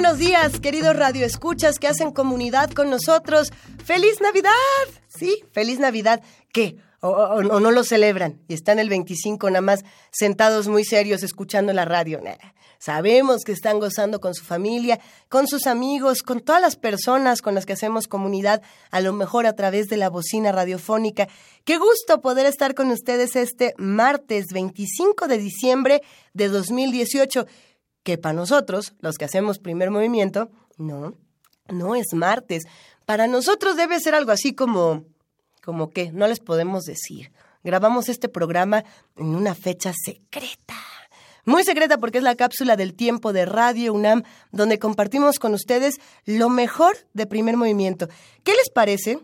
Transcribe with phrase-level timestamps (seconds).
[0.00, 3.52] Buenos días, queridos radioescuchas que hacen comunidad con nosotros.
[3.84, 4.52] ¡Feliz Navidad!
[5.08, 6.22] Sí, feliz Navidad.
[6.52, 6.76] ¿Qué?
[7.00, 11.84] O, no lo celebran y están el 25 nada más sentados muy serios escuchando la
[11.84, 12.20] radio.
[12.78, 17.56] Sabemos que están gozando con su familia, con sus amigos, con todas las personas con
[17.56, 18.62] las que hacemos comunidad,
[18.92, 21.26] a lo mejor a través de la bocina radiofónica.
[21.64, 26.02] Qué gusto poder estar con ustedes este martes 25 de diciembre
[26.34, 27.46] de 2018
[28.08, 31.12] que para nosotros, los que hacemos primer movimiento, no,
[31.68, 32.62] no es martes.
[33.04, 35.04] Para nosotros debe ser algo así como,
[35.62, 37.32] como que, no les podemos decir.
[37.62, 38.82] Grabamos este programa
[39.14, 40.74] en una fecha secreta.
[41.44, 44.22] Muy secreta porque es la cápsula del tiempo de Radio UNAM,
[44.52, 48.08] donde compartimos con ustedes lo mejor de primer movimiento.
[48.42, 49.20] ¿Qué les parece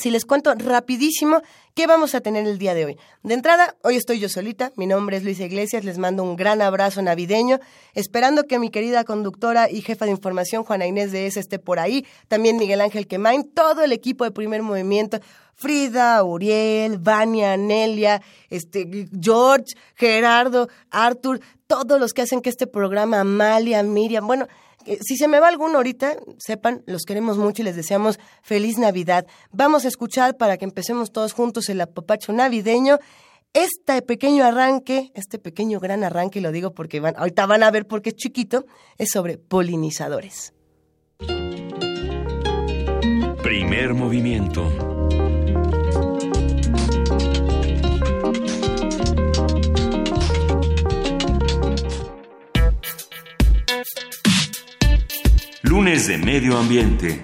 [0.00, 1.42] si les cuento rapidísimo
[1.74, 2.98] qué vamos a tener el día de hoy.
[3.22, 6.62] De entrada, hoy estoy yo solita, mi nombre es Luisa Iglesias, les mando un gran
[6.62, 7.58] abrazo navideño,
[7.94, 11.78] esperando que mi querida conductora y jefa de información, Juana Inés de ES, esté por
[11.78, 15.20] ahí, también Miguel Ángel Quemain, todo el equipo de Primer Movimiento,
[15.54, 23.20] Frida, Uriel, Vania, Nelia, este, George, Gerardo, Arthur, todos los que hacen que este programa,
[23.20, 24.46] Amalia, Miriam, bueno,
[25.00, 29.26] si se me va alguno ahorita, sepan, los queremos mucho y les deseamos feliz Navidad.
[29.52, 32.98] Vamos a escuchar para que empecemos todos juntos el apapacho navideño.
[33.52, 37.86] Este pequeño arranque, este pequeño gran arranque, lo digo porque van, ahorita van a ver
[37.86, 38.66] porque es chiquito,
[38.98, 40.52] es sobre polinizadores.
[43.42, 44.95] Primer movimiento
[55.68, 57.22] Lunes de Medio Ambiente.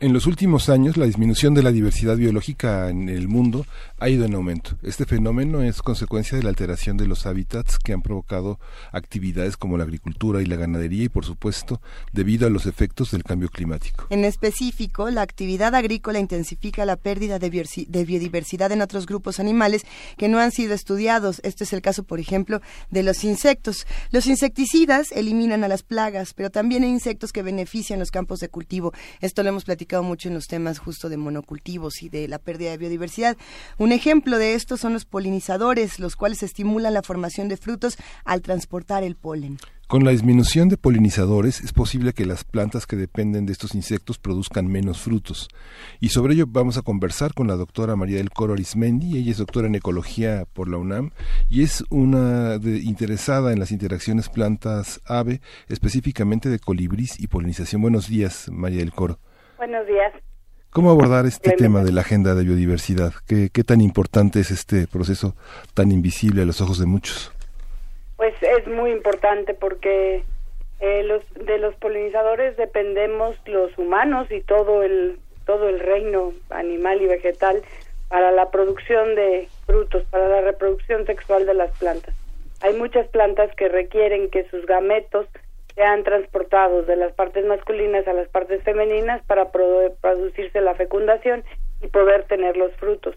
[0.00, 3.66] En los últimos años, la disminución de la diversidad biológica en el mundo
[3.98, 4.78] ha ido en aumento.
[4.84, 8.60] Este fenómeno es consecuencia de la alteración de los hábitats que han provocado
[8.92, 11.80] actividades como la agricultura y la ganadería y, por supuesto,
[12.12, 14.06] debido a los efectos del cambio climático.
[14.10, 19.82] En específico, la actividad agrícola intensifica la pérdida de, biodiversidad en otros grupos animales
[20.16, 21.40] que no han sido estudiados.
[21.42, 22.60] Este es el caso, por ejemplo,
[22.90, 23.84] de los insectos.
[24.12, 28.48] Los insecticidas eliminan a las plagas, pero también hay insectos que benefician los campos de
[28.48, 28.92] cultivo.
[29.20, 32.70] Esto lo hemos platicado mucho en los temas justo de monocultivos y de la pérdida
[32.70, 33.36] de biodiversidad.
[33.78, 38.42] Un ejemplo de esto son los polinizadores, los cuales estimulan la formación de frutos al
[38.42, 39.58] transportar el polen.
[39.88, 44.18] Con la disminución de polinizadores es posible que las plantas que dependen de estos insectos
[44.18, 45.48] produzcan menos frutos.
[45.98, 49.16] Y sobre ello vamos a conversar con la doctora María del Coro Arismendi.
[49.16, 51.12] Ella es doctora en ecología por la UNAM
[51.48, 57.80] y es una interesada en las interacciones plantas-ave, específicamente de colibrís y polinización.
[57.80, 59.18] Buenos días, María del Coro.
[59.58, 60.12] Buenos días.
[60.70, 63.12] ¿Cómo abordar este tema de la agenda de biodiversidad?
[63.26, 65.34] ¿Qué, ¿Qué tan importante es este proceso
[65.74, 67.32] tan invisible a los ojos de muchos?
[68.16, 70.22] Pues es muy importante porque
[70.78, 77.02] eh, los, de los polinizadores dependemos los humanos y todo el, todo el reino animal
[77.02, 77.60] y vegetal
[78.08, 82.14] para la producción de frutos, para la reproducción sexual de las plantas.
[82.60, 85.26] Hay muchas plantas que requieren que sus gametos
[85.78, 91.44] sean transportados de las partes masculinas a las partes femeninas para producirse la fecundación
[91.80, 93.14] y poder tener los frutos.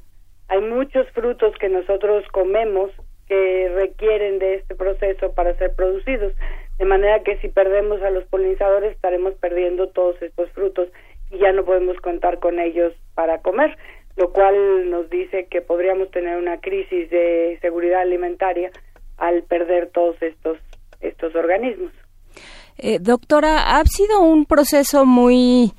[0.47, 2.91] Hay muchos frutos que nosotros comemos
[3.27, 6.33] que requieren de este proceso para ser producidos,
[6.77, 10.88] de manera que si perdemos a los polinizadores estaremos perdiendo todos estos frutos
[11.31, 13.75] y ya no podemos contar con ellos para comer,
[14.17, 18.69] lo cual nos dice que podríamos tener una crisis de seguridad alimentaria
[19.17, 20.59] al perder todos estos
[20.99, 21.91] estos organismos.
[22.78, 25.73] Eh, doctora, ha sido un proceso muy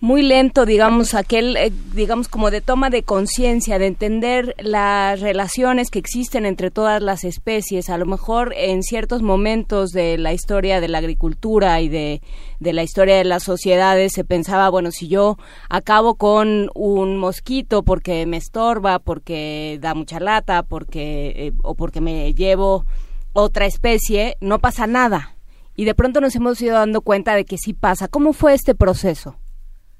[0.00, 5.90] muy lento, digamos, aquel, eh, digamos, como de toma de conciencia, de entender las relaciones
[5.90, 7.90] que existen entre todas las especies.
[7.90, 12.22] A lo mejor en ciertos momentos de la historia de la agricultura y de,
[12.60, 15.36] de la historia de las sociedades se pensaba, bueno, si yo
[15.68, 22.00] acabo con un mosquito porque me estorba, porque da mucha lata, porque, eh, o porque
[22.00, 22.86] me llevo
[23.34, 25.36] otra especie, no pasa nada
[25.76, 28.08] y de pronto nos hemos ido dando cuenta de que sí pasa.
[28.08, 29.36] ¿Cómo fue este proceso?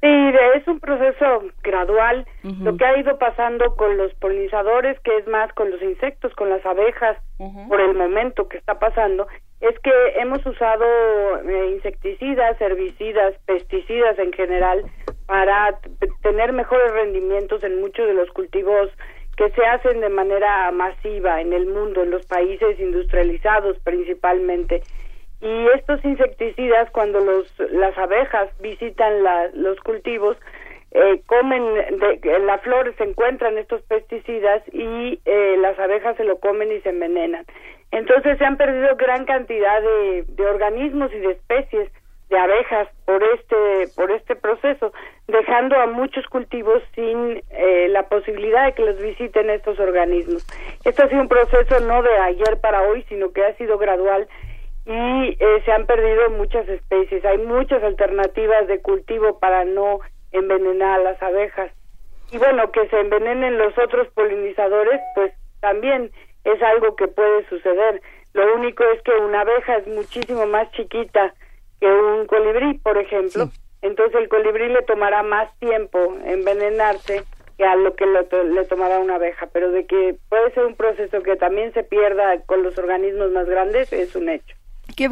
[0.01, 0.09] Sí,
[0.55, 2.27] es un proceso gradual.
[2.43, 6.49] Lo que ha ido pasando con los polinizadores, que es más con los insectos, con
[6.49, 7.19] las abejas,
[7.69, 9.27] por el momento que está pasando,
[9.61, 10.85] es que hemos usado
[11.47, 14.85] eh, insecticidas, herbicidas, pesticidas en general
[15.27, 15.79] para
[16.23, 18.91] tener mejores rendimientos en muchos de los cultivos
[19.37, 24.83] que se hacen de manera masiva en el mundo, en los países industrializados principalmente.
[25.41, 29.23] Y estos insecticidas, cuando los, las abejas visitan
[29.55, 30.37] los cultivos,
[30.93, 31.63] eh, comen,
[31.99, 36.73] de, en la flor se encuentran estos pesticidas y eh, las abejas se lo comen
[36.73, 37.45] y se envenenan.
[37.93, 41.91] Entonces se han perdido gran cantidad de, de organismos y de especies
[42.31, 44.93] de abejas por este por este proceso,
[45.27, 50.47] dejando a muchos cultivos sin eh, la posibilidad de que los visiten estos organismos.
[50.85, 54.29] Esto ha sido un proceso no de ayer para hoy, sino que ha sido gradual
[54.91, 57.25] y eh, se han perdido muchas especies.
[57.25, 60.01] Hay muchas alternativas de cultivo para no
[60.33, 61.71] envenenar a las abejas.
[62.33, 66.11] Y bueno, que se envenenen los otros polinizadores, pues también
[66.43, 68.03] es algo que puede suceder.
[68.33, 71.35] Lo único es que una abeja es muchísimo más chiquita
[71.81, 73.49] que un colibrí, por ejemplo.
[73.83, 77.23] Entonces el colibrí le tomará más tiempo envenenarse
[77.57, 79.47] que a lo que le tomará una abeja.
[79.53, 83.49] Pero de que puede ser un proceso que también se pierda con los organismos más
[83.49, 84.60] grandes es un hecho.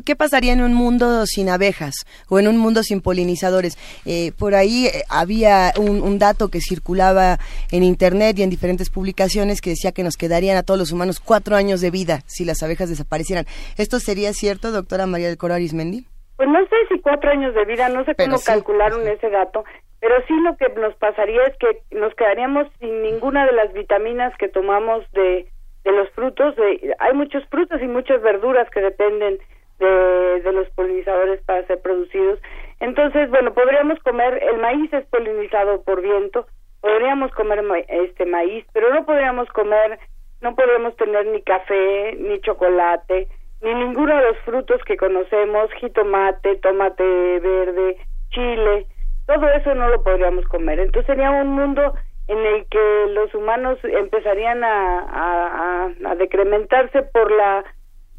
[0.05, 3.79] ¿Qué, pasaría en un mundo sin abejas o en un mundo sin polinizadores?
[4.05, 7.39] Eh, por ahí eh, había un, dato que circulaba
[7.73, 11.21] en Internet y en diferentes publicaciones que decía que nos quedarían a todos los humanos
[11.21, 13.47] cuatro años de vida si las abejas desaparecieran.
[13.79, 16.05] ¿Esto sería cierto, doctora María del Coro Arismendi?
[16.37, 19.65] Pues no sé si cuatro años de vida, no sé cómo calcularon ese dato,
[20.01, 24.37] pero sí lo que nos pasaría es que nos quedaríamos sin ninguna de las vitaminas
[24.39, 25.49] que tomamos de,
[25.85, 26.57] de los frutos.
[26.57, 29.39] De, hay muchos frutos y muchas verduras que dependen
[29.79, 32.41] de, los polinizadores para ser producidos.
[32.81, 36.47] Entonces, bueno, podríamos comer, el maíz es polinizado por viento,
[36.81, 39.99] podríamos comer este maíz, pero no podríamos comer,
[40.41, 43.29] no podríamos tener ni café, ni chocolate,
[43.63, 47.97] ni ninguno de los frutos que conocemos, jitomate, tomate verde,
[48.31, 48.87] chile,
[49.27, 50.81] todo eso no lo podríamos comer.
[50.81, 51.95] Entonces sería un mundo
[52.29, 57.65] en el que los humanos empezarían a, a, a decrementarse por la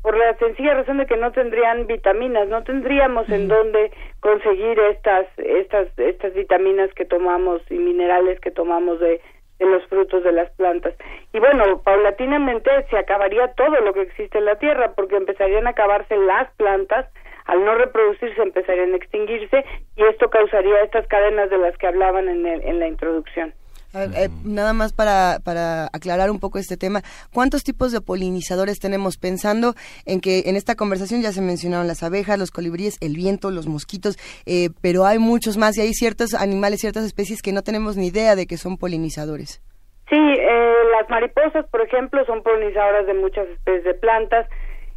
[0.01, 3.91] por la sencilla razón de que no tendrían vitaminas, no tendríamos en dónde
[4.21, 9.21] conseguir estas estas estas vitaminas que tomamos y minerales que tomamos de,
[9.59, 10.93] de los frutos de las plantas.
[11.33, 15.71] Y bueno, paulatinamente se acabaría todo lo que existe en la tierra porque empezarían a
[15.71, 17.07] acabarse las plantas,
[17.45, 19.65] al no reproducirse empezarían a extinguirse
[19.97, 23.53] y esto causaría estas cadenas de las que hablaban en, el, en la introducción.
[23.93, 27.01] Eh, nada más para, para aclarar un poco este tema,
[27.33, 29.17] ¿cuántos tipos de polinizadores tenemos?
[29.17, 29.73] Pensando
[30.05, 33.67] en que en esta conversación ya se mencionaron las abejas, los colibríes, el viento, los
[33.67, 37.97] mosquitos, eh, pero hay muchos más y hay ciertos animales, ciertas especies que no tenemos
[37.97, 39.61] ni idea de que son polinizadores.
[40.09, 44.47] Sí, eh, las mariposas, por ejemplo, son polinizadoras de muchas especies de plantas.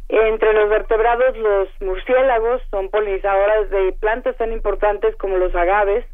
[0.09, 6.05] Entre los vertebrados, los murciélagos son polinizadoras de plantas tan importantes como los agaves,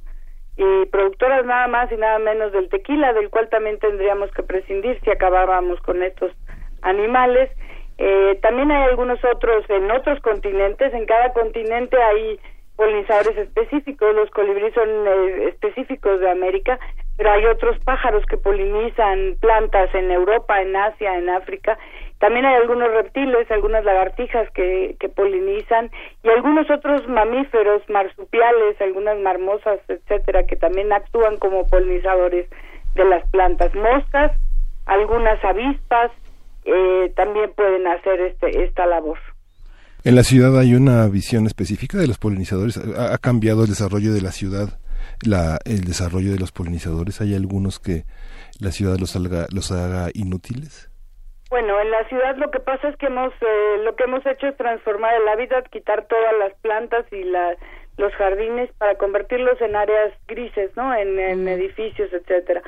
[0.59, 4.99] y productoras nada más y nada menos del tequila, del cual también tendríamos que prescindir
[5.05, 6.33] si acabábamos con estos
[6.81, 7.49] animales.
[7.97, 12.41] Eh, también hay algunos otros en otros continentes, en cada continente hay
[12.75, 16.77] polinizadores específicos, los colibríes son eh, específicos de América,
[17.15, 21.77] pero hay otros pájaros que polinizan plantas en Europa, en Asia, en África,
[22.19, 25.89] también hay algunos reptiles, algunas lagartijas que, polinizan
[26.23, 32.47] y algunos otros mamíferos, marsupiales, algunas marmosas, etcétera, que también actúan como polinizadores
[32.95, 33.73] de las plantas.
[33.73, 34.33] Moscas,
[34.85, 36.11] algunas avispas
[36.65, 39.17] eh, también pueden hacer este, esta labor.
[40.03, 42.77] En la ciudad hay una visión específica de los polinizadores.
[42.77, 44.79] ¿Ha, cambiado el desarrollo de la ciudad,
[45.21, 47.21] la, el desarrollo de los polinizadores?
[47.21, 48.03] ¿Hay algunos que
[48.59, 50.88] la ciudad los haga inútiles?
[51.49, 54.47] Bueno, en la ciudad lo que pasa es que hemos eh, lo que hemos hecho
[54.47, 57.55] es transformar el hábitat, quitar todas las plantas y la,
[57.97, 60.93] los jardines para convertirlos en áreas grises, ¿no?
[60.93, 62.61] En, en edificios, etcétera.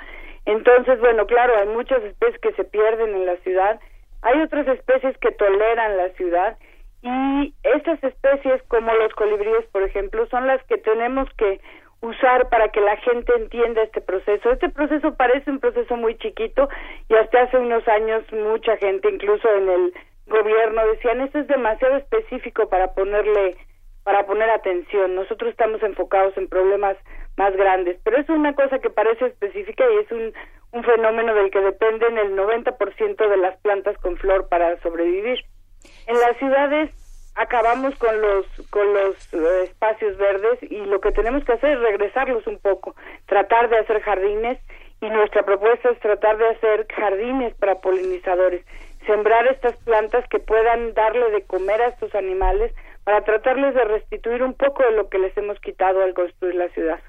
[0.46, 3.80] Entonces, bueno, claro, hay muchas especies que se pierden en la ciudad,
[4.24, 6.58] hay otras especies que toleran la ciudad
[7.04, 11.62] y estas especies como los colibríes, por ejemplo, son las que tenemos que
[12.02, 14.52] usar para que la gente entienda este proceso.
[14.52, 16.68] Este proceso parece un proceso muy chiquito
[17.08, 19.94] y hasta hace unos años mucha gente, incluso en el
[20.28, 23.56] gobierno, decían esto es demasiado específico para ponerle
[24.04, 25.14] para poner atención.
[25.14, 26.98] Nosotros estamos enfocados en problemas
[27.38, 30.34] más grandes, pero es una cosa que parece específica y es un,
[30.72, 35.46] un fenómeno del que dependen el 90% de las plantas con flor para sobrevivir.
[36.08, 36.90] En las ciudades
[37.36, 41.80] acabamos con los con los eh, espacios verdes y lo que tenemos que hacer es
[41.80, 42.96] regresarlos un poco,
[43.26, 44.60] tratar de hacer jardines
[45.02, 48.66] y nuestra propuesta es tratar de hacer jardines para polinizadores,
[49.06, 52.74] sembrar estas plantas que puedan darle de comer a estos animales
[53.04, 56.70] para tratarles de restituir un poco de lo que les hemos quitado al construir la
[56.70, 57.00] ciudad.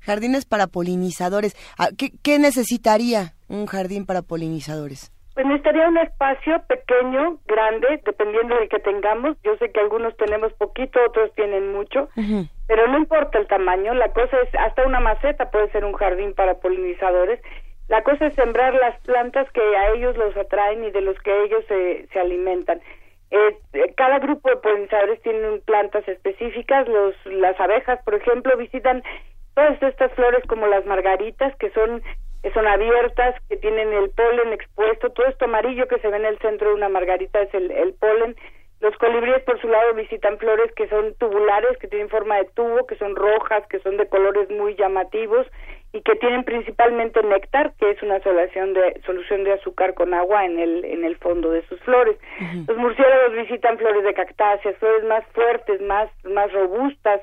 [0.00, 1.56] Jardines para polinizadores.
[1.78, 5.10] Ah, ¿Qué, qué necesitaría un jardín para polinizadores?
[5.36, 9.36] Pues necesitaría un espacio pequeño, grande, dependiendo del que tengamos.
[9.42, 12.08] Yo sé que algunos tenemos poquito, otros tienen mucho,
[12.66, 13.92] pero no importa el tamaño.
[13.92, 17.38] La cosa es, hasta una maceta puede ser un jardín para polinizadores.
[17.88, 21.44] La cosa es sembrar las plantas que a ellos los atraen y de los que
[21.44, 22.80] ellos se, se alimentan.
[23.30, 26.88] Eh, cada grupo de polinizadores tiene plantas específicas.
[26.88, 29.02] Los, las abejas, por ejemplo, visitan
[29.54, 32.02] todas estas flores como las margaritas, que son
[32.52, 36.38] son abiertas, que tienen el polen expuesto, todo esto amarillo que se ve en el
[36.38, 38.36] centro de una margarita es el, el polen.
[38.80, 42.86] Los colibríes por su lado visitan flores que son tubulares, que tienen forma de tubo,
[42.86, 45.46] que son rojas, que son de colores muy llamativos
[45.92, 50.44] y que tienen principalmente néctar, que es una solución de solución de azúcar con agua
[50.44, 52.18] en el en el fondo de sus flores.
[52.68, 57.22] Los murciélagos visitan flores de cactáceas, flores más fuertes, más más robustas.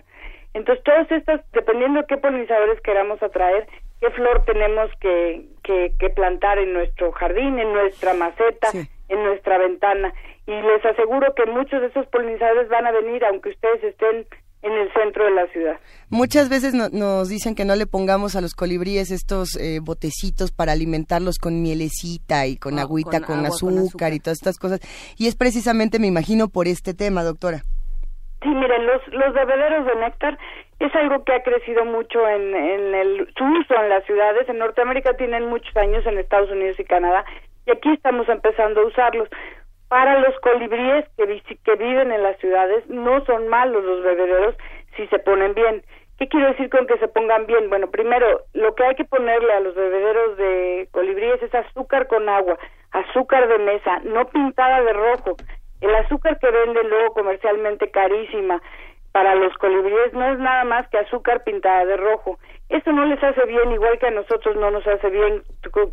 [0.55, 3.67] Entonces, todas estas, dependiendo de qué polinizadores queramos atraer,
[4.03, 10.13] qué flor tenemos que, que, plantar en nuestro jardín, en nuestra maceta, en nuestra ventana.
[10.45, 14.27] Y les aseguro que muchos de esos polinizadores van a venir aunque ustedes estén
[14.61, 15.79] en el centro de la ciudad.
[16.09, 20.73] Muchas veces nos dicen que no le pongamos a los colibríes estos eh, botecitos para
[20.73, 24.81] alimentarlos con mielecita y con agüita, con, azúcar y todas estas cosas.
[25.17, 27.61] Y es precisamente, me imagino, por este tema, doctora.
[28.41, 30.37] Sí, miren, los, los bebederos de néctar
[30.85, 34.47] es algo que ha crecido mucho en, en el, su uso en las ciudades.
[34.49, 37.23] En Norteamérica tienen muchos años, en Estados Unidos y Canadá,
[37.65, 39.29] y aquí estamos empezando a usarlos.
[39.87, 44.55] Para los colibríes que, que viven en las ciudades, no son malos los bebederos
[44.97, 45.83] si se ponen bien.
[46.17, 47.69] ¿Qué quiero decir con que se pongan bien?
[47.69, 52.27] Bueno, primero, lo que hay que ponerle a los bebederos de colibríes es azúcar con
[52.29, 52.57] agua,
[52.91, 55.35] azúcar de mesa, no pintada de rojo.
[55.81, 58.61] El azúcar que venden luego comercialmente carísima,
[59.13, 62.39] para los colibríes no es nada más que azúcar pintada de rojo.
[62.67, 65.43] Esto no les hace bien, igual que a nosotros no nos hace bien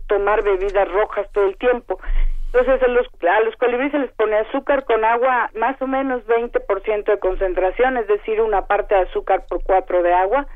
[0.08, 2.00] tomar bebidas rojas todo el tiempo.
[2.46, 6.26] Entonces a los, a los colibríes se les pone azúcar con agua, más o menos
[6.26, 10.46] 20% de concentración, es decir, una parte de azúcar por cuatro de agua.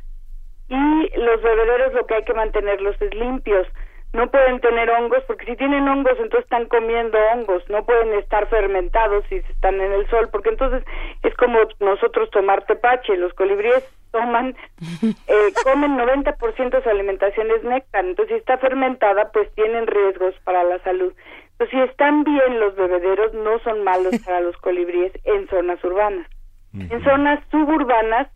[0.69, 3.69] Y los bebederos lo que hay que mantenerlos es limpios
[4.15, 8.47] no pueden tener hongos porque si tienen hongos entonces están comiendo hongos, no pueden estar
[8.49, 10.85] fermentados si están en el sol porque entonces
[11.25, 14.57] es como nosotros tomar tepache, los colibríes toman,
[15.03, 20.35] eh, comen 90% de su alimentación es néctar, entonces si está fermentada pues tienen riesgos
[20.45, 21.13] para la salud.
[21.53, 26.29] Entonces si están bien los bebederos no son malos para los colibríes en zonas urbanas.
[26.73, 28.29] En zonas suburbanas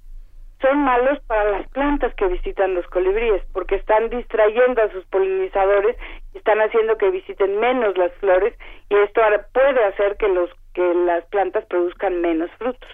[0.61, 5.97] son malos para las plantas que visitan los colibríes porque están distrayendo a sus polinizadores
[6.35, 8.55] están haciendo que visiten menos las flores
[8.89, 9.21] y esto
[9.53, 12.89] puede hacer que los que las plantas produzcan menos frutos.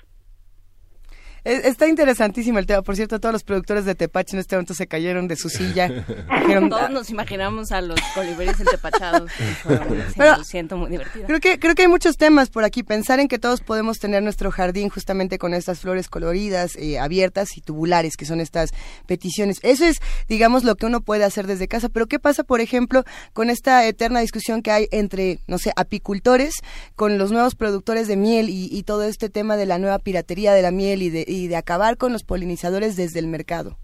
[1.44, 2.80] Está interesantísimo el tema.
[2.80, 5.90] Por cierto, todos los productores de Tepache en este momento se cayeron de su silla.
[6.70, 9.30] todos nos imaginamos a los colibríes entepachados.
[10.16, 11.26] Pero, siento muy divertido.
[11.26, 12.82] Creo que, creo que hay muchos temas por aquí.
[12.82, 17.58] Pensar en que todos podemos tener nuestro jardín justamente con estas flores coloridas, eh, abiertas
[17.58, 18.70] y tubulares, que son estas
[19.04, 19.58] peticiones.
[19.62, 19.98] Eso es,
[20.28, 21.90] digamos, lo que uno puede hacer desde casa.
[21.90, 26.54] Pero ¿qué pasa, por ejemplo, con esta eterna discusión que hay entre, no sé, apicultores,
[26.96, 30.54] con los nuevos productores de miel y, y todo este tema de la nueva piratería
[30.54, 33.76] de la miel y de y de acabar con los polinizadores desde el mercado.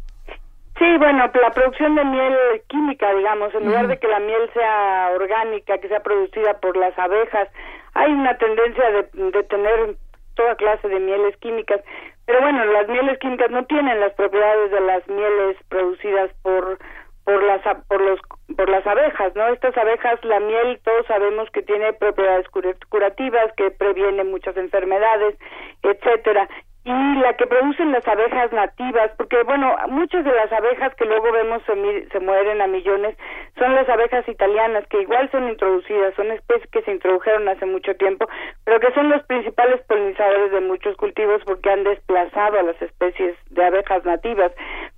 [0.79, 2.35] Sí, bueno, la producción de miel
[2.69, 6.99] química, digamos, en lugar de que la miel sea orgánica, que sea producida por las
[6.99, 7.49] abejas,
[7.93, 9.97] hay una tendencia de, de tener
[10.37, 11.83] toda clase de mieles químicas.
[12.25, 16.79] Pero bueno, las mieles químicas no tienen las propiedades de las mieles producidas por
[17.25, 18.19] por las por los
[18.57, 19.49] por las abejas, ¿no?
[19.49, 25.37] Estas abejas, la miel, todos sabemos que tiene propiedades curativas, que previene muchas enfermedades,
[25.83, 26.49] etcétera
[26.83, 31.31] y la que producen las abejas nativas, porque bueno, muchas de las abejas que luego
[31.31, 33.17] vemos se, se, mueren a millones
[33.59, 37.95] son las abejas italianas, que igual son introducidas, son especies que se introdujeron hace mucho
[37.97, 38.27] tiempo,
[38.65, 43.37] pero que son los principales polinizadores de muchos cultivos porque han desplazado a las especies
[43.51, 44.51] de abejas nativas.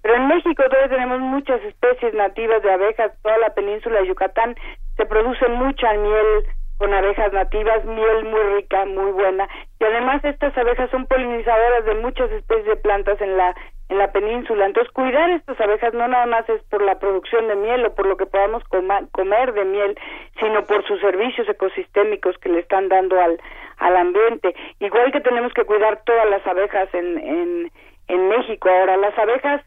[0.03, 4.55] Pero en México todavía tenemos muchas especies nativas de abejas, toda la península de Yucatán
[4.97, 6.47] se produce mucha miel
[6.83, 9.49] con abejas nativas, miel muy rica, muy buena.
[9.79, 13.55] Y además estas abejas son polinizadoras de muchas especies de plantas en la
[13.89, 14.67] en la península.
[14.67, 18.07] Entonces, cuidar estas abejas no nada más es por la producción de miel o por
[18.07, 19.97] lo que podamos comer de miel,
[20.41, 23.39] sino por sus servicios ecosistémicos que le están dando al,
[23.79, 24.53] al ambiente.
[24.81, 27.73] Igual que tenemos que cuidar todas las abejas en, en,
[28.09, 28.69] en México.
[28.69, 29.63] Ahora, las abejas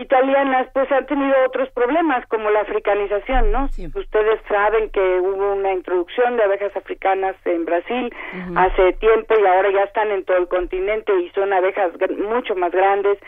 [0.00, 3.68] italianas pues han tenido otros problemas como la africanización, ¿no?
[3.94, 8.12] Ustedes saben que hubo una introducción de abejas africanas en Brasil
[8.56, 12.72] hace tiempo y ahora ya están en todo el continente y son abejas mucho más
[12.72, 13.18] grandes,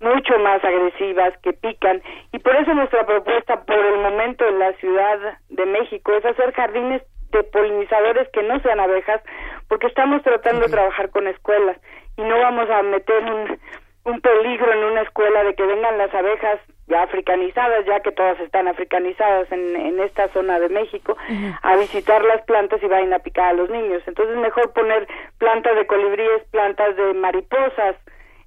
[0.00, 2.02] mucho más agresivas, que pican.
[2.32, 6.52] Y por eso nuestra propuesta por el momento en la Ciudad de México es hacer
[6.52, 7.02] jardines
[7.32, 9.20] de polinizadores que no sean abejas
[9.68, 11.76] porque estamos tratando de trabajar con escuelas
[12.16, 13.58] y no vamos a meter un
[14.06, 18.38] un peligro en una escuela de que vengan las abejas ya africanizadas, ya que todas
[18.38, 21.16] están africanizadas en, en esta zona de México,
[21.62, 24.02] a visitar las plantas y vayan a picar a los niños.
[24.06, 25.08] Entonces mejor poner
[25.38, 27.96] plantas de colibríes, plantas de mariposas,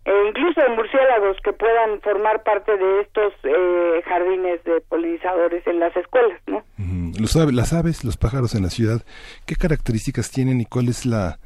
[0.05, 5.81] e incluso de murciélagos que puedan formar parte de estos eh, jardines de polinizadores en
[5.81, 6.63] las escuelas, ¿no?
[7.19, 9.01] Los, las aves, los pájaros en la ciudad,
[9.45, 11.37] ¿qué características tienen y cuál es la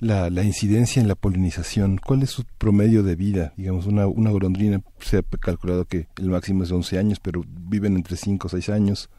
[0.00, 1.98] la, la, incidencia en la polinización?
[1.98, 3.52] ¿Cuál es su promedio de vida?
[3.56, 7.96] Digamos, una, una golondrina se ha calculado que el máximo es 11 años, pero viven
[7.96, 9.10] entre 5 o 6 años.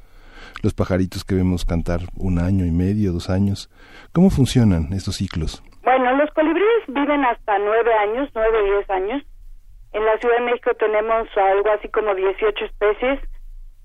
[0.64, 3.70] Los pajaritos que vemos cantar un año y medio, dos años.
[4.12, 5.64] ¿Cómo funcionan estos ciclos?
[5.84, 9.24] Bueno, los colibríes viven hasta 9 años, 9 o 10 años.
[9.94, 13.20] En la Ciudad de México tenemos algo así como 18 especies.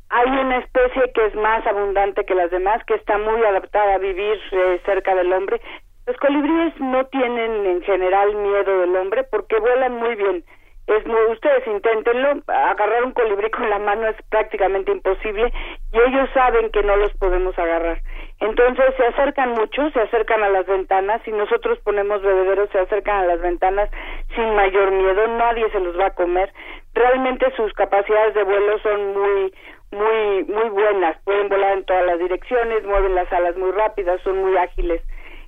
[0.08, 3.98] Hay una especie que es más abundante que las demás, que está muy adaptada a
[3.98, 5.60] vivir eh, cerca del hombre,
[6.06, 10.44] los colibríes no tienen en general miedo del hombre porque vuelan muy bien.
[10.86, 15.52] Es muy, ustedes inténtenlo, agarrar un colibrí con la mano es prácticamente imposible
[15.92, 18.00] y ellos saben que no los podemos agarrar.
[18.38, 23.24] Entonces se acercan mucho, se acercan a las ventanas, si nosotros ponemos bebederos se acercan
[23.24, 23.90] a las ventanas
[24.36, 26.52] sin mayor miedo, nadie se los va a comer.
[26.94, 29.52] Realmente sus capacidades de vuelo son muy
[29.90, 34.38] muy muy buenas, pueden volar en todas las direcciones, mueven las alas muy rápidas, son
[34.38, 35.02] muy ágiles.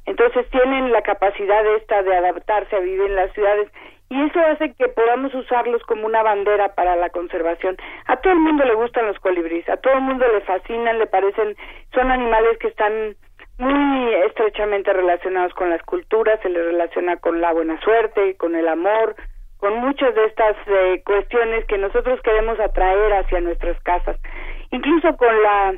[0.08, 3.68] Entonces tienen la capacidad esta de adaptarse a vivir en las ciudades
[4.08, 7.76] y eso hace que podamos usarlos como una bandera para la conservación.
[8.06, 11.06] A todo el mundo le gustan los colibríes, a todo el mundo le fascinan, le
[11.08, 11.54] parecen,
[11.92, 13.16] son animales que están
[13.58, 18.66] muy estrechamente relacionados con las culturas, se les relaciona con la buena suerte, con el
[18.66, 19.14] amor,
[19.58, 24.16] con muchas de estas eh, cuestiones que nosotros queremos atraer hacia nuestras casas,
[24.70, 25.74] incluso con la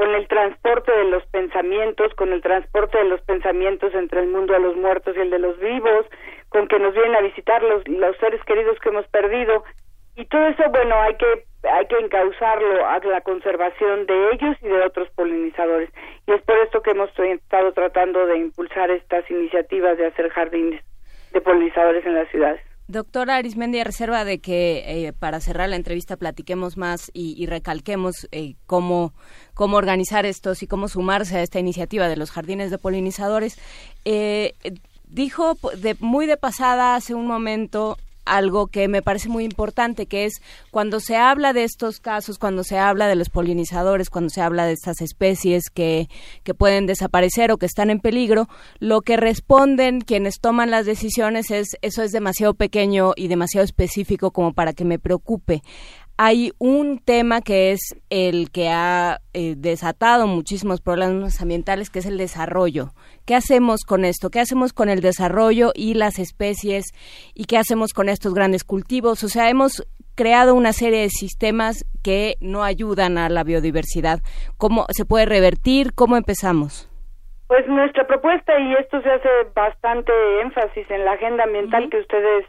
[0.00, 4.54] con el transporte de los pensamientos, con el transporte de los pensamientos entre el mundo
[4.54, 6.06] de los muertos y el de los vivos,
[6.48, 9.62] con que nos vienen a visitar los, los seres queridos que hemos perdido.
[10.16, 14.68] Y todo eso, bueno, hay que, hay que encauzarlo a la conservación de ellos y
[14.68, 15.90] de otros polinizadores.
[16.26, 20.82] Y es por esto que hemos estado tratando de impulsar estas iniciativas de hacer jardines
[21.34, 22.69] de polinizadores en las ciudades.
[22.90, 28.26] Doctora Arismendi, a reserva de que eh, para cerrar la entrevista platiquemos más y, recalquemos
[28.32, 29.14] eh, cómo,
[29.54, 33.58] cómo organizar estos y cómo sumarse a esta iniciativa de los jardines de polinizadores,
[34.04, 34.54] eh,
[35.06, 37.96] dijo de, muy de pasada hace un momento
[38.30, 40.40] algo que me parece muy importante, que es
[40.70, 44.66] cuando se habla de estos casos, cuando se habla de los polinizadores, cuando se habla
[44.66, 46.08] de estas especies que,
[46.42, 51.50] que pueden desaparecer o que están en peligro, lo que responden quienes toman las decisiones
[51.50, 55.62] es eso es demasiado pequeño y demasiado específico como para que me preocupe
[56.22, 57.80] hay un tema que es
[58.10, 62.88] el que ha eh, desatado muchísimos problemas ambientales, que es el desarrollo.
[63.26, 64.28] ¿Qué hacemos con esto?
[64.28, 66.92] ¿Qué hacemos con el desarrollo y las especies?
[67.34, 69.24] ¿Y qué hacemos con estos grandes cultivos?
[69.24, 69.82] O sea, hemos
[70.14, 74.18] creado una serie de sistemas que no ayudan a la biodiversidad.
[74.58, 75.94] ¿Cómo se puede revertir?
[75.94, 76.86] ¿Cómo empezamos?
[77.46, 82.44] Pues nuestra propuesta, y esto se hace bastante énfasis en la agenda ambiental que ustedes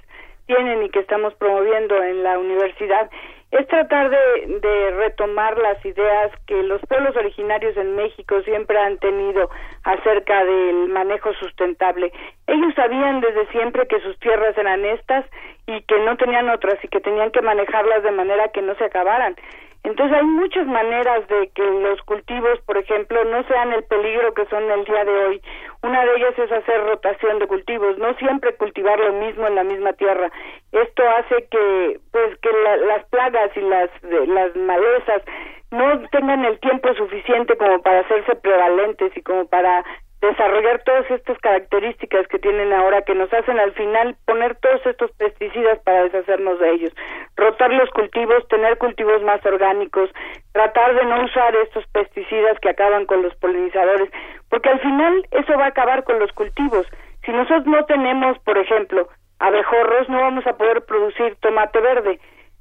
[0.45, 3.09] tienen y que estamos promoviendo en la universidad,
[3.51, 8.97] es tratar de, de, retomar las ideas que los pueblos originarios en México siempre han
[8.97, 9.49] tenido
[9.83, 12.13] acerca del manejo sustentable.
[12.47, 15.25] Ellos sabían desde siempre que sus tierras eran estas
[15.67, 18.85] y que no tenían otras y que tenían que manejarlas de manera que no se
[18.85, 19.35] acabaran.
[19.83, 24.45] Entonces hay muchas maneras de que los cultivos, por ejemplo, no sean el peligro que
[24.45, 25.41] son el día de hoy.
[25.83, 29.63] Una de ellas es hacer rotación de cultivos, no siempre cultivar lo mismo en la
[29.63, 30.31] misma tierra.
[30.71, 32.49] Esto hace que, pues, que
[32.85, 35.23] las plagas y las las malezas
[35.71, 39.83] no tengan el tiempo suficiente como para hacerse prevalentes y como para
[40.21, 45.11] desarrollar todas estas características que tienen ahora que nos hacen al final poner todos estos
[45.13, 46.93] pesticidas para deshacernos de ellos,
[47.35, 50.11] rotar los cultivos, tener cultivos más orgánicos,
[50.53, 54.09] tratar de no usar estos pesticidas que acaban con los polinizadores,
[54.49, 56.85] porque al final eso va a acabar con los cultivos.
[57.25, 59.07] Si nosotros no tenemos, por ejemplo,
[59.39, 62.19] abejorros, no vamos a poder producir tomate verde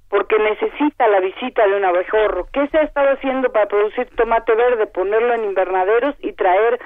[0.09, 2.49] porque necesita la visita de un abejorro.
[2.53, 4.89] ¿Qué se ha estado haciendo para producir tomate verde?
[4.89, 6.81] Ponerlo en invernaderos y traer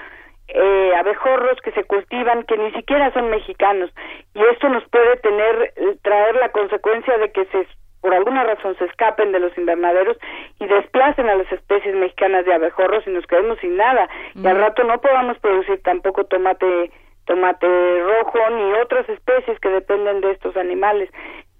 [0.48, 3.90] eh, abejorros que se cultivan que ni siquiera son mexicanos.
[4.34, 7.66] Y esto nos puede tener eh, traer la consecuencia de que se
[8.00, 10.18] por alguna razón se escapen de los invernaderos
[10.60, 14.10] y desplacen a las especies mexicanas de abejorros y nos quedemos sin nada.
[14.34, 16.90] Y al rato no podamos producir tampoco tomate
[17.24, 21.08] tomate rojo ni otras especies que dependen de estos animales.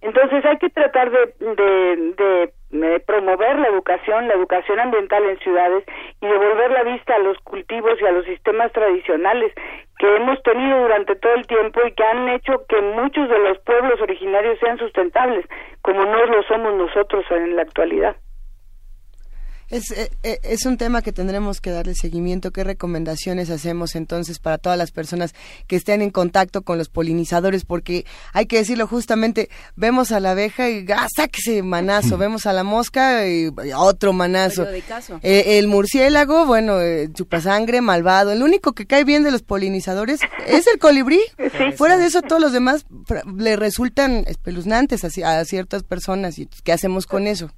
[0.02, 2.52] Entonces hay que tratar de, de, de,
[3.06, 5.84] promover la educación, la educación ambiental en ciudades
[6.20, 9.52] y devolver la vista a los cultivos y a los sistemas tradicionales
[9.98, 13.58] que hemos tenido durante todo el tiempo y que han hecho que muchos de los
[13.60, 15.46] pueblos originarios sean sustentables,
[15.82, 18.16] como no lo somos nosotros en la actualidad.
[19.74, 22.52] Es, eh, eh, es, un tema que tendremos que darle seguimiento.
[22.52, 25.34] ¿Qué recomendaciones hacemos entonces para todas las personas
[25.66, 27.64] que estén en contacto con los polinizadores?
[27.64, 32.16] Porque hay que decirlo justamente, vemos a la abeja y ¡ah, sáquese manazo!
[32.18, 34.64] vemos a la mosca y otro manazo.
[35.22, 36.78] Eh, el murciélago, bueno,
[37.12, 38.30] chupasangre, malvado.
[38.30, 41.18] El único que cae bien de los polinizadores es el colibrí.
[41.76, 42.87] Fuera de eso, todos los demás
[43.37, 46.38] le resultan espeluznantes a, a ciertas personas.
[46.38, 47.50] ¿Y qué hacemos con eso?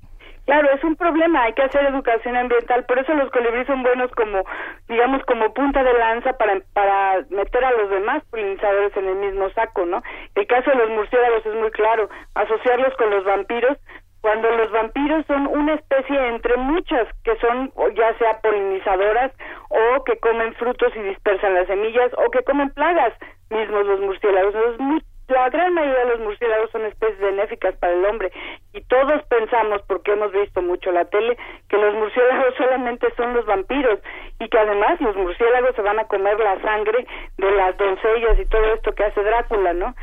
[0.47, 4.13] Claro, es un problema, hay que hacer educación ambiental, por eso los colibríes son buenos
[4.13, 4.45] como,
[4.89, 9.51] digamos, como punta de lanza para, para meter a los demás polinizadores en el mismo
[9.51, 10.03] saco, ¿no?
[10.37, 13.77] El caso de los murciélagos es muy claro, asociarlos con los vampiros,
[14.21, 19.33] cuando los vampiros son una especie entre muchas que son ya sea polinizadoras
[19.69, 23.13] o que comen frutos y dispersan las semillas o que comen plagas
[23.51, 24.55] mismos los murciélagos.
[24.55, 28.33] Es muy la gran mayoría de los murciélagos son especies benéficas para el hombre
[28.73, 31.37] y todos pensamos, porque hemos visto mucho la tele,
[31.69, 33.99] que los murciélagos solamente son los vampiros
[34.39, 37.07] y que además los murciélagos se van a comer la sangre
[37.39, 39.95] de las doncellas y todo esto que hace Drácula, ¿no?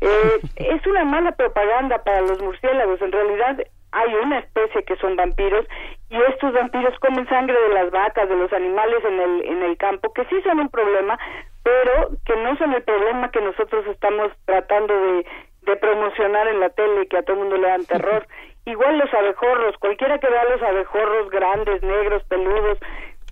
[0.00, 3.02] Eh, es una mala propaganda para los murciélagos.
[3.02, 3.58] En realidad
[3.92, 5.66] hay una especie que son vampiros
[6.08, 9.76] y estos vampiros comen sangre de las vacas, de los animales en el, en el
[9.76, 11.18] campo, que sí son un problema,
[11.62, 15.26] pero que no son el problema que nosotros estamos tratando de,
[15.62, 18.26] de promocionar en la tele, que a todo el mundo le dan terror.
[18.66, 22.78] Igual los abejorros, cualquiera que vea los abejorros grandes, negros, peludos,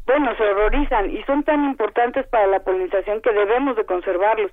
[0.06, 4.50] bueno, se horrorizan y son tan importantes para la polinización que debemos de conservarlos.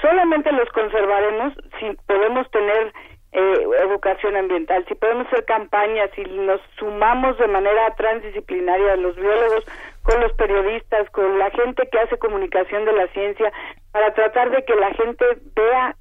[0.00, 2.92] Solamente los conservaremos si podemos tener
[3.36, 9.62] eh, educación ambiental, si podemos hacer campañas, si nos sumamos de manera transdisciplinaria los biólogos
[10.02, 13.52] con los periodistas, con la gente que hace comunicación de la ciencia,
[13.92, 15.94] para tratar de que la gente vea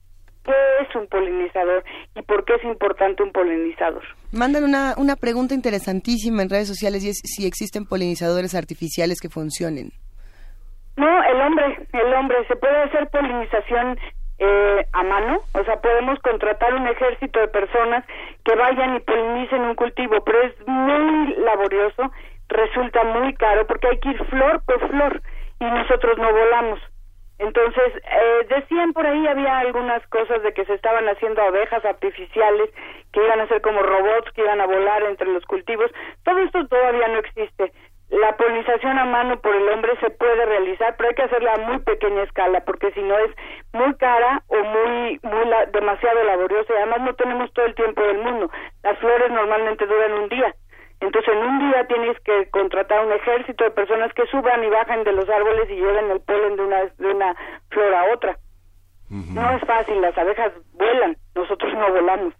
[0.45, 1.83] qué es un polinizador
[2.15, 4.03] y por qué es importante un polinizador.
[4.31, 9.27] Mandan una, una pregunta interesantísima en redes sociales y es si existen polinizadores artificiales que
[9.27, 9.91] funcionen.
[10.95, 13.97] No, el hombre, el hombre, se puede hacer polinización
[14.39, 18.03] eh, a mano, o sea, podemos contratar un ejército de personas
[18.43, 22.11] que vayan y polinicen un cultivo, pero es muy laborioso
[22.49, 25.21] resulta muy caro porque hay que ir flor por flor
[25.59, 26.79] y nosotros no volamos.
[27.37, 32.69] Entonces, eh, decían por ahí, había algunas cosas de que se estaban haciendo abejas artificiales,
[33.11, 35.91] que iban a ser como robots, que iban a volar entre los cultivos.
[36.23, 37.73] Todo esto todavía no existe.
[38.09, 41.57] La polinización a mano por el hombre se puede realizar, pero hay que hacerla a
[41.57, 43.31] muy pequeña escala, porque si no es
[43.73, 46.71] muy cara o muy, muy demasiado laboriosa.
[46.73, 48.51] Y además no tenemos todo el tiempo del mundo.
[48.83, 50.55] Las flores normalmente duran un día.
[51.01, 55.03] Entonces, en un día tienes que contratar un ejército de personas que suban y bajen
[55.03, 57.35] de los árboles y lleven el polen de una, de una
[57.69, 58.37] flor a otra.
[59.09, 62.33] No es fácil, las abejas vuelan, nosotros no volamos.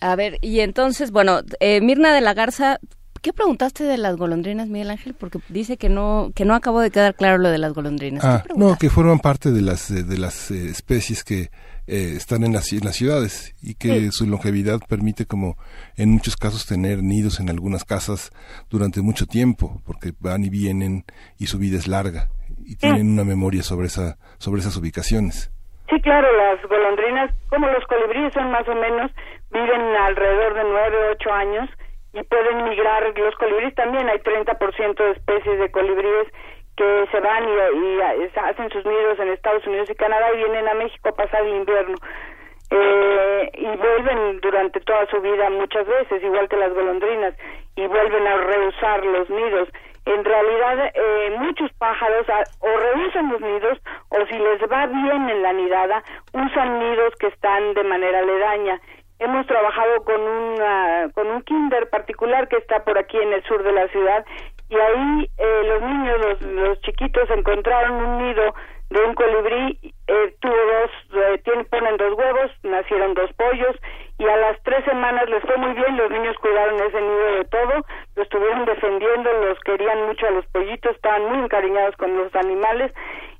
[0.00, 2.78] A ver, y entonces, bueno, eh, Mirna de la Garza,
[3.22, 5.14] ¿qué preguntaste de las golondrinas, Miguel Ángel?
[5.14, 8.24] Porque dice que no que no acabo de quedar claro lo de las golondrinas.
[8.24, 11.50] Ah, no, que forman parte de las, de las eh, especies que
[11.86, 15.56] eh, están en las, ciudades y que su longevidad permite como
[15.96, 18.30] en muchos casos tener nidos en algunas casas
[18.68, 21.04] durante mucho tiempo porque van y vienen
[21.38, 22.28] y su vida es larga
[22.64, 25.52] y tienen una memoria sobre esa sobre esas ubicaciones.
[25.88, 29.10] Sí, claro, las golondrinas, como los colibríes son más o menos,
[29.50, 31.68] viven alrededor de nueve o ocho años
[32.12, 33.12] y pueden migrar.
[33.16, 36.28] Los colibríes también hay 30% de especies de colibríes
[36.76, 38.00] que se van y,
[38.38, 41.56] hacen sus nidos en Estados Unidos y Canadá y vienen a México a pasar el
[41.56, 41.96] invierno.
[42.70, 47.34] Eh, y vuelven durante toda su vida muchas veces, igual que las golondrinas,
[47.74, 49.68] y vuelven a rehusar los nidos.
[50.06, 52.26] En realidad, eh, muchos pájaros
[52.60, 57.26] o rehusan los nidos o si les va bien en la nidada, usan nidos que
[57.26, 58.80] están de manera aledaña.
[59.20, 63.62] Hemos trabajado con, una, con un kinder particular que está por aquí en el sur
[63.62, 64.24] de la ciudad
[64.70, 68.54] y ahí eh, los niños, los, los, chiquitos encontraron un nido
[68.88, 72.50] de un colibrí, eh, tuvo dos, eh, ponen dos huevos,
[74.20, 77.44] y a las tres semanas les fue muy bien, los niños cuidaron ese nido de
[77.46, 77.72] todo,
[78.16, 82.92] lo estuvieron defendiendo, los querían mucho a los pollitos, estaban muy encariñados con los animales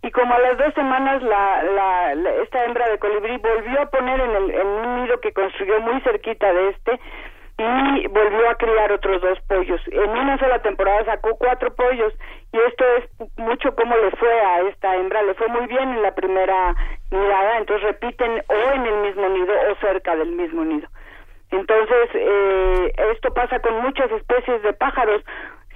[0.02, 2.12] y como a las dos semanas la, la,
[2.42, 6.00] esta hembra de colibrí volvió a poner en, el, en un nido que construyó muy
[6.00, 6.98] cerquita de este
[7.62, 9.81] y volvió a criar otros dos pollos.
[9.90, 12.12] En una sola temporada sacó cuatro pollos
[12.53, 16.03] y esto es mucho como le fue a esta hembra, le fue muy bien en
[16.03, 16.75] la primera
[17.11, 20.88] mirada, entonces repiten o en el mismo nido o cerca del mismo nido.
[21.51, 25.23] Entonces, eh, esto pasa con muchas especies de pájaros.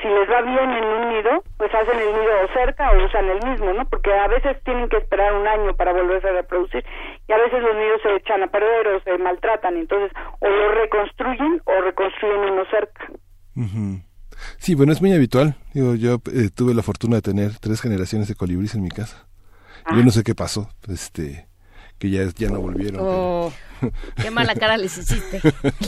[0.01, 3.43] Si les va bien en un nido, pues hacen el nido cerca o usan el
[3.49, 3.89] mismo, ¿no?
[3.89, 6.85] Porque a veces tienen que esperar un año para volverse a reproducir
[7.27, 9.77] y a veces los nidos se echan a perder o se maltratan.
[9.77, 13.07] Entonces, o lo reconstruyen o reconstruyen uno cerca.
[14.59, 15.55] Sí, bueno, es muy habitual.
[15.73, 19.27] Digo, yo eh, tuve la fortuna de tener tres generaciones de colibríes en mi casa.
[19.91, 21.47] Yo no sé qué pasó, este,
[21.99, 23.01] que ya, ya no volvieron.
[23.03, 23.53] Oh.
[24.23, 25.41] Qué mala cara les hiciste.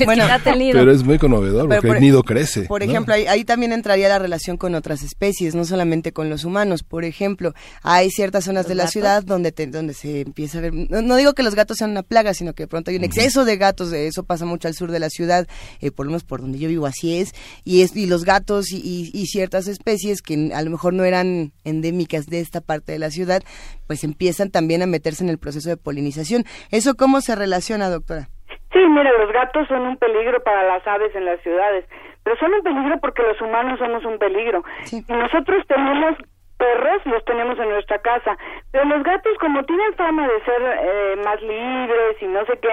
[0.05, 2.63] bueno, Pero es muy conmovedor porque el nido crece.
[2.63, 6.83] Por ejemplo, ahí, también entraría la relación con otras especies, no solamente con los humanos.
[6.83, 10.73] Por ejemplo, hay ciertas zonas de la ciudad donde donde se empieza a ver.
[10.75, 13.45] No, digo que los gatos sean una plaga, sino que de pronto hay un exceso
[13.45, 13.93] de gatos.
[13.93, 15.47] Eso pasa mucho al sur de la ciudad,
[15.81, 17.35] eh, por lo menos por donde yo vivo, así es.
[17.65, 21.53] Y, es, y los gatos y, y ciertas especies que a lo mejor no eran
[21.65, 23.43] endémicas de esta parte de la ciudad,
[23.87, 26.45] pues empiezan también a meterse en el proceso de polinización.
[26.71, 28.29] ¿Eso cómo se relaciona, doctora?
[28.73, 31.85] Sí, mira, los gatos son un peligro para las aves en las ciudades,
[32.23, 34.65] pero son un peligro porque los humanos somos un peligro.
[34.93, 36.17] Y nosotros tenemos
[36.57, 38.37] perros los tenemos en nuestra casa,
[38.73, 42.71] pero los gatos como tienen fama de ser eh, más libres y no sé qué,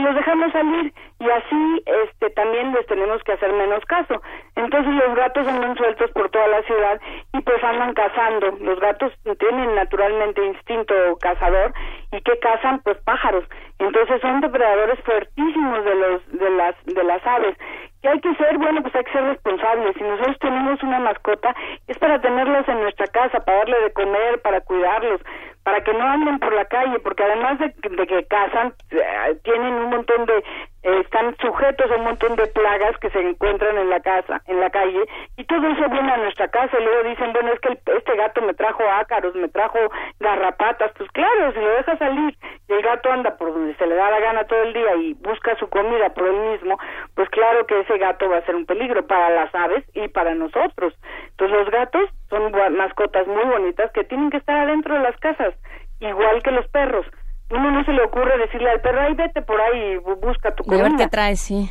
[0.00, 4.20] pues los dejamos salir y así este también les tenemos que hacer menos caso.
[4.56, 7.00] Entonces los gatos andan sueltos por toda la ciudad
[7.34, 8.56] y pues andan cazando.
[8.60, 11.72] Los gatos tienen naturalmente instinto cazador
[12.12, 13.44] y que cazan pues pájaros.
[13.78, 17.56] Entonces son depredadores fuertísimos de los de las de las aves
[18.02, 18.56] ¿Qué hay que ser?
[18.56, 19.94] Bueno, pues hay que ser responsables.
[19.94, 21.54] Si nosotros tenemos una mascota,
[21.86, 25.20] es para tenerlos en nuestra casa, para darle de comer, para cuidarlos,
[25.64, 27.72] para que no anden por la calle, porque además de,
[28.06, 30.38] que cazan, eh, tienen un montón de,
[30.82, 34.60] eh, están sujetos a un montón de plagas que se encuentran en la casa, en
[34.60, 35.04] la calle,
[35.36, 38.42] y todo eso viene a nuestra casa, y luego dicen, bueno, es que este gato
[38.42, 39.78] me trajo ácaros, me trajo
[40.20, 42.36] garrapatas, pues claro, si lo deja salir,
[42.68, 45.14] y el gato anda por donde se le da la gana todo el día y
[45.14, 46.78] busca su comida por él mismo,
[47.14, 50.34] pues claro que ese gato va a ser un peligro para las aves y para
[50.34, 50.94] nosotros.
[51.30, 55.54] Entonces los gatos son mascotas muy bonitas que tienen que estar adentro de las casas,
[56.00, 57.06] igual que los perros.
[57.50, 60.88] Uno no se le ocurre decirle al perro, ay, vete por ahí, busca tu comida.
[60.96, 61.68] qué trae, sí.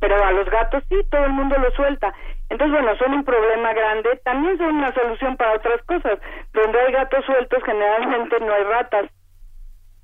[0.00, 2.12] Pero a los gatos sí, todo el mundo lo suelta.
[2.48, 4.20] Entonces, bueno, son un problema grande.
[4.24, 6.18] También son una solución para otras cosas.
[6.52, 9.06] Donde hay gatos sueltos, generalmente no hay ratas.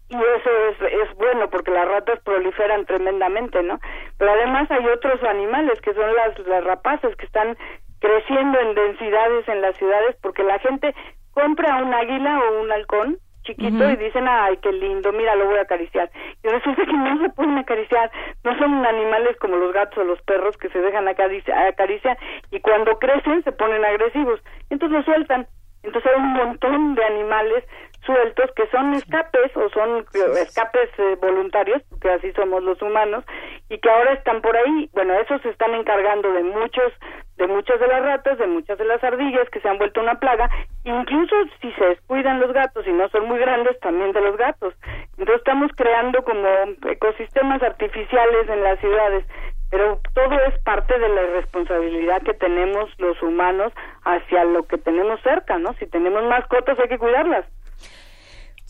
[0.08, 3.80] Y eso es, es bueno porque las ratas proliferan tremendamente, ¿no?
[4.18, 7.56] Pero además hay otros animales que son las, las rapaces que están
[7.98, 10.94] creciendo en densidades en las ciudades porque la gente
[11.32, 15.58] compra un águila o un halcón chiquito y dicen, ay, qué lindo, mira, lo voy
[15.58, 16.10] a acariciar.
[16.44, 18.10] Y resulta que no se pueden acariciar,
[18.44, 22.18] no son animales como los gatos o los perros que se dejan acariciar
[22.50, 25.46] y cuando crecen se ponen agresivos, entonces lo sueltan.
[25.82, 27.64] Entonces hay un montón de animales
[28.06, 30.06] sueltos que son escapes o son
[30.38, 33.24] escapes eh, voluntarios, porque así somos los humanos,
[33.68, 34.88] y que ahora están por ahí.
[34.94, 36.92] Bueno, esos se están encargando de muchos,
[37.36, 40.18] de muchas de las ratas, de muchas de las ardillas que se han vuelto una
[40.18, 40.48] plaga,
[40.84, 44.72] incluso si se descuidan los gatos y no son muy grandes, también de los gatos.
[45.18, 46.48] Entonces estamos creando como
[46.88, 49.24] ecosistemas artificiales en las ciudades
[49.70, 53.72] pero todo es parte de la irresponsabilidad que tenemos los humanos
[54.04, 55.74] hacia lo que tenemos cerca, ¿no?
[55.74, 57.44] Si tenemos mascotas hay que cuidarlas.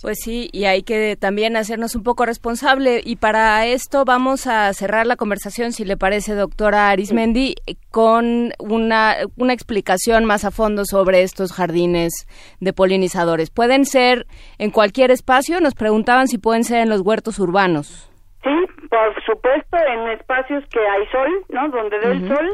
[0.02, 3.00] Pues sí, y hay que también hacernos un poco responsable.
[3.02, 7.54] Y para esto vamos a cerrar la conversación, si le parece, doctora Arismendi,
[7.90, 12.26] con una, una explicación más a fondo sobre estos jardines
[12.60, 13.50] de polinizadores.
[13.50, 14.26] ¿Pueden ser
[14.58, 15.60] en cualquier espacio?
[15.60, 18.10] Nos preguntaban si pueden ser en los huertos urbanos.
[18.44, 18.54] Sí,
[18.90, 21.68] por supuesto, en espacios que hay sol, ¿no?
[21.70, 22.52] Donde dé el sol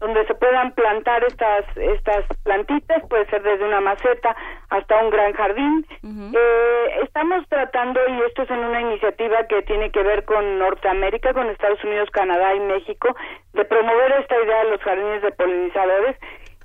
[0.00, 4.34] donde se puedan plantar estas estas plantitas, puede ser desde una maceta
[4.70, 5.86] hasta un gran jardín.
[6.02, 11.34] eh, estamos tratando, y esto es en una iniciativa que tiene que ver con Norteamérica,
[11.34, 13.14] con Estados Unidos, Canadá y México,
[13.52, 16.16] de promover esta idea de los jardines de polinizadores.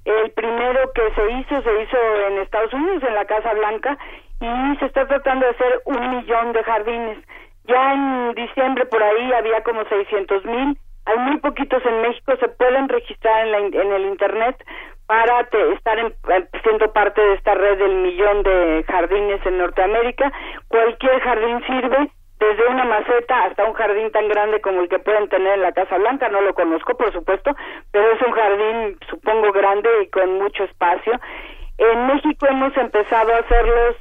[0.05, 3.97] El primero que se hizo, se hizo en Estados Unidos, en la Casa Blanca,
[4.39, 7.17] y se está tratando de hacer un millón de jardines.
[7.65, 12.47] Ya en diciembre por ahí había como 600 mil hay muy poquitos en México, se
[12.49, 14.57] pueden registrar en, en el Internet
[15.07, 15.41] para
[15.73, 16.13] estar en,
[16.63, 20.31] siendo parte de esta red del millón de jardines en Norteamérica.
[20.67, 25.29] Cualquier jardín sirve, desde una maceta hasta un jardín tan grande como el que pueden
[25.29, 27.55] tener en la Casa Blanca, no lo conozco por supuesto,
[27.91, 31.19] pero es un jardín supongo grande y con mucho espacio.
[31.77, 33.95] En México hemos empezado a hacerlos,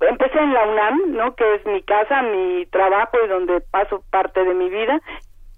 [0.00, 1.34] empecé en la UNAM, ¿no?
[1.34, 5.00] que es mi casa, mi trabajo y donde paso parte de mi vida,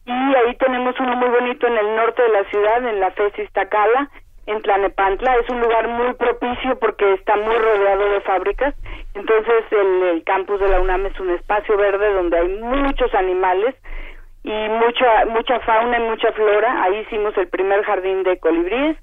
[0.05, 3.38] y ahí tenemos uno muy bonito en el norte de la ciudad, en la FES
[3.38, 4.11] Iztacala,
[4.47, 5.37] en Tlanepantla.
[5.37, 8.75] Es un lugar muy propicio porque está muy rodeado de fábricas.
[9.15, 13.75] Entonces el, campus de la UNAM es un espacio verde donde hay muchos animales
[14.45, 16.83] y mucha mucha fauna y mucha flora.
[16.83, 18.97] Ahí hicimos el primer jardín de colibríes.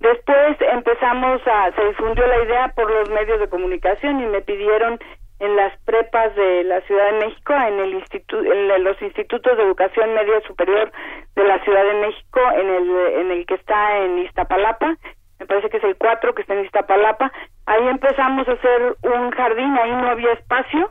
[0.00, 4.98] Después empezamos a, se difundió la idea por los medios de comunicación y me pidieron
[5.40, 9.62] en las prepas de la Ciudad de México, en el instituto, en los institutos de
[9.62, 10.90] educación media superior
[11.36, 14.96] de la Ciudad de México, en el, que está en Iztapalapa,
[15.38, 17.32] me parece que es el 4 que está en Iztapalapa,
[17.66, 20.90] ahí empezamos a hacer un jardín, ahí no había espacio,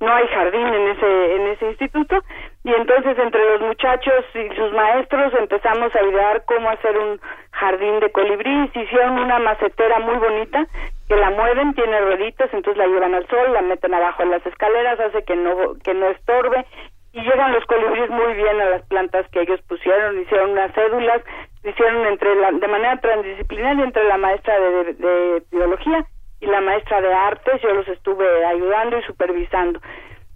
[0.00, 2.22] no hay jardín en ese, en ese instituto,
[2.64, 7.20] y entonces entre los muchachos y sus maestros empezamos a idear cómo hacer un
[7.52, 10.66] jardín de colibríes, hicieron una macetera muy bonita,
[11.06, 14.44] que la mueven, tiene rueditas, entonces la llevan al sol, la meten abajo en las
[14.46, 16.64] escaleras, hace que no, que no estorbe,
[17.12, 21.20] y llegan los colibríes muy bien a las plantas que ellos pusieron, hicieron unas cédulas,
[21.62, 26.06] hicieron entre la, de manera transdisciplinaria entre la maestra de, de biología
[26.40, 29.80] y la maestra de artes, yo los estuve ayudando y supervisando.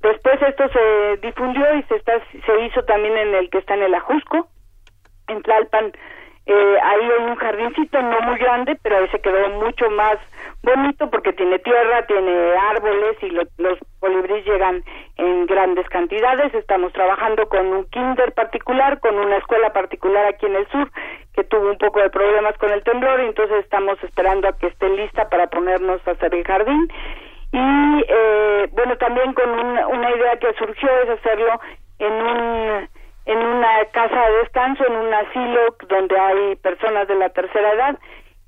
[0.01, 3.83] Después esto se difundió y se, está, se hizo también en el que está en
[3.83, 4.49] el Ajusco,
[5.29, 5.93] en Tlalpan.
[6.47, 10.17] Eh, ahí hay un jardincito no muy grande, pero ahí se quedó mucho más
[10.63, 14.83] bonito porque tiene tierra, tiene árboles y los colibríes llegan
[15.17, 16.55] en grandes cantidades.
[16.55, 20.91] Estamos trabajando con un kinder particular, con una escuela particular aquí en el sur
[21.35, 24.69] que tuvo un poco de problemas con el temblor y entonces estamos esperando a que
[24.69, 26.89] esté lista para ponernos a hacer el jardín
[27.53, 31.61] y eh, bueno también con una idea que surgió es hacerlo
[31.99, 32.89] en un
[33.27, 37.99] en una casa de descanso en un asilo donde hay personas de la tercera edad.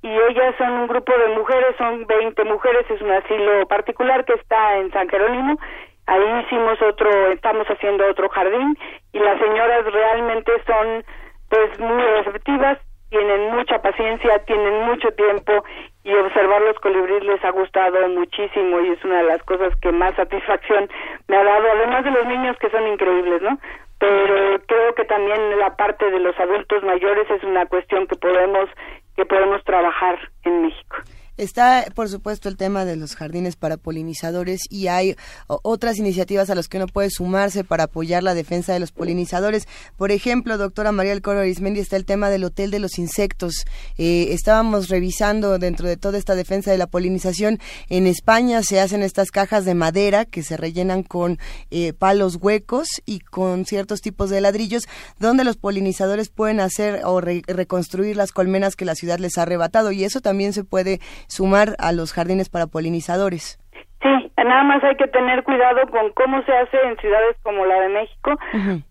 [0.02, 4.32] Y ellas son un grupo de mujeres son 20 mujeres es un asilo particular que
[4.32, 5.58] está en San Jerónimo.
[6.06, 8.76] Ahí hicimos otro estamos haciendo otro jardín
[9.12, 11.04] y las señoras realmente son
[11.50, 12.78] pues muy receptivas
[13.10, 15.64] tienen mucha paciencia, tienen mucho tiempo
[16.04, 19.92] y observar los colibríes les ha gustado muchísimo y es una de las cosas que
[19.92, 20.88] más satisfacción
[21.28, 23.58] me ha dado, además de los niños que son increíbles, ¿no?
[23.98, 28.68] Pero creo que también la parte de los adultos mayores es una cuestión que podemos
[29.16, 30.96] que podemos trabajar en México.
[31.40, 36.54] Está, por supuesto, el tema de los jardines para polinizadores y hay otras iniciativas a
[36.54, 39.66] las que uno puede sumarse para apoyar la defensa de los polinizadores.
[39.96, 43.64] Por ejemplo, doctora María del Coro Arismendi, está el tema del Hotel de los Insectos.
[43.96, 47.58] Eh, estábamos revisando dentro de toda esta defensa de la polinización.
[47.88, 51.38] En España se hacen estas cajas de madera que se rellenan con
[51.70, 54.82] eh, palos huecos y con ciertos tipos de ladrillos
[55.18, 59.90] donde los polinizadores pueden hacer o reconstruir las colmenas que la ciudad les ha arrebatado
[59.90, 63.58] y eso también se puede sumar a los jardines para polinizadores.
[64.02, 67.80] Sí, nada más hay que tener cuidado con cómo se hace en ciudades como la
[67.80, 68.38] de México,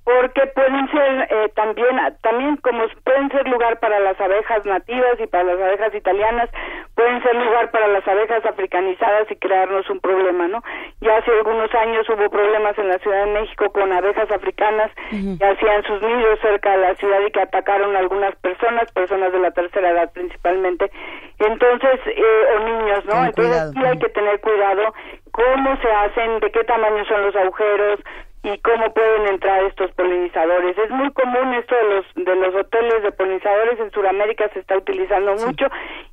[0.04, 5.28] porque pueden ser eh, también, también como pueden ser lugar para las abejas nativas y
[5.28, 6.50] para las abejas italianas,
[6.96, 10.62] pueden ser lugar para las abejas africanizadas y crearnos un problema, ¿no?
[11.02, 15.46] Ya hace algunos años hubo problemas en la Ciudad de México con abejas africanas que
[15.46, 19.40] hacían sus nidos cerca de la ciudad y que atacaron a algunas personas, personas de
[19.40, 20.92] la tercera edad principalmente,
[21.40, 23.26] entonces, eh, o niños, ¿no?
[23.26, 24.94] Entonces sí hay que tener cuidado
[25.32, 28.00] cómo se hacen, de qué tamaño son los agujeros,
[28.42, 30.78] y cómo pueden entrar estos polinizadores.
[30.78, 34.78] Es muy común esto de los de los hoteles de polinizadores en Sudamérica se está
[34.78, 35.66] utilizando mucho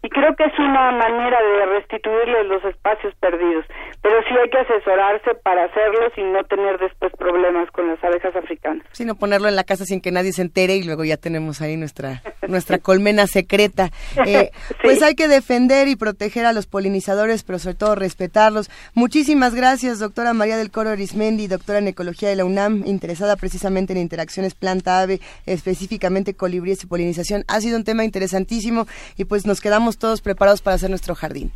[0.02, 3.64] y creo que es una manera de restituirles los espacios perdidos,
[4.02, 8.34] pero sí hay que asesorarse para hacerlos y no tener después problemas con las abejas
[8.34, 8.84] africanas.
[8.92, 11.76] Sino ponerlo en la casa sin que nadie se entere y luego ya tenemos ahí
[11.76, 13.90] nuestra nuestra colmena secreta.
[14.26, 14.50] Eh,
[14.82, 18.70] pues hay que defender y proteger a los polinizadores, pero sobre todo respetarlos.
[18.94, 23.92] Muchísimas gracias, doctora María del Coro Arismendi, doctora en ecología de la UNAM, interesada precisamente
[23.92, 27.44] en interacciones planta-ave, específicamente colibríes y polinización.
[27.48, 31.52] Ha sido un tema interesantísimo y pues nos quedamos todos preparados para hacer nuestro jardín.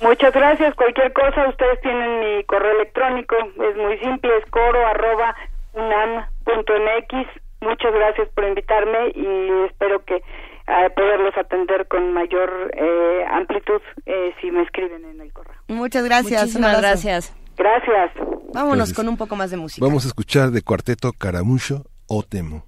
[0.00, 0.74] Muchas gracias.
[0.76, 3.34] Cualquier cosa, ustedes tienen mi correo electrónico.
[3.36, 5.34] Es muy simple, es coro arroba
[5.72, 7.28] unam.mx.
[7.60, 14.34] Muchas gracias por invitarme y espero que eh, poderlos atender con mayor eh, amplitud eh,
[14.40, 15.56] si me escriben en el correo.
[15.66, 16.42] Muchas gracias.
[16.42, 17.34] Muchísimas gracias.
[17.56, 18.37] Gracias.
[18.58, 19.86] Vámonos con un poco más de música.
[19.86, 22.64] Vamos a escuchar de cuarteto Caramucho o Temo.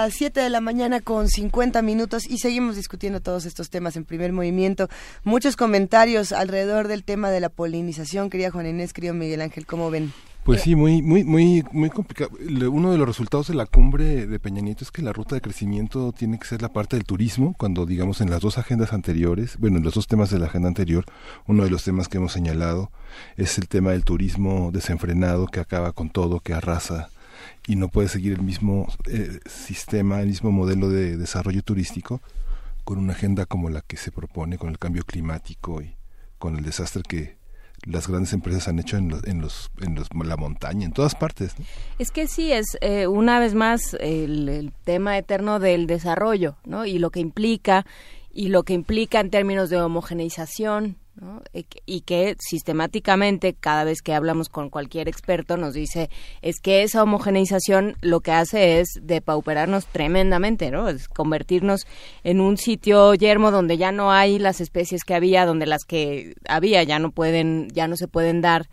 [0.00, 4.04] Las 7 de la mañana con 50 minutos y seguimos discutiendo todos estos temas en
[4.06, 4.88] primer movimiento.
[5.24, 8.30] Muchos comentarios alrededor del tema de la polinización.
[8.30, 10.12] Quería Juan Inés, querido Miguel Ángel, ¿cómo ven?
[10.42, 12.30] Pues sí, muy, muy, muy, muy complicado.
[12.72, 15.42] Uno de los resultados de la cumbre de Peña Nieto es que la ruta de
[15.42, 19.58] crecimiento tiene que ser la parte del turismo, cuando digamos en las dos agendas anteriores,
[19.58, 21.04] bueno, en los dos temas de la agenda anterior,
[21.46, 22.90] uno de los temas que hemos señalado
[23.36, 27.10] es el tema del turismo desenfrenado que acaba con todo, que arrasa
[27.66, 32.20] y no puede seguir el mismo eh, sistema, el mismo modelo de desarrollo turístico
[32.84, 35.94] con una agenda como la que se propone, con el cambio climático y
[36.38, 37.40] con el desastre que
[37.84, 41.14] las grandes empresas han hecho en, los, en, los, en los, la montaña, en todas
[41.14, 41.54] partes.
[41.98, 46.84] Es que sí, es eh, una vez más el, el, tema eterno del desarrollo, ¿no?
[46.84, 47.86] Y lo que implica,
[48.32, 50.96] y lo que implica en términos de homogeneización,
[51.86, 56.08] y que sistemáticamente cada vez que hablamos con cualquier experto nos dice
[56.40, 60.88] es que esa homogeneización lo que hace es depauperarnos tremendamente, ¿no?
[60.88, 61.86] Es convertirnos
[62.24, 66.34] en un sitio yermo donde ya no hay las especies que había, donde las que
[66.48, 68.68] había ya no pueden, ya no se pueden dar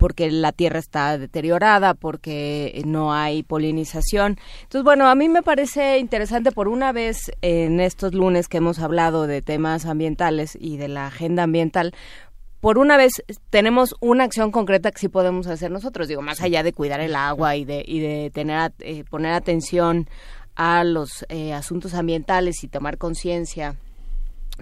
[0.00, 4.38] porque la tierra está deteriorada, porque no hay polinización.
[4.62, 8.78] Entonces, bueno, a mí me parece interesante por una vez en estos lunes que hemos
[8.78, 11.92] hablado de temas ambientales y de la agenda ambiental,
[12.60, 13.12] por una vez
[13.50, 17.14] tenemos una acción concreta que sí podemos hacer nosotros, digo, más allá de cuidar el
[17.14, 20.08] agua y de, y de tener, eh, poner atención
[20.56, 23.76] a los eh, asuntos ambientales y tomar conciencia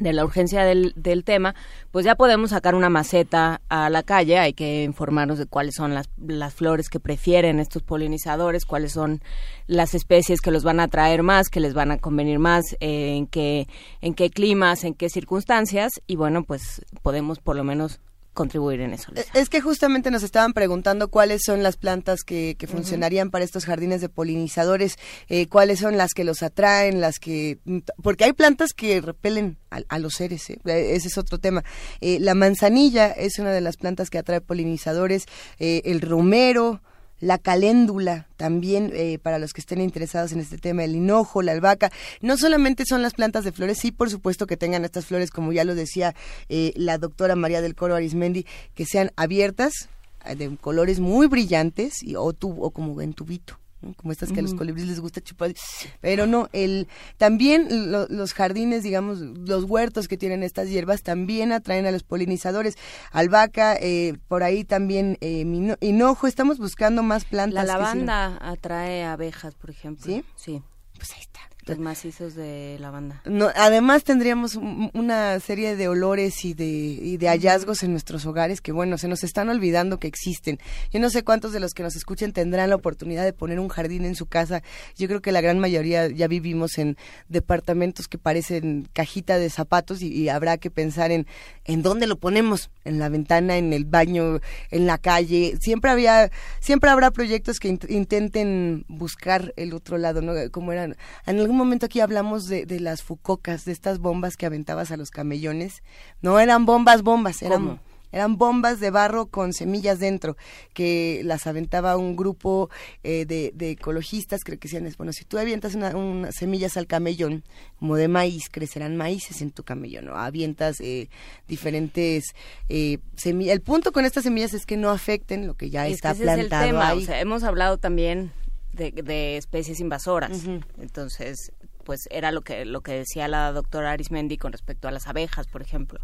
[0.01, 1.55] de la urgencia del, del, tema,
[1.91, 5.95] pues ya podemos sacar una maceta a la calle, hay que informarnos de cuáles son
[5.95, 9.21] las, las flores que prefieren estos polinizadores, cuáles son
[9.67, 13.17] las especies que los van a atraer más, que les van a convenir más, eh,
[13.17, 13.67] en qué
[14.01, 16.01] en qué climas, en qué circunstancias.
[16.07, 18.01] Y bueno, pues podemos por lo menos
[18.39, 19.11] contribuir en eso.
[19.35, 23.65] Es que justamente nos estaban preguntando cuáles son las plantas que, que funcionarían para estos
[23.65, 24.97] jardines de polinizadores,
[25.29, 27.59] eh, cuáles son las que los atraen, las que...
[28.01, 30.61] Porque hay plantas que repelen a, los seres, ¿eh?
[30.65, 31.65] ese es otro tema.
[32.01, 35.27] Eh, la manzanilla es una de las plantas que atrae polinizadores,
[35.59, 36.81] el romero,
[37.21, 41.53] la caléndula también eh, para los que estén interesados en este tema, el hinojo, la
[41.53, 41.91] albahaca.
[42.21, 45.53] No solamente son las plantas de flores, sí, por supuesto que tengan estas flores, como
[45.53, 46.15] ya lo decía
[46.49, 49.89] eh, la doctora María del Coro Arismendi, que sean abiertas,
[50.25, 53.59] eh, de colores muy brillantes y, o, o como en tubito
[53.97, 55.55] como estas que a los colibríes les gusta chupar,
[56.01, 61.87] pero no, el también los jardines, digamos, los huertos que tienen estas hierbas también atraen
[61.87, 62.77] a los polinizadores.
[63.13, 65.45] Albahaca, eh, por ahí también eh,
[65.81, 67.67] hinojo, estamos buscando más plantas.
[67.67, 70.05] La lavanda atrae abejas, por ejemplo.
[70.05, 70.25] ¿Sí?
[70.37, 70.63] Sí.
[70.97, 71.38] Pues ahí está.
[71.69, 73.23] Los macizos de lavanda.
[73.25, 78.61] No, además tendríamos una serie de olores y de, y de hallazgos en nuestros hogares
[78.61, 80.59] que, bueno, se nos están olvidando que existen.
[80.91, 83.69] Yo no sé cuántos de los que nos escuchen tendrán la oportunidad de poner un
[83.69, 84.63] jardín en su casa.
[84.97, 86.97] Yo creo que la gran mayoría ya vivimos en
[87.29, 91.27] departamentos que parecen cajita de zapatos y, habrá que pensar en,
[91.65, 94.41] en dónde lo ponemos, en la ventana, en el baño,
[94.71, 95.57] en la calle.
[95.61, 100.33] Siempre había, siempre habrá proyectos que intenten buscar el otro lado, ¿no?
[100.51, 100.97] Como eran,
[101.27, 104.97] en algún momento aquí hablamos de, de, las fucocas, de estas bombas que aventabas a
[104.97, 105.83] los camellones.
[106.23, 107.81] No eran bombas, bombas, eran,
[108.13, 110.37] eran bombas de barro con semillas dentro,
[110.73, 112.71] que las aventaba un grupo
[113.03, 117.45] eh, de, de, ecologistas, creo que decían, bueno, si tú avientas unas semillas al camellón,
[117.79, 120.17] como de maíz, crecerán maíces en tu camellón, ¿no?
[120.17, 121.09] Avientas eh,
[121.47, 122.35] diferentes
[122.69, 123.55] eh, semillas.
[123.55, 127.07] El punto con estas semillas es que no afecten lo que ya está plantado ahí.
[127.09, 128.33] hemos hablado también
[128.79, 130.45] de, especies invasoras.
[130.79, 131.53] Entonces,
[131.85, 135.47] pues era lo que, lo que decía la doctora Arismendi con respecto a las abejas,
[135.47, 136.01] por ejemplo,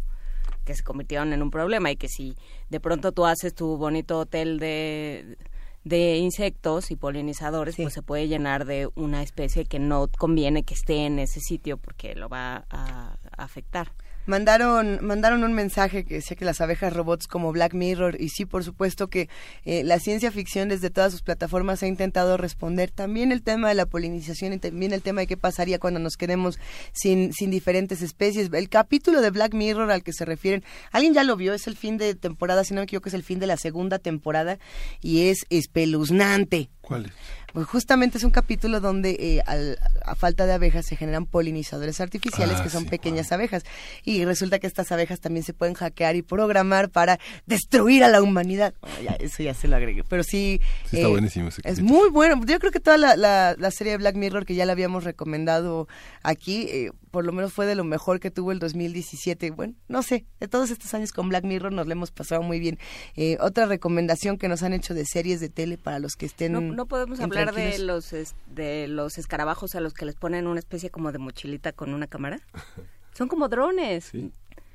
[0.65, 2.35] que se convirtieron en un problema y que si
[2.69, 5.37] de pronto tú haces tu bonito hotel de,
[5.83, 10.73] de insectos y polinizadores, pues se puede llenar de una especie que no conviene que
[10.73, 13.91] esté en ese sitio porque lo va a afectar
[14.25, 18.45] mandaron mandaron un mensaje que decía que las abejas robots como Black Mirror y sí
[18.45, 19.29] por supuesto que
[19.63, 23.75] eh, la ciencia ficción desde todas sus plataformas ha intentado responder también el tema de
[23.75, 26.59] la polinización y también el tema de qué pasaría cuando nos quedemos
[26.93, 28.49] sin sin diferentes especies.
[28.51, 31.75] El capítulo de Black Mirror al que se refieren alguien ya lo vio es el
[31.75, 34.59] fin de temporada si no me equivoco es el fin de la segunda temporada
[35.01, 36.69] y es espeluznante.
[36.81, 37.11] ¿Cuál es?
[37.55, 42.59] Pues justamente es un capítulo donde eh, a falta de abejas se generan polinizadores artificiales
[42.59, 43.63] que ah, son pequeñas abejas
[44.03, 48.21] y resulta que estas abejas también se pueden hackear y programar para destruir a la
[48.21, 48.73] humanidad.
[49.19, 50.59] eso ya se lo agregué, pero sí.
[50.83, 51.47] está eh, buenísimo.
[51.63, 52.41] es muy bueno.
[52.45, 55.87] Yo creo que toda la, la, serie de Black Mirror que ya la habíamos recomendado
[56.23, 59.51] aquí, eh, por lo menos fue de lo mejor que tuvo el 2017.
[59.51, 62.59] Bueno, no sé, de todos estos años con Black Mirror nos lo hemos pasado muy
[62.59, 62.77] bien.
[63.15, 66.51] Eh, otra recomendación que nos han hecho de series de tele para los que estén.
[66.51, 68.13] No, no podemos hablar de los
[68.47, 72.07] de los escarabajos a los que les ponen una especie como de mochilita con una
[72.07, 72.41] cámara.
[73.13, 74.11] Son como drones.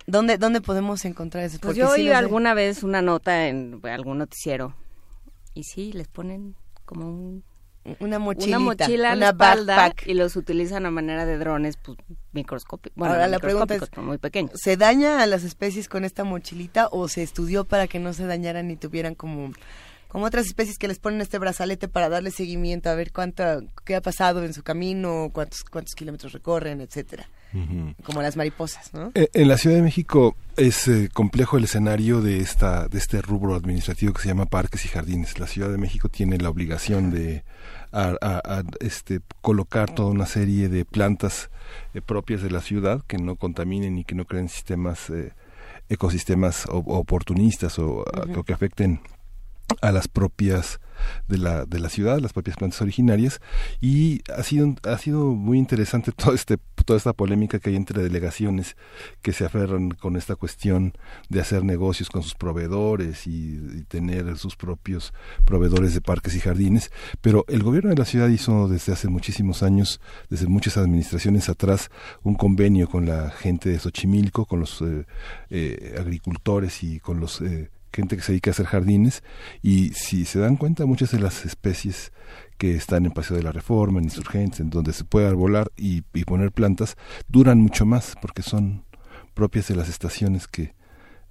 [0.06, 1.58] ¿Dónde, ¿Dónde podemos encontrar eso?
[1.60, 4.74] Pues yo oí alguna vez una nota en algún noticiero
[5.52, 7.44] y sí, les ponen como un
[7.98, 10.06] una mochilita, una mochila una backpack.
[10.06, 11.98] y los utilizan a manera de drones pues,
[12.32, 12.96] microscópicos.
[12.96, 14.52] Bueno, Ahora la pregunta es, muy pequeños.
[14.54, 18.26] ¿Se daña a las especies con esta mochilita o se estudió para que no se
[18.26, 19.52] dañaran ni tuvieran como
[20.10, 23.44] como otras especies que les ponen este brazalete para darle seguimiento a ver cuánto
[23.84, 27.28] qué ha pasado en su camino, cuántos cuántos kilómetros recorren, etcétera?
[28.04, 29.10] como las mariposas, ¿no?
[29.14, 33.20] Eh, en la Ciudad de México es eh, complejo el escenario de esta de este
[33.20, 35.38] rubro administrativo que se llama parques y jardines.
[35.38, 37.42] La Ciudad de México tiene la obligación de
[38.80, 41.50] este colocar toda una serie de plantas
[41.94, 45.12] eh, propias de la ciudad que no contaminen y que no creen sistemas
[45.88, 48.04] ecosistemas oportunistas o,
[48.36, 49.00] o que afecten
[49.80, 50.80] a las propias
[51.28, 53.40] de la, de la ciudad, las propias plantas originarias,
[53.80, 58.02] y ha sido, ha sido muy interesante todo este, toda esta polémica que hay entre
[58.02, 58.76] delegaciones
[59.22, 60.92] que se aferran con esta cuestión
[61.28, 65.12] de hacer negocios con sus proveedores y, tener sus propios
[65.44, 69.62] proveedores de parques y jardines, pero el gobierno de la ciudad hizo desde hace muchísimos
[69.62, 71.90] años, desde muchas administraciones atrás,
[72.22, 75.06] un convenio con la gente de Xochimilco, con los eh,
[75.50, 79.22] eh, agricultores y con los eh, gente que se dedica a hacer jardines
[79.62, 82.12] y si se dan cuenta muchas de las especies
[82.58, 86.02] que están en Paseo de la Reforma, en Insurgentes, en donde se puede arbolar y,
[86.24, 86.96] poner plantas,
[87.28, 88.84] duran mucho más porque son
[89.34, 90.74] propias de las estaciones que,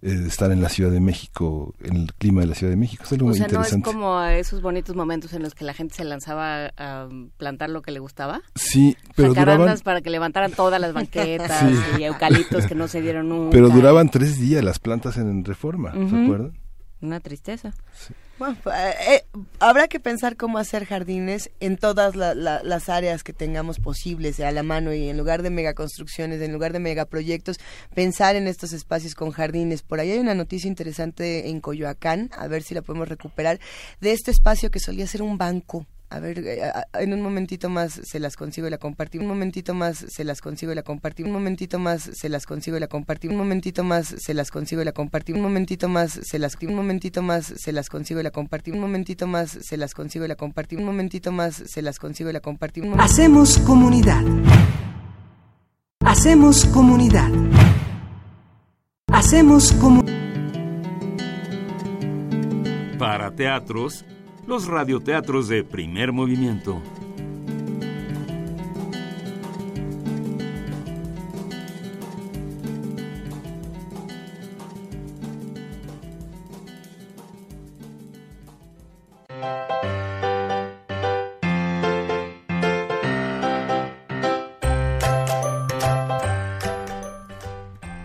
[0.02, 3.04] eh, estar en la Ciudad de México, en el clima de la Ciudad de México.
[3.04, 5.96] Es algo o sea, ¿no es como esos bonitos momentos en los que la gente
[5.96, 8.42] se lanzaba a plantar lo que le gustaba?
[8.56, 9.78] Sí, pero duraban...
[9.80, 11.64] para que levantaran todas las banquetas
[12.00, 13.52] y eucaliptos que no se dieron nunca.
[13.52, 16.59] Pero duraban tres días las plantas en Reforma, ¿se acuerdan?
[17.02, 17.74] Una tristeza.
[18.38, 19.26] Bueno, eh, eh,
[19.60, 24.64] habrá que pensar cómo hacer jardines en todas las áreas que tengamos posibles a la
[24.64, 27.60] mano y en lugar de megaconstrucciones, en lugar de megaproyectos,
[27.94, 29.82] pensar en estos espacios con jardines.
[29.82, 33.60] Por ahí hay una noticia interesante en Coyoacán, a ver si la podemos recuperar,
[34.02, 36.60] de este espacio que solía ser un banco a ver, eh,
[36.94, 39.20] en un momentito más se las consigo y la compartí.
[39.20, 41.22] Un momentito más se las consigo y la compartí.
[41.24, 43.28] Un momentito más se las consigo y la compartí.
[43.28, 45.34] Un momentito más se las consigo y la compartí.
[45.34, 48.72] Un momentito más se las un momentito más se las consigo y la compartí.
[48.72, 50.76] Un momentito más se las consigo y la compartí.
[50.78, 52.82] Un momentito más se las consigo y la compartí.
[52.98, 54.24] Hacemos comunidad.
[56.00, 57.30] Hacemos comunidad.
[59.12, 60.18] Hacemos comunidad.
[62.98, 64.04] Para teatros
[64.50, 66.82] los radioteatros de primer movimiento.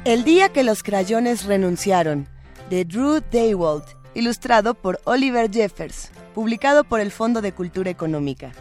[0.05, 2.29] El día que los crayones renunciaron,
[2.69, 8.53] de Drew Daywalt, ilustrado por Oliver Jeffers publicado por el Fondo de Cultura Económica.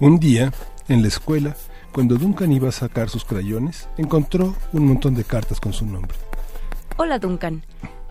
[0.00, 0.50] Un día,
[0.88, 1.54] en la escuela,
[1.92, 6.16] cuando Duncan iba a sacar sus crayones, encontró un montón de cartas con su nombre.
[6.96, 7.62] Hola Duncan,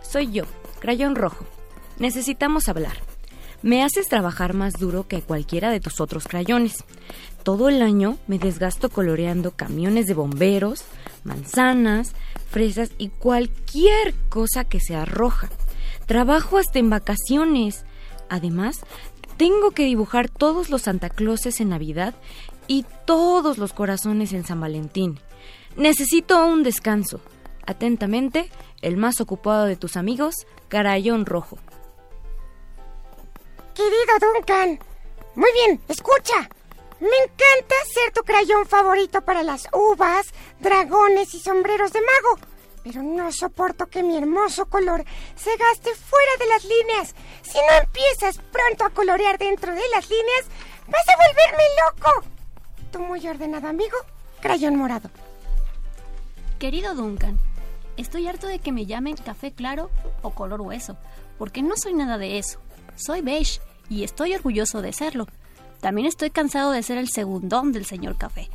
[0.03, 0.43] soy yo,
[0.80, 1.45] crayón rojo.
[1.97, 3.09] Necesitamos hablar.
[3.62, 6.86] Me haces trabajar más duro que cualquiera de tus otros crayones.
[7.43, 10.84] Todo el año me desgasto coloreando camiones de bomberos,
[11.26, 12.14] manzanas,
[12.49, 15.49] fresas y cualquier cosa que sea roja.
[16.05, 17.86] Trabajo hasta en vacaciones.
[18.30, 18.80] Además,
[19.36, 22.16] tengo que dibujar todos los Santa Clauses en Navidad
[22.68, 25.20] y todos los corazones en San Valentín.
[25.76, 27.20] Necesito un descanso.
[27.66, 28.49] Atentamente,
[28.82, 30.34] el más ocupado de tus amigos,
[30.70, 31.57] Carayón Rojo.
[33.80, 34.77] Querido Duncan.
[35.36, 36.49] Muy bien, escucha.
[36.99, 42.45] Me encanta ser tu crayón favorito para las uvas, dragones y sombreros de mago.
[42.84, 45.05] Pero no soporto que mi hermoso color
[45.38, 47.15] se gaste fuera de las líneas.
[47.41, 50.47] Si no empiezas pronto a colorear dentro de las líneas,
[50.89, 52.27] vas a volverme loco.
[52.91, 53.95] Tu muy ordenado amigo,
[54.41, 55.09] Crayón Morado.
[56.59, 57.39] Querido Duncan,
[57.95, 59.89] estoy harto de que me llamen café claro
[60.21, 60.97] o color hueso,
[61.38, 62.59] porque no soy nada de eso.
[62.97, 65.27] Soy beige y estoy orgulloso de serlo.
[65.81, 68.49] También estoy cansado de ser el segundón del señor Café.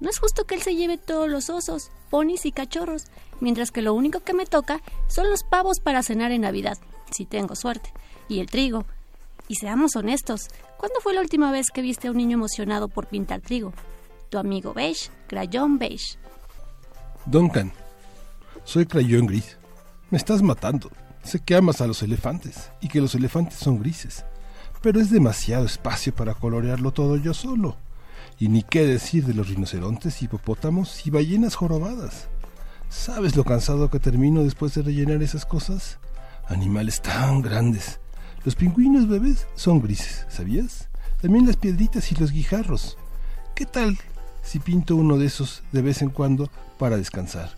[0.00, 3.04] No es justo que él se lleve todos los osos, ponis y cachorros,
[3.40, 6.78] mientras que lo único que me toca son los pavos para cenar en Navidad,
[7.10, 7.92] si tengo suerte,
[8.28, 8.84] y el trigo.
[9.48, 13.06] Y seamos honestos, ¿cuándo fue la última vez que viste a un niño emocionado por
[13.06, 13.72] pintar trigo?
[14.30, 16.18] Tu amigo beige, crayón beige.
[17.26, 17.72] Duncan,
[18.64, 19.56] soy crayón gris.
[20.10, 20.90] Me estás matando.
[21.22, 24.24] Sé que amas a los elefantes y que los elefantes son grises,
[24.84, 27.78] pero es demasiado espacio para colorearlo todo yo solo.
[28.38, 32.28] Y ni qué decir de los rinocerontes, hipopótamos y ballenas jorobadas.
[32.90, 35.98] ¿Sabes lo cansado que termino después de rellenar esas cosas?
[36.48, 37.98] Animales tan grandes.
[38.44, 40.90] Los pingüinos bebés son grises, ¿sabías?
[41.22, 42.98] También las piedritas y los guijarros.
[43.54, 43.96] ¿Qué tal
[44.42, 47.56] si pinto uno de esos de vez en cuando para descansar?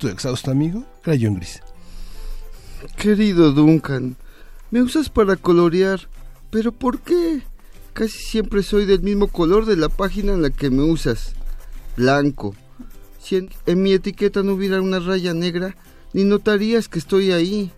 [0.00, 0.82] ¿Tu exhausto amigo?
[1.02, 1.62] Crayón gris.
[2.96, 4.16] Querido Duncan,
[4.72, 6.08] me usas para colorear,
[6.50, 7.42] pero ¿por qué?
[7.92, 11.34] Casi siempre soy del mismo color de la página en la que me usas,
[11.94, 12.54] blanco.
[13.20, 15.76] Si en, mi etiqueta no hubiera una raya negra,
[16.14, 17.70] ni notarías que estoy ahí.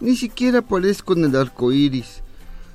[0.00, 2.22] Ni siquiera aparezco en el arco iris.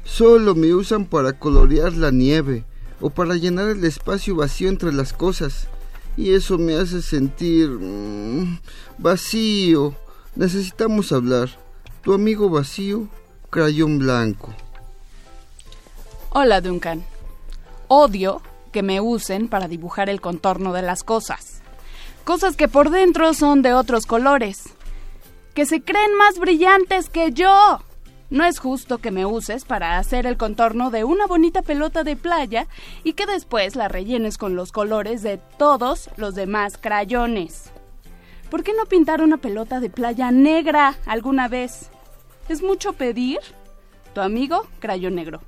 [0.04, 2.66] Solo me usan para colorear la nieve
[3.02, 5.68] o para llenar el espacio vacío entre las cosas.
[6.16, 8.60] Y eso me hace sentir mm,
[9.00, 9.96] vacío.
[10.36, 11.50] Necesitamos hablar.
[12.04, 13.10] Tu amigo vacío,
[13.54, 14.51] crayón blanco.
[16.32, 17.06] Hola, Duncan.
[17.88, 18.41] Odio
[18.72, 21.62] que me usen para dibujar el contorno de las cosas.
[22.24, 24.64] Cosas que por dentro son de otros colores.
[25.54, 27.80] Que se creen más brillantes que yo.
[28.32, 32.16] No es justo que me uses para hacer el contorno de una bonita pelota de
[32.16, 32.68] playa
[33.04, 37.70] y que después la rellenes con los colores de todos los demás crayones.
[38.49, 41.91] ¿Por qué no pintar una pelota de playa negra alguna vez?
[42.50, 43.39] ¿Es mucho pedir?
[44.14, 45.41] Tu amigo, Crayón Negro.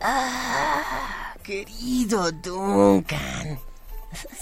[0.00, 3.58] Ah, querido Duncan.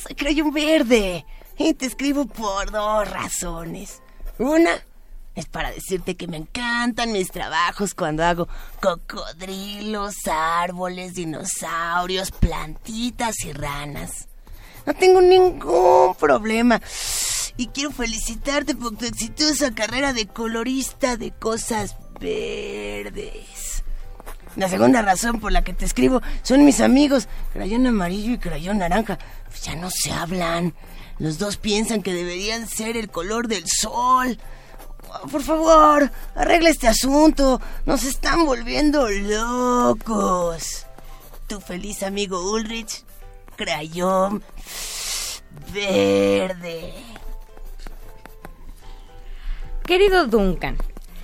[0.03, 1.25] Soy crayón verde.
[1.59, 4.03] Y te escribo por dos razones.
[4.39, 4.73] Una
[5.35, 8.49] es para decirte que me encantan mis trabajos cuando hago
[8.81, 14.29] cocodrilos, árboles, dinosaurios, plantitas y ranas.
[14.85, 16.81] No tengo ningún problema.
[17.57, 23.83] Y quiero felicitarte por tu exitosa carrera de colorista de cosas verdes.
[24.57, 28.79] La segunda razón por la que te escribo son mis amigos, crayón amarillo y crayón
[28.79, 29.19] naranja.
[29.49, 30.75] Pues ya no se hablan.
[31.19, 34.39] Los dos piensan que deberían ser el color del sol.
[35.31, 37.61] Por favor, arregla este asunto.
[37.85, 40.87] Nos están volviendo locos.
[41.47, 43.05] Tu feliz amigo Ulrich,
[43.57, 44.43] crayón
[45.73, 46.95] verde.
[49.87, 50.77] Querido Duncan,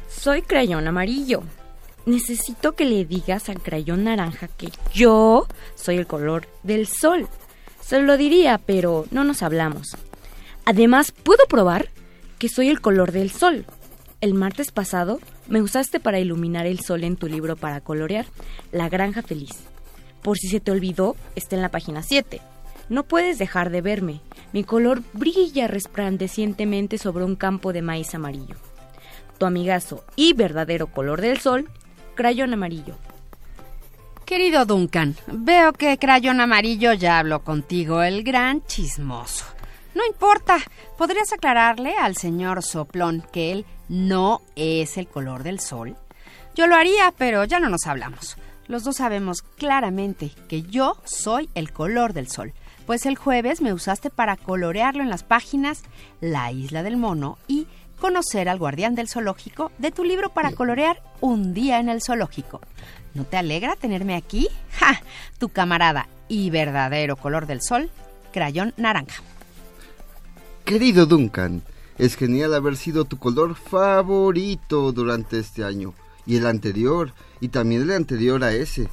[0.08, 1.42] soy crayón amarillo.
[2.06, 7.28] Necesito que le digas al crayón naranja que yo soy el color del sol.
[7.80, 9.96] Se lo diría, pero no nos hablamos.
[10.64, 11.88] Además, puedo probar
[12.38, 13.66] que soy el color del sol.
[14.20, 18.26] El martes pasado me usaste para iluminar el sol en tu libro para colorear,
[18.70, 19.56] La Granja Feliz.
[20.22, 22.40] Por si se te olvidó, está en la página 7.
[22.92, 24.20] No puedes dejar de verme.
[24.52, 28.56] Mi color brilla resplandecientemente sobre un campo de maíz amarillo.
[29.38, 31.70] Tu amigazo y verdadero color del sol,
[32.14, 32.96] crayón amarillo.
[34.26, 39.46] Querido Duncan, veo que Crayón Amarillo ya habló contigo, el gran chismoso.
[39.94, 40.58] No importa,
[40.98, 45.96] podrías aclararle al señor Soplón que él no es el color del sol.
[46.54, 48.36] Yo lo haría, pero ya no nos hablamos.
[48.68, 52.52] Los dos sabemos claramente que yo soy el color del sol,
[52.82, 55.82] pues el jueves me usaste para colorearlo en las páginas
[56.20, 57.66] La isla del mono y
[58.00, 62.60] conocer al guardián del zoológico de tu libro para colorear Un día en el zoológico.
[63.14, 64.48] ¿No te alegra tenerme aquí?
[64.72, 65.00] ¡Ja!
[65.38, 67.90] Tu camarada y verdadero color del sol,
[68.32, 69.22] crayón naranja.
[70.64, 71.62] Querido Duncan,
[71.98, 77.82] es genial haber sido tu color favorito durante este año, y el anterior, y también
[77.82, 78.88] el anterior a ese.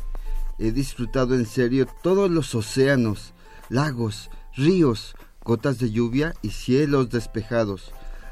[0.58, 3.34] He disfrutado en serio todos los océanos,
[3.70, 7.92] lagos, ríos, gotas de lluvia y cielos despejados.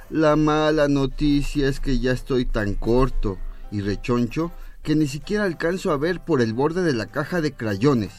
[0.10, 3.38] La mala noticia es que ya estoy tan corto
[3.72, 4.52] y rechoncho
[4.84, 8.14] que ni siquiera alcanzo a ver por el borde de la caja de crayones.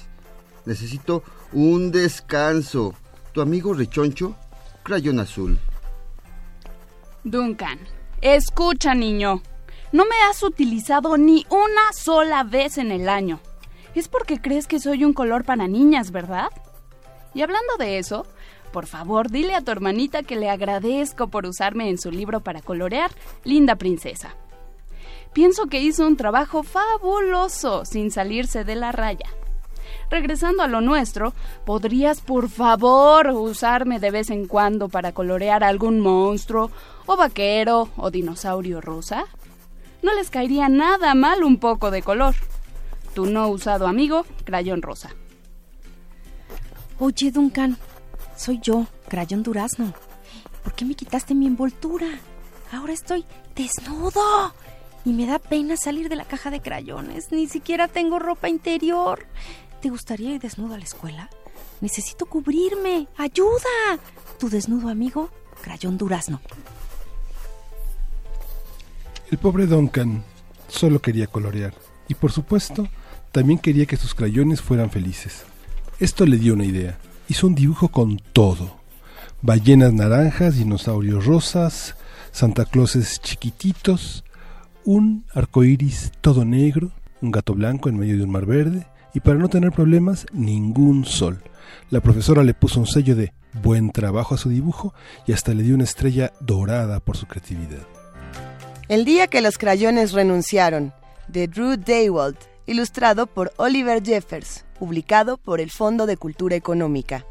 [0.67, 2.95] Necesito un descanso.
[3.33, 4.37] Tu amigo rechoncho,
[4.83, 5.59] crayón azul.
[7.25, 7.79] Duncan,
[8.21, 9.43] escucha niño.
[9.93, 13.41] No me has utilizado ni una sola vez en el año.
[13.95, 16.51] Es porque crees que soy un color para niñas, ¿verdad?
[17.35, 18.27] Y hablando de eso,
[18.73, 22.61] por favor, dile a tu hermanita que le agradezco por usarme en su libro para
[22.61, 23.11] colorear
[23.45, 24.35] Linda Princesa.
[25.33, 29.27] Pienso que hizo un trabajo fabuloso sin salirse de la raya.
[30.11, 36.01] Regresando a lo nuestro, ¿podrías por favor usarme de vez en cuando para colorear algún
[36.01, 36.71] monstruo,
[37.07, 39.27] o vaquero, o dinosaurio rosa?
[40.03, 42.35] No les caería nada mal un poco de color.
[43.15, 45.11] Tu no usado amigo, Crayón Rosa.
[47.01, 47.77] Oye, Duncan,
[48.37, 49.95] soy yo, Crayón Durazno.
[50.65, 52.09] ¿Por qué me quitaste mi envoltura?
[52.73, 53.25] Ahora estoy
[53.55, 54.53] desnudo.
[55.05, 57.31] Y me da pena salir de la caja de crayones.
[57.31, 59.27] Ni siquiera tengo ropa interior.
[59.81, 61.31] ¿Te gustaría ir desnudo a la escuela?
[61.81, 63.07] Necesito cubrirme.
[63.17, 63.99] ¡Ayuda!
[64.41, 65.31] Tu desnudo amigo,
[65.63, 66.41] Crayón Durazno.
[69.31, 70.25] El pobre Duncan
[70.67, 71.75] solo quería colorear.
[72.09, 72.89] Y por supuesto,
[73.31, 75.45] también quería que sus crayones fueran felices.
[76.01, 76.97] Esto le dio una idea.
[77.29, 78.79] Hizo un dibujo con todo.
[79.43, 81.97] Ballenas naranjas, dinosaurios rosas,
[82.31, 84.23] Santa Clauses chiquititos,
[84.85, 89.19] un arco iris todo negro, un gato blanco en medio de un mar verde, y
[89.19, 91.43] para no tener problemas, ningún sol.
[91.91, 94.95] La profesora le puso un sello de buen trabajo a su dibujo
[95.27, 97.87] y hasta le dio una estrella dorada por su creatividad.
[98.87, 100.93] El día que los crayones renunciaron,
[101.27, 107.27] de Drew Daywalt, ilustrado por Oliver Jeffers, publicado por el Fondo de Cultura Económica.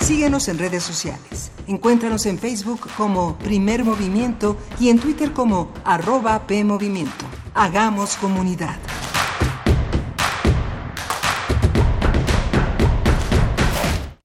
[0.00, 1.52] Síguenos en redes sociales.
[1.66, 7.24] Encuéntranos en Facebook como Primer Movimiento y en Twitter como arroba PMovimiento.
[7.54, 8.76] Hagamos comunidad.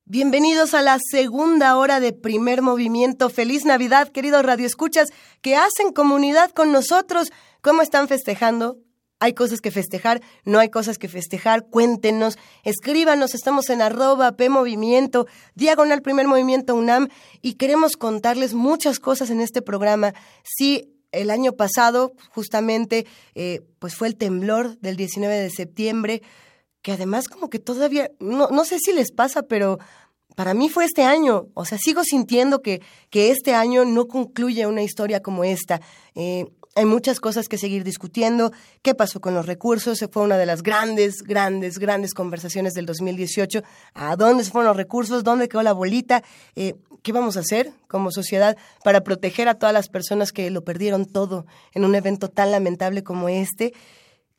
[0.06, 3.30] Bienvenidos a la segunda hora de primer movimiento.
[3.30, 5.10] Feliz Navidad, queridos radioescuchas
[5.42, 7.32] que hacen comunidad con nosotros.
[7.62, 8.78] ¿Cómo están festejando?
[9.20, 11.66] Hay cosas que festejar, no hay cosas que festejar.
[11.68, 17.08] Cuéntenos, escríbanos, estamos en arroba P Movimiento, diagonal primer movimiento UNAM
[17.42, 20.14] y queremos contarles muchas cosas en este programa.
[20.44, 26.22] Sí, el año pasado, justamente, eh, pues fue el temblor del 19 de septiembre,
[26.84, 29.80] que además como que todavía, no, no sé si les pasa, pero
[30.36, 31.48] para mí fue este año.
[31.56, 35.82] O sea, sigo sintiendo que, que este año no concluye una historia como esta.
[36.14, 36.46] Eh,
[36.78, 38.52] hay muchas cosas que seguir discutiendo.
[38.84, 40.06] ¿Qué pasó con los recursos?
[40.12, 43.64] Fue una de las grandes, grandes, grandes conversaciones del 2018.
[43.96, 45.24] ¿A dónde se fueron los recursos?
[45.24, 46.24] ¿Dónde quedó la bolita?
[46.56, 50.64] Eh, ¿Qué vamos a hacer como sociedad para proteger a todas las personas que lo
[50.64, 53.74] perdieron todo en un evento tan lamentable como este?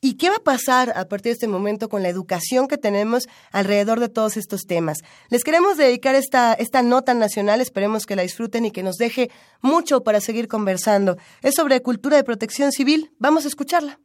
[0.01, 3.27] ¿Y qué va a pasar a partir de este momento con la educación que tenemos
[3.51, 4.99] alrededor de todos estos temas?
[5.29, 9.29] Les queremos dedicar esta, esta nota nacional, esperemos que la disfruten y que nos deje
[9.61, 11.17] mucho para seguir conversando.
[11.41, 13.99] Es sobre cultura de protección civil, vamos a escucharla.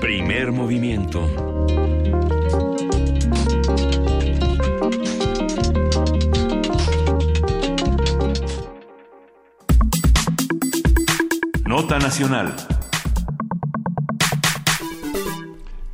[0.00, 1.20] Primer movimiento.
[11.66, 12.73] Nota nacional.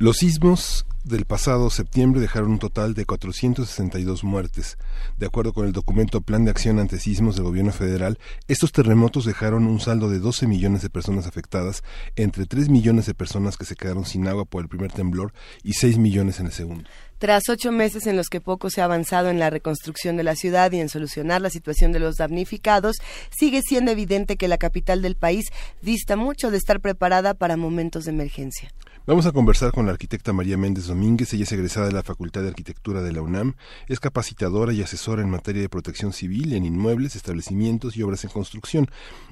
[0.01, 4.79] Los sismos del pasado septiembre dejaron un total de 462 muertes.
[5.19, 9.25] De acuerdo con el documento Plan de Acción ante Sismos del Gobierno Federal, estos terremotos
[9.25, 11.83] dejaron un saldo de 12 millones de personas afectadas,
[12.15, 15.73] entre 3 millones de personas que se quedaron sin agua por el primer temblor y
[15.73, 16.89] 6 millones en el segundo.
[17.19, 20.35] Tras ocho meses en los que poco se ha avanzado en la reconstrucción de la
[20.35, 22.95] ciudad y en solucionar la situación de los damnificados,
[23.29, 25.45] sigue siendo evidente que la capital del país
[25.83, 28.71] dista mucho de estar preparada para momentos de emergencia.
[29.11, 31.33] Vamos a conversar con la arquitecta María Méndez Domínguez.
[31.33, 33.55] Ella es egresada de la Facultad de Arquitectura de la UNAM.
[33.89, 38.29] Es capacitadora y asesora en materia de protección civil en inmuebles, establecimientos y obras en
[38.29, 38.87] construcción,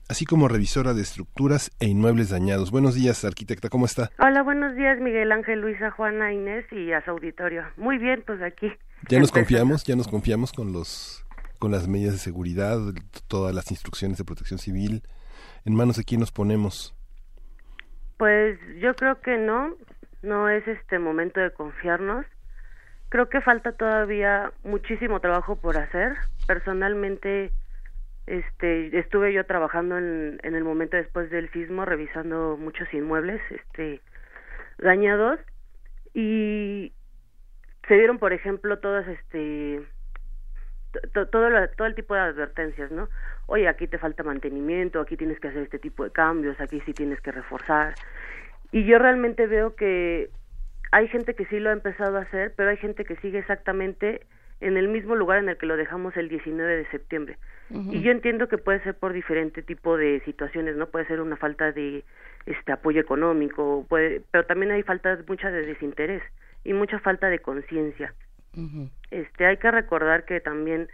[0.10, 2.72] así como revisora de estructuras e inmuebles dañados.
[2.72, 3.70] Buenos días, arquitecta.
[3.70, 4.12] ¿Cómo está?
[4.20, 7.64] Hola, buenos días, Miguel Ángel, Luisa, Juana, Inés y a su auditorio.
[7.78, 8.68] Muy bien, pues aquí.
[9.08, 11.26] Ya nos confiamos, ya nos confiamos con los
[11.58, 12.80] con las medidas de seguridad,
[13.30, 15.04] todas las instrucciones de protección civil.
[15.64, 16.99] ¿En manos de quién nos ponemos?
[18.20, 19.78] Pues yo creo que no,
[20.24, 22.26] no es este momento de confiarnos.
[23.08, 26.18] Creo que falta todavía muchísimo trabajo por hacer.
[26.46, 27.54] Personalmente,
[28.28, 34.02] este, estuve yo trabajando en, en el momento después del sismo, revisando muchos inmuebles, este,
[34.80, 35.40] dañados
[36.14, 36.92] y
[37.88, 39.82] se dieron, por ejemplo, todas, este,
[41.32, 43.08] todo, lo, todo el tipo de advertencias, ¿no?
[43.50, 46.94] Oye, aquí te falta mantenimiento, aquí tienes que hacer este tipo de cambios, aquí sí
[46.94, 47.96] tienes que reforzar.
[48.72, 50.30] Y yo realmente veo que
[50.92, 54.22] hay gente que sí lo ha empezado a hacer, pero hay gente que sigue exactamente
[54.62, 57.38] en el mismo lugar en el que lo dejamos el 19 de septiembre.
[57.72, 60.88] Y yo entiendo que puede ser por diferente tipo de situaciones, ¿no?
[60.88, 62.04] Puede ser una falta de
[62.46, 66.22] este apoyo económico, puede, pero también hay falta mucha de desinterés
[66.64, 68.14] y mucha falta de conciencia.
[69.12, 70.88] Este hay que recordar que también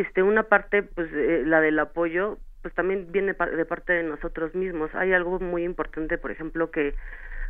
[0.00, 4.54] este una parte pues eh, la del apoyo pues también viene de parte de nosotros
[4.54, 6.94] mismos hay algo muy importante por ejemplo que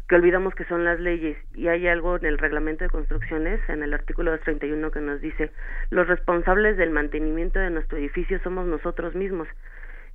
[0.09, 3.82] que olvidamos que son las leyes y hay algo en el reglamento de construcciones en
[3.82, 5.51] el artículo 231 que nos dice
[5.90, 9.48] los responsables del mantenimiento de nuestro edificio somos nosotros mismos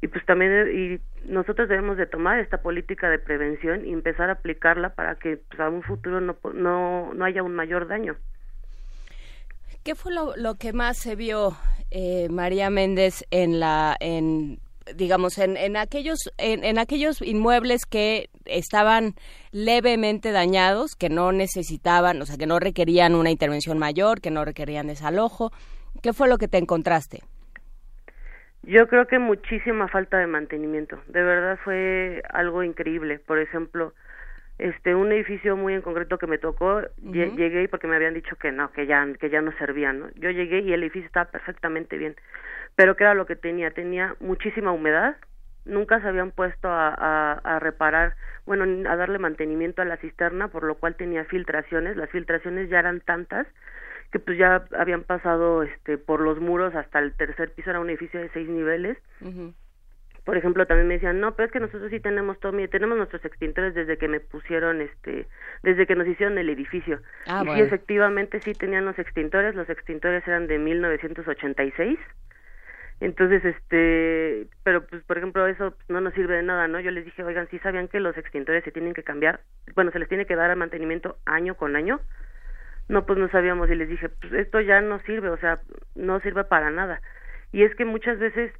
[0.01, 0.99] y pues también y
[1.31, 5.59] nosotros debemos de tomar esta política de prevención y empezar a aplicarla para que pues,
[5.59, 8.15] a un futuro no, no, no haya un mayor daño.
[9.86, 11.51] ¿Qué fue lo, lo que más se vio,
[11.91, 14.57] eh, María Méndez, en la, en,
[14.95, 19.13] digamos, en, en aquellos, en, en, aquellos inmuebles que estaban
[19.51, 24.43] levemente dañados, que no necesitaban, o sea, que no requerían una intervención mayor, que no
[24.43, 25.51] requerían desalojo?
[26.01, 27.19] ¿Qué fue lo que te encontraste?
[28.63, 30.99] Yo creo que muchísima falta de mantenimiento.
[31.09, 33.19] De verdad fue algo increíble.
[33.19, 33.93] Por ejemplo,
[34.58, 38.51] este un edificio muy en concreto que me tocó, llegué porque me habían dicho que
[38.51, 40.10] no, que ya que ya no servía, ¿no?
[40.16, 42.16] Yo llegué y el edificio estaba perfectamente bien.
[42.76, 43.72] Pero ¿qué era lo que tenía?
[43.72, 45.18] Tenía muchísima humedad.
[45.66, 50.47] Nunca se habían puesto a, a, a reparar, bueno, a darle mantenimiento a la cisterna,
[50.49, 51.97] por lo cual tenía filtraciones.
[51.97, 53.47] Las filtraciones ya eran tantas
[54.12, 57.89] que pues ya habían pasado este por los muros hasta el tercer piso era un
[57.89, 58.97] edificio de seis niveles
[60.26, 63.23] por ejemplo también me decían no pero es que nosotros sí tenemos todo tenemos nuestros
[63.23, 65.28] extintores desde que me pusieron este
[65.63, 69.69] desde que nos hicieron el edificio ah, y sí efectivamente sí tenían los extintores los
[69.69, 71.97] extintores eran de 1986
[72.99, 76.91] entonces este pero pues por ejemplo eso pues, no nos sirve de nada no yo
[76.91, 79.41] les dije oigan sí sabían que los extintores se tienen que cambiar
[79.76, 82.01] bueno se les tiene que dar el mantenimiento año con año
[82.88, 85.59] no, pues no sabíamos y les dije, pues esto ya no sirve, o sea,
[85.95, 87.01] no sirve para nada.
[87.51, 88.51] Y es que muchas veces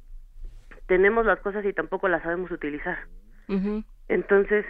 [0.86, 2.98] tenemos las cosas y tampoco las sabemos utilizar.
[4.08, 4.64] Entonces,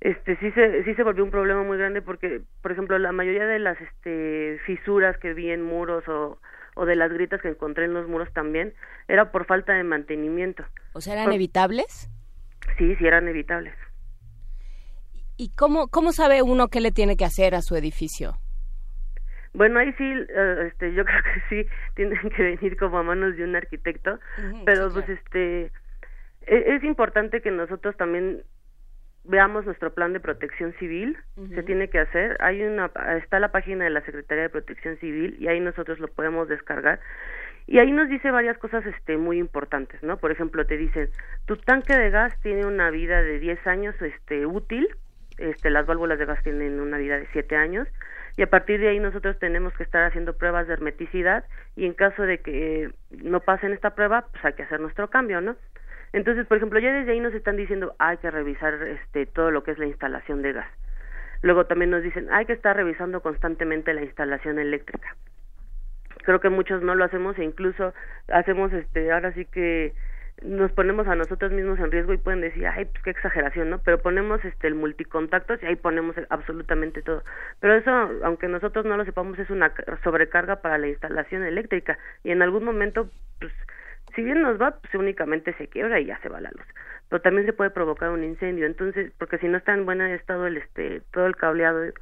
[0.00, 3.46] este sí se sí se volvió un problema muy grande porque, por ejemplo, la mayoría
[3.46, 6.38] de las este fisuras que vi en muros o
[6.76, 8.74] o de las gritas que encontré en los muros también
[9.08, 10.62] era por falta de mantenimiento.
[10.92, 12.10] O sea, eran evitables?
[12.76, 13.74] Sí, sí eran evitables.
[15.38, 18.38] ¿Y cómo cómo sabe uno qué le tiene que hacer a su edificio?
[19.56, 23.36] Bueno, ahí sí, eh, este, yo creo que sí tienen que venir como a manos
[23.36, 24.18] de un arquitecto,
[24.66, 25.70] pero pues este,
[26.46, 28.42] e, es, importante que nosotros también
[29.24, 31.16] veamos nuestro plan de protección civil,
[31.54, 35.36] se tiene que hacer, hay una, está la página de la Secretaría de Protección Civil
[35.40, 37.00] y ahí nosotros lo podemos descargar.
[37.66, 40.18] Y ahí nos dice varias cosas este muy importantes, ¿no?
[40.18, 41.08] Por ejemplo, te dicen,
[41.46, 44.86] tu tanque de gas tiene una vida de 10 años este útil,
[45.38, 47.88] este las válvulas de gas tienen una vida de 7 años,
[48.36, 51.94] y a partir de ahí nosotros tenemos que estar haciendo pruebas de hermeticidad y en
[51.94, 55.56] caso de que no pasen esta prueba, pues hay que hacer nuestro cambio, ¿no?
[56.12, 59.64] Entonces, por ejemplo, ya desde ahí nos están diciendo hay que revisar este todo lo
[59.64, 60.68] que es la instalación de gas.
[61.42, 65.16] Luego también nos dicen hay que estar revisando constantemente la instalación eléctrica.
[66.24, 67.94] Creo que muchos no lo hacemos e incluso
[68.28, 69.94] hacemos este ahora sí que
[70.42, 73.78] nos ponemos a nosotros mismos en riesgo y pueden decir, ay, pues qué exageración, ¿no?
[73.78, 77.22] Pero ponemos este el multicontactos y ahí ponemos absolutamente todo.
[77.60, 77.90] Pero eso,
[78.22, 79.72] aunque nosotros no lo sepamos, es una
[80.04, 83.10] sobrecarga para la instalación eléctrica y en algún momento,
[83.40, 83.52] pues,
[84.14, 86.66] si bien nos va, pues únicamente se quiebra y ya se va la luz.
[87.08, 90.46] Pero también se puede provocar un incendio, entonces, porque si no está en buen estado
[90.46, 91.92] el este todo el cableado,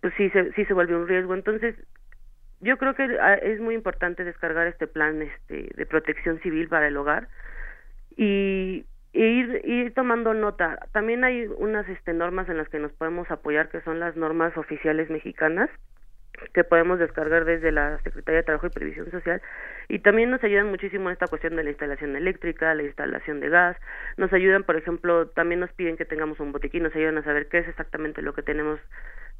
[0.00, 1.34] pues sí se sí se vuelve un riesgo.
[1.34, 1.74] Entonces,
[2.62, 6.88] yo creo que ah, es muy importante descargar este plan este de protección civil para
[6.88, 7.28] el hogar
[8.16, 10.78] y, ir, ir tomando nota.
[10.92, 14.56] También hay unas este, normas en las que nos podemos apoyar, que son las normas
[14.56, 15.68] oficiales mexicanas,
[16.54, 19.42] que podemos descargar desde la Secretaría de Trabajo y Previsión Social
[19.88, 23.48] y también nos ayudan muchísimo en esta cuestión de la instalación eléctrica, la instalación de
[23.48, 23.76] gas,
[24.16, 27.48] nos ayudan, por ejemplo, también nos piden que tengamos un botiquín, nos ayudan a saber
[27.48, 28.80] qué es exactamente lo que tenemos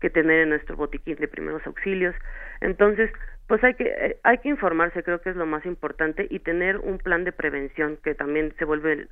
[0.03, 2.15] que tener en nuestro botiquín de primeros auxilios.
[2.61, 3.11] Entonces,
[3.47, 6.79] pues hay que eh, hay que informarse, creo que es lo más importante y tener
[6.79, 9.07] un plan de prevención que también se vuelve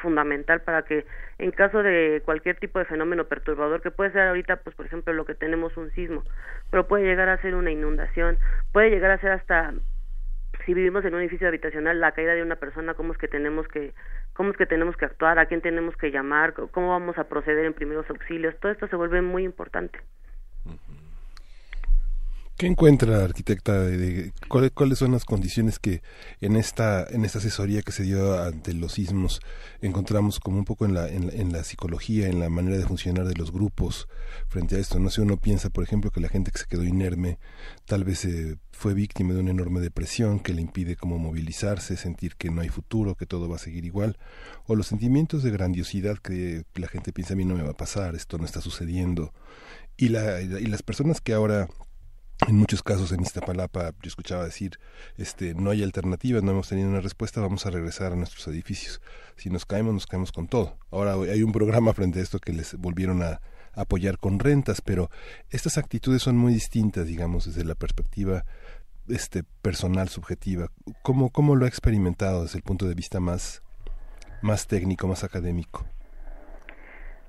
[0.00, 1.04] fundamental para que
[1.38, 5.12] en caso de cualquier tipo de fenómeno perturbador que puede ser ahorita pues por ejemplo
[5.12, 6.24] lo que tenemos un sismo,
[6.70, 8.38] pero puede llegar a ser una inundación,
[8.72, 9.74] puede llegar a ser hasta
[10.64, 13.68] si vivimos en un edificio habitacional la caída de una persona, cómo es que tenemos
[13.68, 13.92] que
[14.32, 17.66] cómo es que tenemos que actuar, a quién tenemos que llamar, cómo vamos a proceder
[17.66, 19.98] en primeros auxilios, todo esto se vuelve muy importante.
[22.62, 23.80] ¿Qué encuentra, arquitecta?
[23.80, 26.00] De, ¿cuáles, son las condiciones que
[26.40, 29.40] en esta, en esta asesoría que se dio ante los sismos
[29.80, 33.34] encontramos como un poco en la, en, la psicología, en la manera de funcionar de
[33.34, 34.06] los grupos
[34.46, 35.00] frente a esto?
[35.00, 37.40] No sé, uno piensa, por ejemplo, que la gente que se quedó inerme
[37.84, 42.36] tal vez eh, fue víctima de una enorme depresión que le impide como movilizarse, sentir
[42.36, 44.18] que no hay futuro, que todo va a seguir igual,
[44.66, 47.76] o los sentimientos de grandiosidad que la gente piensa a mí no me va a
[47.76, 49.34] pasar, esto no está sucediendo,
[49.96, 51.68] y, la, y las personas que ahora
[52.48, 54.78] en muchos casos en Iztapalapa yo escuchaba decir
[55.16, 59.00] este no hay alternativa no hemos tenido una respuesta vamos a regresar a nuestros edificios
[59.36, 60.76] si nos caemos nos caemos con todo.
[60.90, 63.40] Ahora hay un programa frente a esto que les volvieron a
[63.72, 65.10] apoyar con rentas pero
[65.50, 68.44] estas actitudes son muy distintas digamos desde la perspectiva
[69.08, 70.70] este personal subjetiva.
[71.02, 73.62] Cómo cómo lo ha experimentado desde el punto de vista más
[74.42, 75.86] más técnico más académico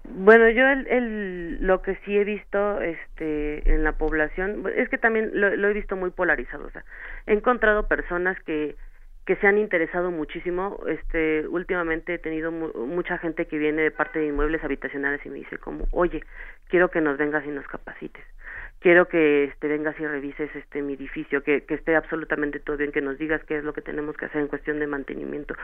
[0.10, 5.32] bueno, yo el, lo que sí he visto este, en la población es que también
[5.34, 6.68] lo, he visto muy polarizado.
[6.68, 6.84] O sea,
[7.26, 8.76] he encontrado personas que,
[9.26, 10.84] que se han interesado muchísimo.
[10.88, 15.40] Este, últimamente he tenido mucha gente que viene de parte de inmuebles habitacionales y me
[15.40, 16.22] dice como, oye,
[16.68, 18.24] quiero que nos vengas y nos capacites
[18.84, 22.92] quiero que este vengas y revises este mi edificio, que, que esté absolutamente todo bien,
[22.92, 25.56] que nos digas qué es lo que tenemos que hacer en cuestión de mantenimiento.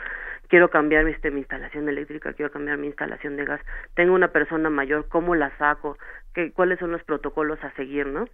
[0.47, 3.61] Quiero cambiar este mi instalación eléctrica, quiero cambiar mi instalación de gas.
[3.93, 5.97] Tengo una persona mayor, ¿cómo la saco?
[6.33, 8.25] ¿Qué, ¿Cuáles son los protocolos a seguir, no?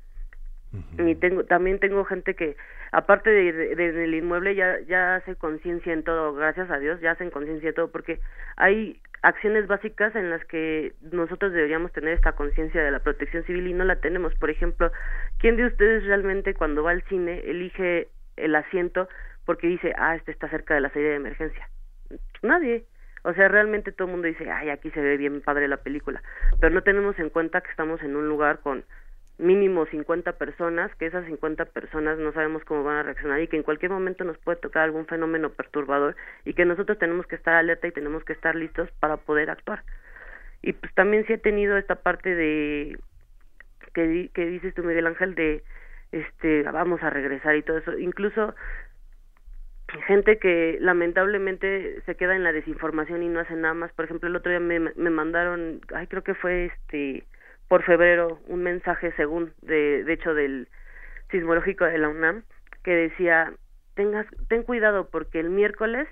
[0.98, 2.56] Y tengo, también tengo gente que,
[2.92, 7.30] aparte de, del inmueble, ya, ya hace conciencia en todo, gracias a Dios, ya hacen
[7.30, 8.20] conciencia en todo, porque
[8.58, 13.68] hay acciones básicas en las que nosotros deberíamos tener esta conciencia de la protección civil
[13.68, 14.34] y no la tenemos.
[14.36, 14.92] Por ejemplo,
[15.40, 18.08] ¿quién de ustedes realmente cuando va al cine elige
[18.38, 19.10] el asiento
[19.46, 21.70] porque dice, ah, este está cerca de la salida de emergencia?
[22.44, 22.86] Nadie.
[23.24, 26.22] O sea, realmente todo el mundo dice, ay, aquí se ve bien padre la película,
[26.62, 28.86] pero no tenemos en cuenta que estamos en un lugar con
[29.38, 33.58] mínimo 50 personas, que esas 50 personas no sabemos cómo van a reaccionar y que
[33.58, 36.16] en cualquier momento nos puede tocar algún fenómeno perturbador
[36.46, 39.84] y que nosotros tenemos que estar alerta y tenemos que estar listos para poder actuar.
[40.62, 42.98] Y pues también sí he tenido esta parte de
[43.94, 45.64] que, que dices tú Miguel Ángel de
[46.12, 48.56] este vamos a regresar y todo eso, incluso
[50.08, 53.92] gente que lamentablemente se queda en la desinformación y no hace nada más.
[53.94, 57.24] Por ejemplo, el otro día me, me mandaron, ay, creo que fue este
[57.68, 60.68] por febrero un mensaje según de, de hecho del
[61.32, 62.44] sismológico de la UNAM
[62.84, 63.54] que decía
[63.96, 66.08] tengas ten cuidado porque el miércoles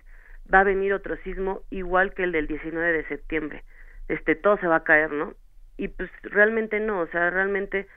[0.54, 3.64] va a venir otro sismo igual que el del 19 de septiembre.
[4.08, 5.34] Este todo se va a caer no
[5.78, 7.88] y pues realmente no o sea realmente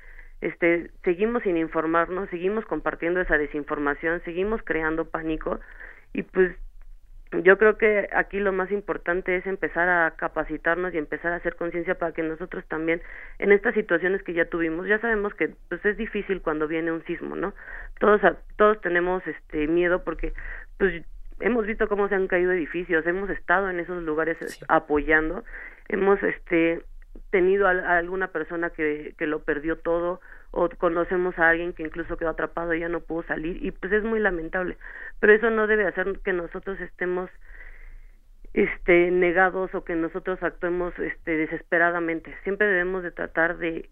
[0.41, 5.61] este seguimos sin informarnos seguimos compartiendo esa desinformación seguimos creando pánico
[6.13, 6.57] y pues
[7.33, 11.57] yo creo que aquí lo más importante es empezar a capacitarnos y empezar a hacer
[11.57, 13.03] conciencia para que nosotros también
[13.39, 17.05] en estas situaciones que ya tuvimos ya sabemos que pues es difícil cuando viene un
[17.05, 17.53] sismo no
[17.99, 18.21] todos
[18.57, 20.35] todos tenemos este miedo porque
[20.79, 21.05] pues
[21.41, 25.45] hemos visto cómo se han caído edificios hemos estado en esos lugares apoyando
[25.89, 26.83] hemos este
[27.31, 32.17] tenido a, alguna persona que, que lo perdió todo o conocemos a alguien que incluso
[32.17, 34.77] quedó atrapado y ya no pudo salir y pues es muy lamentable.
[35.21, 37.31] Pero eso no debe hacer que nosotros estemos
[38.55, 42.35] este negados o que nosotros actuemos este desesperadamente.
[42.45, 43.91] Siempre debemos de tratar de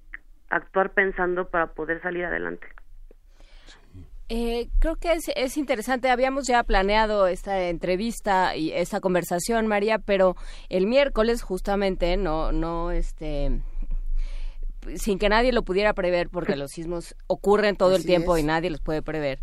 [0.48, 2.66] actuar pensando para poder salir adelante
[4.28, 6.08] eh, creo que es, es, interesante.
[6.08, 10.36] Habíamos ya planeado esta entrevista y esta conversación, María, pero
[10.68, 13.60] el miércoles justamente no, no, este,
[14.96, 18.70] sin que nadie lo pudiera prever, porque los sismos ocurren todo el tiempo y nadie
[18.70, 19.40] los puede prever.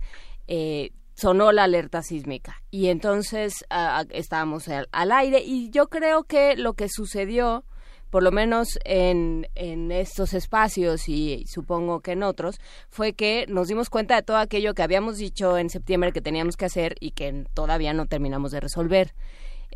[0.47, 3.65] Eh, sonó la alerta sísmica y entonces
[4.09, 7.63] estábamos al, al, aire y yo creo que lo que sucedió
[8.12, 12.59] por lo menos en, en estos espacios y supongo que en otros,
[12.89, 16.57] fue que nos dimos cuenta de todo aquello que habíamos dicho en septiembre que teníamos
[16.57, 19.16] que hacer y que todavía no terminamos de resolver.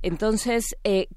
[0.01, 1.07] Entonces, eh,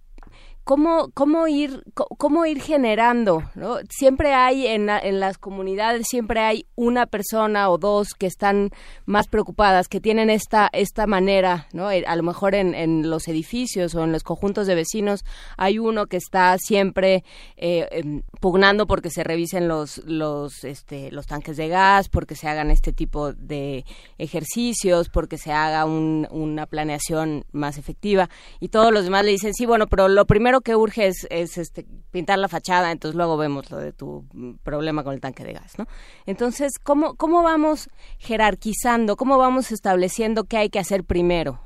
[0.69, 3.79] cómo, cómo, ir, cómo ir generando, ¿no?
[3.89, 8.69] Siempre hay en, en, las comunidades, siempre hay una persona o dos que están
[9.07, 11.91] más preocupadas, que tienen esta, esta manera, ¿no?
[11.91, 15.25] Eh, a lo mejor en, en los edificios o en los conjuntos de vecinos
[15.57, 17.25] hay uno que está siempre
[17.57, 22.47] eh, em, pugnando porque se revisen los, los, este, los tanques de gas, porque se
[22.47, 23.87] hagan este tipo de
[24.19, 28.29] ejercicios, porque se haga un, una planeación más efectiva
[28.61, 31.85] y todos los demás le dicen, sí, bueno, pero lo primero que urge es, este,
[32.11, 34.25] pintar la fachada, entonces luego vemos lo de tu
[34.63, 35.87] problema con el tanque de gas, ¿no?
[36.27, 41.61] Entonces, ¿cómo, cómo vamos jerarquizando, cómo vamos estableciendo qué hay que hacer primero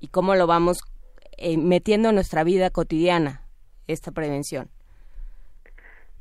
[0.00, 0.82] y cómo lo vamos
[1.36, 3.42] eh, metiendo en nuestra vida cotidiana,
[3.86, 4.68] esta prevención?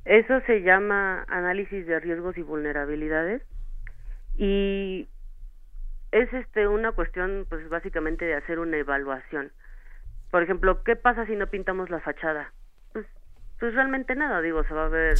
[0.06, 3.42] Eso se llama análisis de riesgos y vulnerabilidades
[4.38, 5.08] y
[6.12, 9.52] es este una cuestión pues básicamente de hacer una evaluación
[10.38, 12.54] por ejemplo, ¿qué pasa si no pintamos la fachada?
[12.94, 13.08] Pues,
[13.60, 15.18] pues realmente nada, digo, se va a ver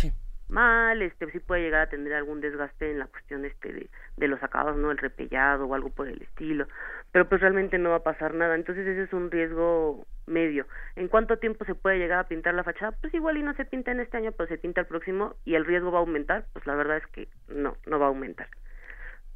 [0.47, 4.28] mal, este, sí puede llegar a tener algún desgaste en la cuestión este de, de
[4.28, 4.91] los acabados, ¿no?
[4.91, 6.68] El repellado o algo por el estilo,
[7.11, 10.67] pero pues realmente no va a pasar nada, entonces ese es un riesgo medio.
[10.96, 12.91] ¿En cuánto tiempo se puede llegar a pintar la fachada?
[13.01, 15.55] Pues igual y no se pinta en este año, pero se pinta el próximo y
[15.55, 18.50] el riesgo va a aumentar, pues la verdad es que no, no va a aumentar.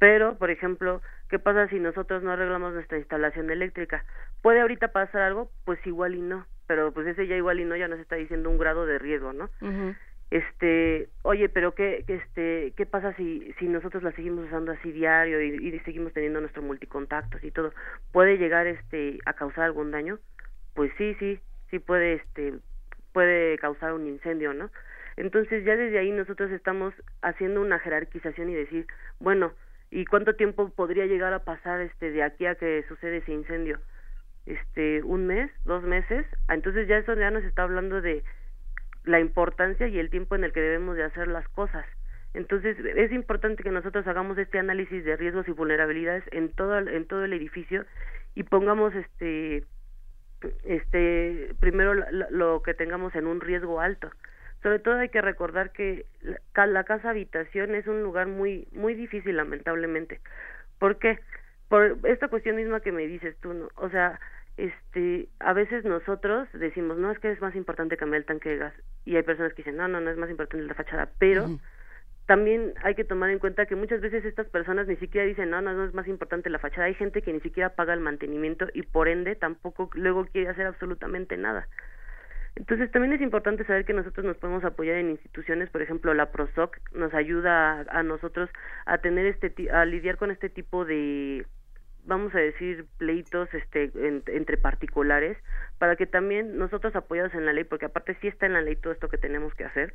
[0.02, 4.04] Pero, por ejemplo, ¿qué pasa si nosotros no arreglamos nuestra instalación eléctrica?
[4.42, 5.50] ¿Puede ahorita pasar algo?
[5.64, 8.50] Pues igual y no, pero pues ese ya igual y no ya nos está diciendo
[8.50, 9.50] un grado de riesgo, ¿no?
[10.30, 15.42] Este, oye, pero qué, este, qué pasa si, si nosotros la seguimos usando así diario
[15.42, 17.74] y, y seguimos teniendo nuestro multicontactos y todo,
[18.12, 20.18] puede llegar, este, a causar algún daño?
[20.74, 21.38] Pues sí, sí,
[21.70, 22.54] sí puede, este,
[23.12, 24.70] puede causar un incendio, ¿no?
[25.16, 28.86] Entonces ya desde ahí nosotros estamos haciendo una jerarquización y decir,
[29.20, 29.52] bueno,
[29.90, 33.78] ¿y cuánto tiempo podría llegar a pasar, este, de aquí a que sucede ese incendio?
[34.46, 38.24] Este, un mes, dos meses, Ah, entonces ya eso ya nos está hablando de
[39.04, 41.86] la importancia y el tiempo en el que debemos de hacer las cosas.
[42.34, 47.06] Entonces es importante que nosotros hagamos este análisis de riesgos y vulnerabilidades en todo en
[47.06, 47.84] todo el edificio
[48.34, 49.64] y pongamos este
[50.64, 54.10] este primero la- lo que tengamos en un riesgo alto.
[54.62, 56.06] Sobre todo hay que recordar que
[56.54, 60.20] la, la casa habitación es un lugar muy muy difícil lamentablemente.
[60.78, 61.18] ¿Por qué?
[61.72, 63.70] Por esta cuestión misma que me dices tú, ¿no?
[63.76, 64.20] O sea,
[64.58, 68.58] este, a veces nosotros decimos, no, es que es más importante cambiar el tanque de
[68.58, 68.74] gas.
[69.06, 71.08] Y hay personas que dicen, no, no, no es más importante la fachada.
[71.18, 71.46] Pero
[72.26, 75.62] también hay que tomar en cuenta que muchas veces estas personas ni siquiera dicen, no,
[75.62, 76.88] no, no es más importante la fachada.
[76.88, 80.66] Hay gente que ni siquiera paga el mantenimiento y por ende tampoco luego quiere hacer
[80.66, 81.68] absolutamente nada.
[82.54, 86.30] Entonces también es importante saber que nosotros nos podemos apoyar en instituciones, por ejemplo la
[86.32, 88.50] Prosoc nos ayuda a, a nosotros
[88.84, 91.46] a tener este a lidiar con este tipo de
[92.04, 95.36] vamos a decir pleitos este en- entre particulares
[95.78, 98.76] para que también nosotros apoyados en la ley porque aparte sí está en la ley
[98.76, 99.92] todo esto que tenemos que hacer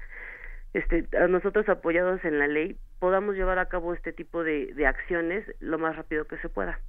[0.73, 4.87] este a nosotros apoyados en la ley podamos llevar a cabo este tipo de, de
[4.87, 6.79] acciones lo más rápido que se pueda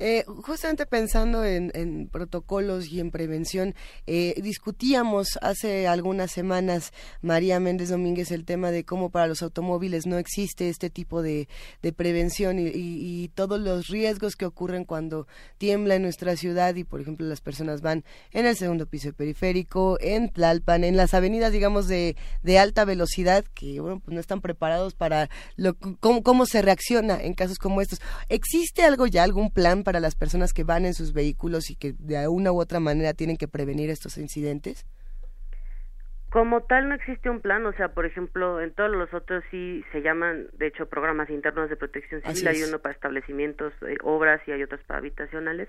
[0.00, 3.76] Eh, justamente pensando en, en protocolos y en prevención,
[4.08, 6.92] eh, discutíamos hace algunas semanas,
[7.22, 11.48] María Méndez Domínguez, el tema de cómo para los automóviles no existe este tipo de,
[11.80, 15.26] de prevención y, todos los riesgos que ocurren cuando
[15.58, 19.98] tiembla en nuestra ciudad y, por ejemplo, las personas van en el segundo piso periférico,
[20.00, 24.40] en Tlalpan, en las avenidas, digamos, de, de alta velocidad, que, bueno, pues no están
[24.40, 28.00] preparados para lo, cómo, cómo se reacciona en casos como estos.
[28.28, 31.94] ¿Existe algo ya, algún plan para las personas que van en sus vehículos y que
[31.98, 34.84] de una u otra manera tienen que prevenir estos incidentes?
[36.30, 39.84] Como tal no existe un plan, o sea, por ejemplo, en todos los otros sí
[39.92, 42.48] se llaman, de hecho, programas internos de protección civil.
[42.48, 45.68] Hay uno para establecimientos, eh, obras y hay otros para habitacionales,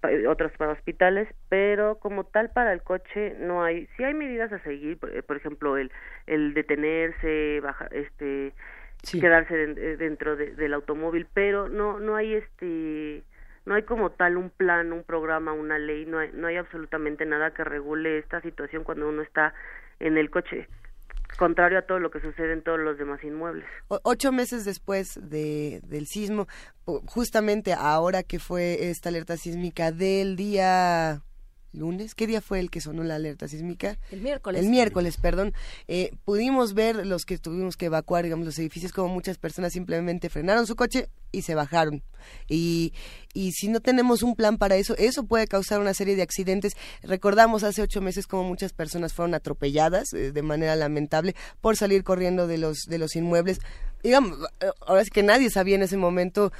[0.00, 3.86] pa- otros para hospitales, pero como tal para el coche no hay.
[3.98, 5.92] Sí hay medidas a seguir, por, eh, por ejemplo, el,
[6.26, 8.54] el detenerse, bajar, este,
[9.20, 13.22] quedarse den- eh, dentro de- del automóvil, pero no no hay este
[13.66, 17.26] no hay como tal un plan, un programa, una ley, no hay, no hay absolutamente
[17.26, 19.52] nada que regule esta situación cuando uno está
[20.00, 20.66] en el coche,
[21.38, 23.66] contrario a todo lo que sucede en todos los demás inmuebles.
[23.88, 26.46] Ocho meses después de, del sismo,
[27.06, 31.20] justamente ahora que fue esta alerta sísmica del día
[31.72, 33.98] lunes, ¿qué día fue el que sonó la alerta sísmica?
[34.10, 34.62] El miércoles.
[34.62, 35.54] El miércoles, perdón.
[35.86, 40.28] Eh, pudimos ver los que tuvimos que evacuar, digamos, los edificios, como muchas personas simplemente
[40.28, 42.02] frenaron su coche y se bajaron.
[42.48, 42.92] Y,
[43.34, 46.76] y si no tenemos un plan para eso, eso puede causar una serie de accidentes.
[47.02, 52.04] Recordamos hace ocho meses como muchas personas fueron atropelladas eh, de manera lamentable por salir
[52.04, 53.60] corriendo de los, de los inmuebles.
[54.02, 54.38] Digamos,
[54.86, 56.52] ahora sí que nadie sabía en ese momento,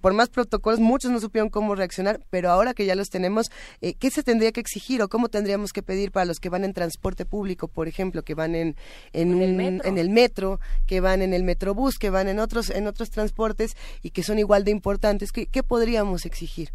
[0.00, 3.50] por más protocolos, muchos no supieron cómo reaccionar, pero ahora que ya los tenemos,
[3.82, 6.64] eh, ¿qué se tendría que exigir o cómo tendríamos que pedir para los que van
[6.64, 8.74] en transporte público, por ejemplo, que van en,
[9.12, 9.86] en, el metro.
[9.86, 13.76] en el metro, que van en el metrobús, que van en otros, en otros transportes
[14.02, 15.30] y que son igual de importantes?
[15.30, 16.68] ¿Qué, qué podríamos exigir?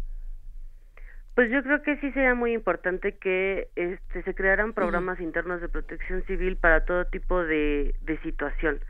[1.34, 5.68] Pues yo creo que sí sería muy importante que este, se crearan programas internos de
[5.68, 8.80] protección civil para todo tipo de, de situación.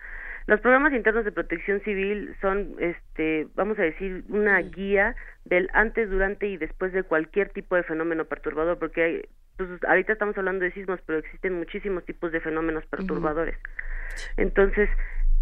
[0.47, 5.17] Los programas internos de protección civil son, este, vamos a decir, una guía
[5.47, 9.23] del antes, durante y después de cualquier tipo de fenómeno perturbador, porque hay,
[9.57, 13.57] pues, ahorita estamos hablando de sismos, pero existen muchísimos tipos de fenómenos perturbadores.
[14.37, 14.91] Entonces,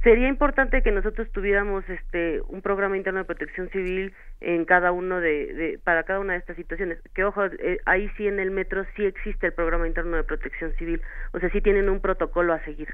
[0.02, 5.20] sería importante que nosotros tuviéramos este un programa interno de protección civil en cada uno
[5.20, 6.98] de, de para cada una de estas situaciones.
[7.14, 10.74] Que ojo, eh, ahí sí en el metro sí existe el programa interno de protección
[10.74, 11.00] civil,
[11.32, 12.88] o sea, sí tienen un protocolo a seguir.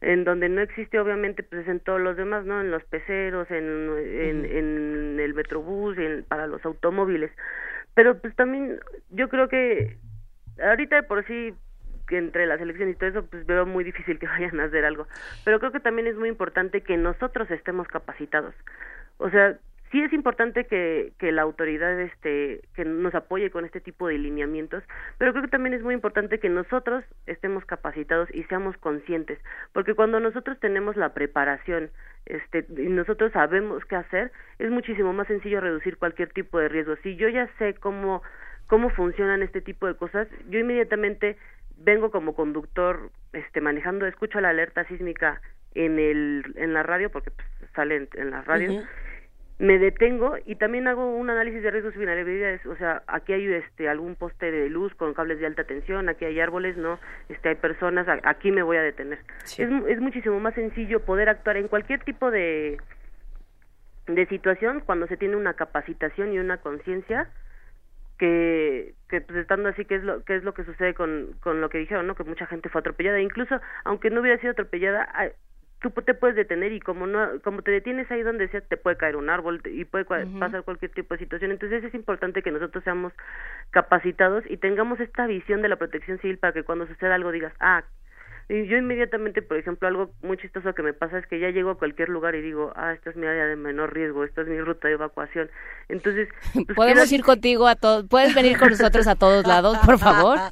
[0.00, 2.60] En donde no existe, obviamente, pues en todos los demás, ¿no?
[2.60, 7.30] En los peceros, en, en, en el metrobús, en, para los automóviles.
[7.94, 8.80] Pero pues también
[9.10, 9.96] yo creo que
[10.62, 11.54] ahorita de por sí
[12.16, 15.06] entre las elecciones y todo eso, pues veo muy difícil que vayan a hacer algo.
[15.44, 18.54] Pero creo que también es muy importante que nosotros estemos capacitados.
[19.18, 19.56] O sea,
[19.94, 24.18] sí es importante que, que la autoridad este que nos apoye con este tipo de
[24.18, 24.82] lineamientos
[25.18, 29.38] pero creo que también es muy importante que nosotros estemos capacitados y seamos conscientes
[29.72, 31.90] porque cuando nosotros tenemos la preparación
[32.26, 36.96] este y nosotros sabemos qué hacer es muchísimo más sencillo reducir cualquier tipo de riesgo
[37.04, 38.20] si yo ya sé cómo
[38.66, 41.36] cómo funcionan este tipo de cosas yo inmediatamente
[41.78, 45.40] vengo como conductor este manejando escucho la alerta sísmica
[45.74, 48.70] en el en la radio porque pues, sale en, en la radio
[49.58, 53.46] me detengo y también hago un análisis de riesgos y vulnerabilidades, o sea, aquí hay
[53.52, 56.98] este algún poste de luz con cables de alta tensión, aquí hay árboles, no,
[57.28, 59.20] este hay personas, a- aquí me voy a detener.
[59.62, 62.78] Es, mu- es muchísimo más sencillo poder actuar en cualquier tipo de
[64.08, 67.30] de situación cuando se tiene una capacitación y una conciencia
[68.18, 71.60] que que pues estando así que es lo que es lo que sucede con con
[71.60, 73.20] lo que dijeron no que mucha gente fue atropellada.
[73.20, 75.08] Incluso aunque no hubiera sido atropellada
[75.80, 78.96] tú te puedes detener y como no como te detienes ahí donde sea te puede
[78.96, 81.50] caer un árbol y puede cua- pasar cualquier tipo de situación.
[81.50, 83.12] Entonces es importante que nosotros seamos
[83.70, 87.52] capacitados y tengamos esta visión de la protección civil para que cuando suceda algo digas
[87.60, 87.82] ah
[88.48, 91.70] y yo inmediatamente, por ejemplo, algo muy chistoso que me pasa es que ya llego
[91.70, 94.48] a cualquier lugar y digo, ah, esta es mi área de menor riesgo, esta es
[94.48, 95.50] mi ruta de evacuación.
[95.88, 99.78] Entonces, pues, Podemos quedas- ir contigo a todos, puedes venir con nosotros a todos lados,
[99.84, 100.38] por favor.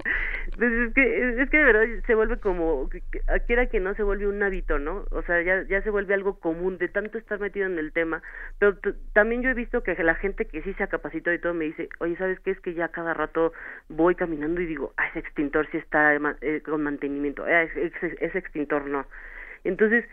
[0.56, 2.90] Pues es que, es que de verdad se vuelve como,
[3.46, 5.06] quiera que no se vuelve un hábito, ¿no?
[5.10, 8.22] O sea, ya, ya se vuelve algo común de tanto estar metido en el tema.
[8.58, 8.76] Pero
[9.14, 11.64] también yo he visto que la gente que sí se ha capacitado y todo me
[11.64, 12.50] dice, oye, ¿sabes qué?
[12.50, 13.54] Es que ya cada rato
[13.88, 18.86] voy caminando y digo, ah, ese extintor sí está eh, con mantenimiento, ah, ese extintor
[18.86, 19.06] no.
[19.64, 20.04] Entonces,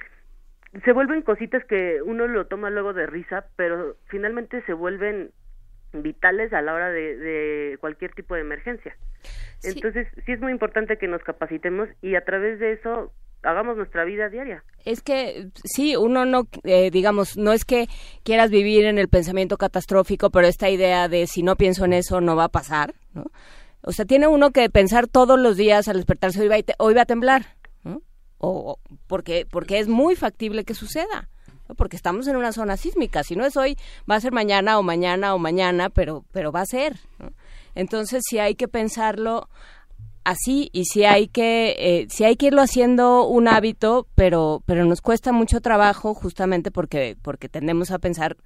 [0.86, 5.32] se vuelven cositas que uno lo toma luego de risa, pero finalmente se vuelven
[5.94, 8.95] vitales a la hora de, de cualquier tipo de emergencia.
[9.64, 13.11] Entonces, sí es muy importante que nos capacitemos y a través de eso
[13.44, 14.64] hagamos nuestra vida diaria.
[14.86, 17.88] Es que sí, uno no, eh, digamos, no es que
[18.24, 22.22] quieras vivir en el pensamiento catastrófico, pero esta idea de si no pienso en eso
[22.22, 23.26] no va a pasar, ¿no?
[23.82, 27.03] O sea, tiene uno que pensar todos los días al despertarse, hoy va hoy va
[27.03, 28.02] a temblar, ¿no?
[28.38, 31.30] O, porque, porque es muy factible que suceda.
[31.76, 33.24] Porque estamos en una zona sísmica.
[33.24, 33.78] Si no es hoy,
[34.10, 37.00] va a ser mañana o mañana o mañana, pero, pero va a ser.
[37.76, 39.50] Entonces sí hay que pensarlo
[40.24, 44.86] así y sí hay que eh, sí hay que irlo haciendo un hábito pero pero
[44.86, 48.38] nos cuesta mucho trabajo justamente porque porque tendemos a pensar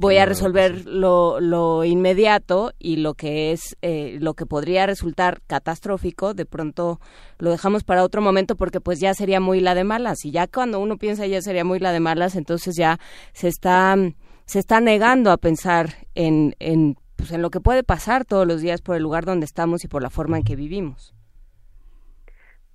[0.00, 5.40] voy a resolver lo, lo inmediato y lo que es eh, lo que podría resultar
[5.46, 6.98] catastrófico de pronto
[7.38, 10.46] lo dejamos para otro momento porque pues ya sería muy la de malas y ya
[10.46, 12.96] cuando uno piensa ya sería muy la de malas entonces ya
[13.32, 13.94] se está
[14.46, 18.62] se está negando a pensar en, en pues en lo que puede pasar todos los
[18.62, 21.14] días por el lugar donde estamos y por la forma en que vivimos.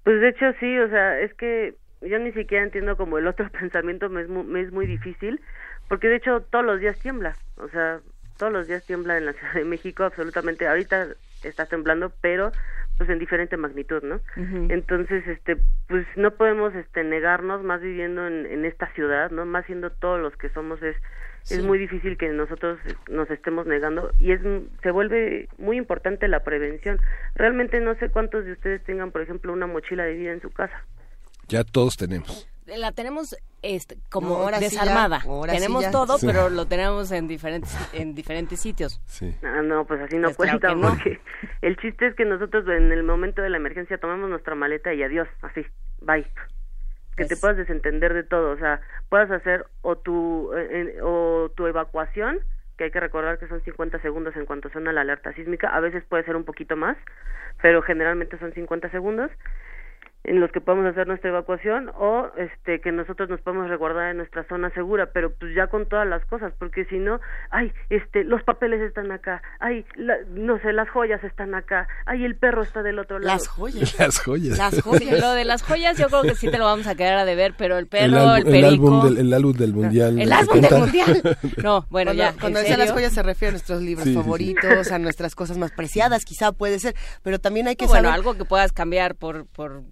[0.04, 3.50] Pues de hecho sí, o sea, es que yo ni siquiera entiendo como el otro
[3.60, 5.42] pensamiento me es muy, me es muy difícil,
[5.88, 8.00] porque de hecho todos los días tiembla, o sea,
[8.38, 11.08] todos los días tiembla en la Ciudad de México, absolutamente, ahorita
[11.44, 12.52] está temblando, pero
[12.98, 14.22] pues en diferente magnitud, ¿no?
[14.70, 15.58] Entonces, este,
[15.88, 19.46] pues no podemos este negarnos más viviendo en, en esta ciudad, ¿no?
[19.46, 20.96] Más siendo todos los que somos es
[21.50, 24.42] es muy difícil que nosotros nos estemos negando y es
[24.82, 27.00] se vuelve muy importante la prevención.
[27.36, 30.50] Realmente no sé cuántos de ustedes tengan, por ejemplo, una mochila de vida en su
[30.50, 30.84] casa.
[31.48, 32.48] Ya todos tenemos.
[32.66, 35.20] La tenemos este, como No, ahora sí desarmada.
[35.24, 36.26] ya, ahora sí tenemos todo, Sí.
[36.28, 39.00] pero lo tenemos en diferentes en diferentes sitios.
[39.06, 39.36] Sí.
[39.44, 40.90] Ah, no, pues así no Pues cuenta, no.
[40.90, 41.20] porque
[41.62, 45.04] el chiste es que nosotros en el momento de la emergencia tomamos nuestra maleta y
[45.04, 45.66] adiós, así,
[46.02, 46.26] bye.
[47.16, 51.66] Que te puedas desentender de todo, o sea, puedas hacer o tu, eh, o tu
[51.68, 52.40] evacuación,
[52.78, 55.80] que hay que recordar que son 50 segundos en cuanto suena la alerta sísmica, a
[55.80, 56.98] veces puede ser un poquito más,
[57.62, 59.32] pero generalmente son 50 segundos
[60.26, 64.18] en los que podemos hacer nuestra evacuación o este que nosotros nos podemos resguardar en
[64.18, 67.20] nuestra zona segura, pero pues ya con todas las cosas, porque si no,
[67.52, 72.26] ay, este, los papeles están acá, ay, la- no sé, las joyas están acá, ay,
[72.26, 73.38] el perro está del otro lado.
[73.38, 73.96] Las joyas.
[74.00, 74.58] Las joyas.
[74.58, 75.20] Las joyas.
[75.20, 77.54] Lo de las joyas yo creo que sí te lo vamos a quedar a deber,
[77.58, 78.68] pero el perro, el, el, álbum, el perico...
[78.68, 80.20] álbum del, el álbum del mundial.
[80.20, 80.80] El álbum del 70.
[80.86, 81.38] mundial.
[81.64, 82.30] No, bueno, cuando, ya.
[82.30, 84.22] ¿en Cuando decía las joyas se refiere a nuestros libros Sí, sí, sí.
[84.24, 88.14] favoritos, a nuestras cosas más preciadas, quizá puede ser, pero también hay que bueno, saber
[88.16, 89.84] algo que puedas cambiar por, por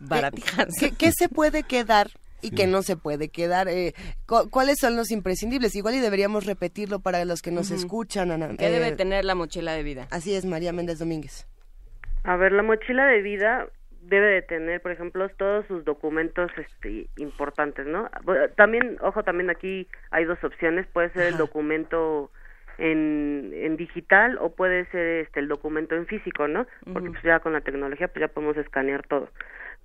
[0.00, 0.68] baratijas.
[0.78, 2.08] ¿qué, qué se puede quedar
[2.40, 3.66] y qué no se puede quedar.
[3.68, 3.94] Eh,
[4.26, 5.74] cu- ¿Cuáles son los imprescindibles?
[5.74, 8.30] Igual y deberíamos repetirlo para los que nos escuchan.
[8.30, 8.50] Ana.
[8.56, 10.06] ¿Qué debe Eh, tener la mochila de vida?
[10.10, 11.46] Así es, María Méndez Domínguez.
[12.24, 13.66] A ver, la mochila de vida
[14.02, 18.08] debe de tener, por ejemplo, todos sus documentos este, importantes, ¿no?
[18.56, 20.86] También, ojo, también aquí hay dos opciones.
[20.92, 22.30] Puede ser el documento
[22.78, 26.66] en, en digital o puede ser este el documento en físico, ¿no?
[26.92, 29.28] Porque pues ya con la tecnología pues ya podemos escanear todo.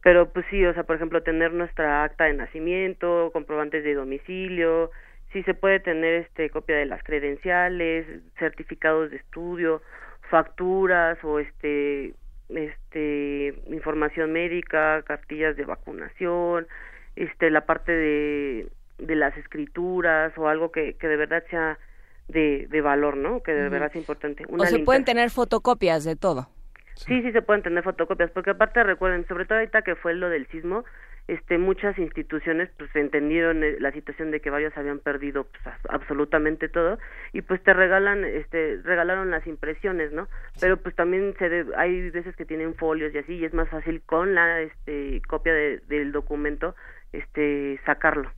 [0.04, 4.92] Pero pues sí, o sea, por ejemplo, tener nuestra acta de nacimiento, comprobantes de domicilio,
[5.32, 8.06] si se puede tener este copia de las credenciales,
[8.38, 9.82] certificados de estudio,
[10.30, 12.14] facturas o este
[12.50, 16.68] este información médica, cartillas de vacunación,
[17.16, 18.68] este la parte de,
[19.00, 21.80] de las escrituras o algo que, que de verdad sea
[22.28, 23.42] de, de valor, ¿no?
[23.42, 24.46] Que de verdad es importante.
[24.50, 26.50] o se pueden tener fotocopias de todo.
[26.96, 30.30] Sí, sí se pueden tener fotocopias, porque aparte recuerden, sobre todo ahorita que fue lo
[30.30, 30.84] del sismo,
[31.28, 36.68] este muchas instituciones pues entendieron eh, la situación de que varios habían perdido pues, absolutamente
[36.68, 37.00] todo
[37.32, 40.28] y pues te regalan este regalaron las impresiones no
[40.60, 44.02] pero pues también se hay veces que tienen folios y así y es más fácil
[44.02, 46.76] con la este copia del documento
[47.14, 48.32] este sacarlo.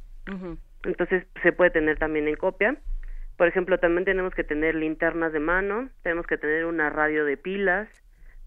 [0.84, 2.76] Entonces se puede tener también en copia.
[3.38, 7.38] Por ejemplo también tenemos que tener linternas de mano tenemos que tener una radio de
[7.38, 7.90] pilas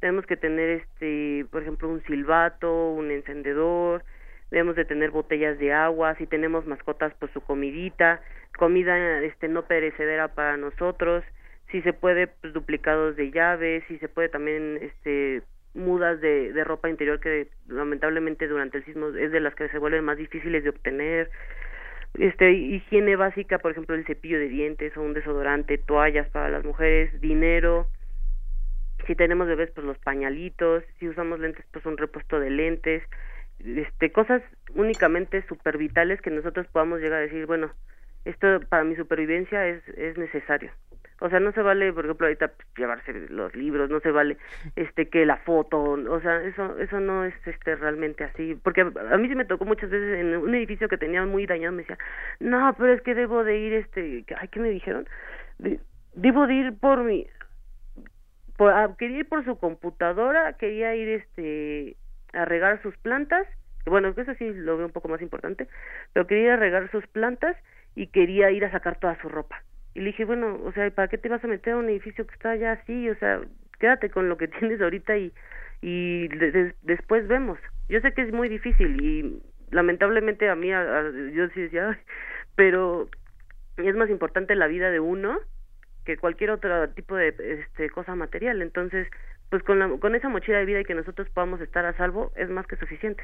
[0.01, 4.05] tenemos que tener este por ejemplo un silbato un encendedor
[4.51, 8.20] debemos de tener botellas de agua, si tenemos mascotas, pues su comidita,
[8.57, 11.25] comida este no perecedera para nosotros,
[11.70, 15.43] si se puede pues, duplicados de llaves, si se puede también este
[15.75, 19.79] mudas de, de ropa interior que lamentablemente durante el sismo es de las que se
[19.79, 21.31] vuelven más difíciles de obtener,
[22.19, 26.65] este higiene básica, por ejemplo el cepillo de dientes o un desodorante, toallas para las
[26.65, 27.87] mujeres, dinero,
[29.09, 33.02] si tenemos bebés pues los pañalitos, si usamos lentes pues un repuesto de lentes,
[33.64, 34.43] este cosas
[34.74, 37.72] únicamente super vitales que nosotros podamos llegar a decir bueno
[38.24, 40.70] esto para mi supervivencia es es necesario
[41.20, 44.36] o sea no se vale por ejemplo ahorita pues, llevarse los libros no se vale
[44.76, 49.16] este que la foto o sea eso eso no es este realmente así porque a,
[49.16, 51.98] mí sí me tocó muchas veces en un edificio que tenía muy dañado me decía
[52.39, 55.09] no pero es que debo de ir este ay qué me dijeron
[56.14, 57.26] debo de ir por mi
[58.59, 61.97] por, ah, quería ir por su computadora quería ir este
[62.32, 63.47] a regar sus plantas,
[63.86, 65.68] bueno, eso sí lo veo un poco más importante,
[66.12, 67.56] pero quería ir a regar sus plantas
[67.94, 69.62] y quería ir a sacar toda su ropa.
[69.94, 72.26] Y le dije, bueno, o sea, ¿para qué te vas a meter a un edificio
[72.26, 73.09] que está ya así?
[73.09, 73.40] O sea,
[73.78, 75.32] quédate con lo que tienes ahorita y,
[75.80, 76.28] y
[76.82, 77.59] después vemos.
[77.89, 79.40] Yo sé que es muy difícil y
[79.70, 81.98] lamentablemente a mí, yo sí decía,
[82.56, 83.09] pero
[83.76, 85.39] es más importante la vida de uno
[86.09, 88.62] que cualquier otro tipo de este, cosa material.
[88.62, 89.06] Entonces,
[89.51, 92.32] pues con, la, con esa mochila de vida y que nosotros podamos estar a salvo
[92.35, 93.22] es más que suficiente.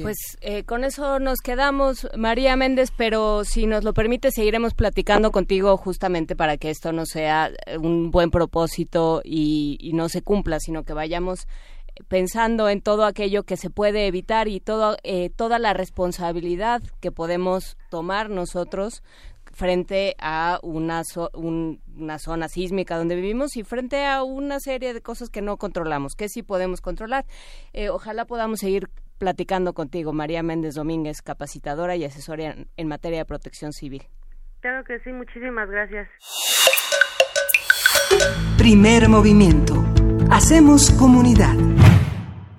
[0.00, 5.32] Pues eh, con eso nos quedamos, María Méndez, pero si nos lo permite, seguiremos platicando
[5.32, 7.50] contigo justamente para que esto no sea
[7.80, 11.48] un buen propósito y, no se cumpla, sino que vayamos
[12.08, 17.10] pensando en todo aquello que se puede evitar y todo, eh, toda la responsabilidad que
[17.10, 19.02] podemos tomar nosotros
[19.52, 21.02] frente a una,
[21.34, 26.14] una zona sísmica donde vivimos y frente a una serie de cosas que no controlamos,
[26.14, 27.24] que sí podemos controlar.
[27.72, 28.88] Eh, ojalá podamos seguir
[29.18, 34.02] platicando contigo, María Méndez Domínguez, capacitadora y asesora en materia de protección civil.
[34.60, 36.08] Claro que sí, muchísimas gracias.
[38.58, 39.84] Primer movimiento.
[40.30, 41.56] Hacemos comunidad.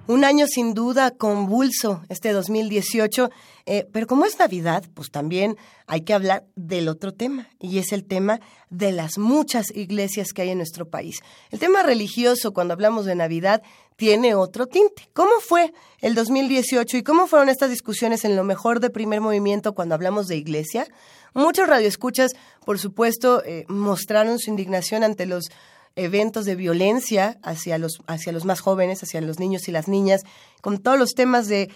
[0.06, 3.30] Un año sin duda convulso, este 2018,
[3.66, 5.56] eh, pero como es Navidad, pues también
[5.88, 10.42] hay que hablar del otro tema, y es el tema de las muchas iglesias que
[10.42, 11.22] hay en nuestro país.
[11.52, 13.62] El tema religioso, cuando hablamos de Navidad,
[13.96, 15.08] tiene otro tinte.
[15.14, 19.74] ¿Cómo fue el 2018 y cómo fueron estas discusiones en lo mejor de primer movimiento
[19.74, 20.86] cuando hablamos de iglesia?
[21.34, 22.34] Muchos radioescuchas,
[22.66, 25.46] por supuesto, eh, mostraron su indignación ante los
[25.96, 30.24] eventos de violencia hacia los, hacia los más jóvenes, hacia los niños y las niñas,
[30.62, 31.70] con todos los temas de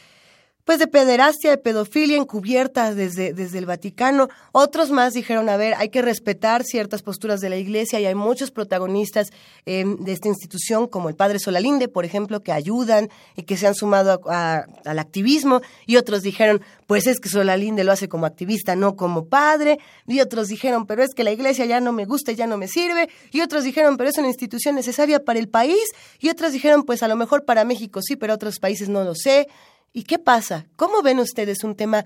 [0.68, 4.28] pues de pederastia, de pedofilia encubierta desde, desde el Vaticano.
[4.52, 8.16] Otros más dijeron, a ver, hay que respetar ciertas posturas de la Iglesia y hay
[8.16, 9.30] muchos protagonistas
[9.66, 13.66] em, de esta institución, como el padre Solalinde, por ejemplo, que ayudan y que se
[13.66, 15.62] han sumado al activismo.
[15.86, 19.80] Y otros dijeron, pues es que Solalinde lo hace como activista, no como padre.
[20.06, 22.68] Y otros dijeron, pero es que la Iglesia ya no me gusta, ya no me
[22.68, 23.08] sirve.
[23.32, 25.86] Y otros dijeron, pero es una institución necesaria para el país.
[26.20, 29.16] Y otros dijeron, pues a lo mejor para México sí, pero otros países no lo
[29.16, 29.48] sé.
[29.94, 30.68] ¿Y qué pasa?
[30.76, 32.06] ¿Cómo ven ustedes un tema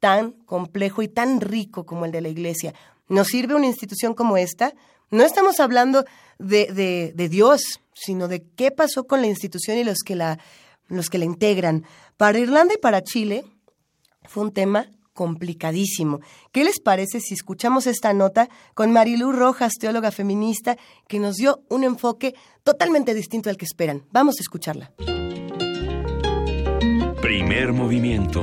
[0.00, 2.74] tan complejo y tan rico como el de la Iglesia?
[3.08, 4.74] ¿Nos sirve una institución como esta?
[5.10, 6.04] No estamos hablando
[6.38, 10.38] de, Dios, sino de qué pasó con la institución y los que la,
[10.88, 11.84] los que la integran.
[12.16, 13.44] Para Irlanda y para Chile
[14.24, 16.20] fue un tema complicadísimo.
[16.52, 20.76] ¿Qué les parece si escuchamos esta nota con Marilu Rojas, teóloga feminista,
[21.08, 24.04] que nos dio un enfoque totalmente distinto al que esperan?
[24.12, 24.92] Vamos a escucharla.
[27.28, 28.40] Primer movimiento.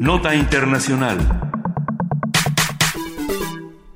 [0.00, 1.18] Nota Internacional.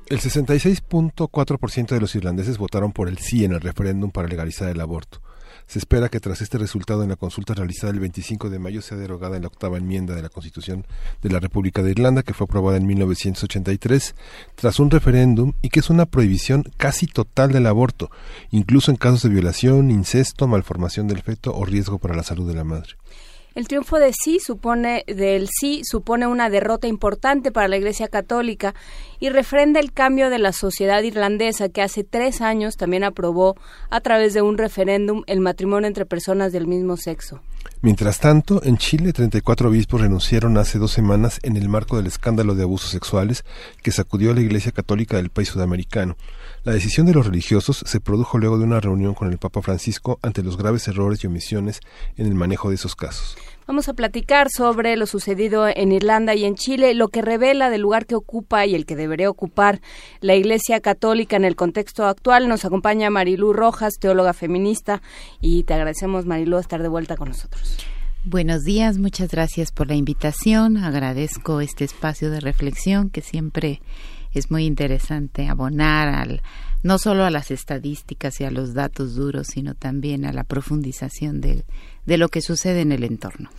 [0.05, 4.79] El 66.4% de los irlandeses votaron por el sí en el referéndum para legalizar el
[4.79, 5.23] aborto.
[5.67, 8.97] Se espera que tras este resultado en la consulta realizada el 25 de mayo sea
[8.97, 10.85] derogada la octava enmienda de la Constitución
[11.21, 14.15] de la República de Irlanda, que fue aprobada en 1983
[14.55, 18.11] tras un referéndum y que es una prohibición casi total del aborto,
[18.51, 22.55] incluso en casos de violación, incesto, malformación del feto o riesgo para la salud de
[22.55, 22.95] la madre.
[23.55, 28.73] El triunfo de sí supone del sí supone una derrota importante para la Iglesia Católica
[29.19, 33.55] y refrenda el cambio de la sociedad irlandesa que hace tres años también aprobó
[33.91, 37.41] a través de un referéndum el matrimonio entre personas del mismo sexo.
[37.81, 42.55] Mientras tanto, en Chile, 34 obispos renunciaron hace dos semanas en el marco del escándalo
[42.55, 43.45] de abusos sexuales
[43.83, 46.17] que sacudió a la Iglesia Católica del país sudamericano.
[46.65, 50.17] La decisión de los religiosos se produjo luego de una reunión con el Papa Francisco
[50.21, 51.81] ante los graves errores y omisiones
[52.15, 53.35] en el manejo de esos casos.
[53.67, 57.81] Vamos a platicar sobre lo sucedido en Irlanda y en Chile, lo que revela del
[57.81, 59.81] lugar que ocupa y el que debería ocupar
[60.21, 62.47] la Iglesia Católica en el contexto actual.
[62.47, 65.01] Nos acompaña Marilú Rojas, teóloga feminista,
[65.41, 67.77] y te agradecemos, Marilú, estar de vuelta con nosotros.
[68.23, 70.77] Buenos días, muchas gracias por la invitación.
[70.77, 73.81] Agradezco este espacio de reflexión que siempre
[74.33, 76.41] es muy interesante abonar al,
[76.83, 81.41] no solo a las estadísticas y a los datos duros, sino también a la profundización
[81.41, 81.63] de,
[82.05, 83.49] de lo que sucede en el entorno.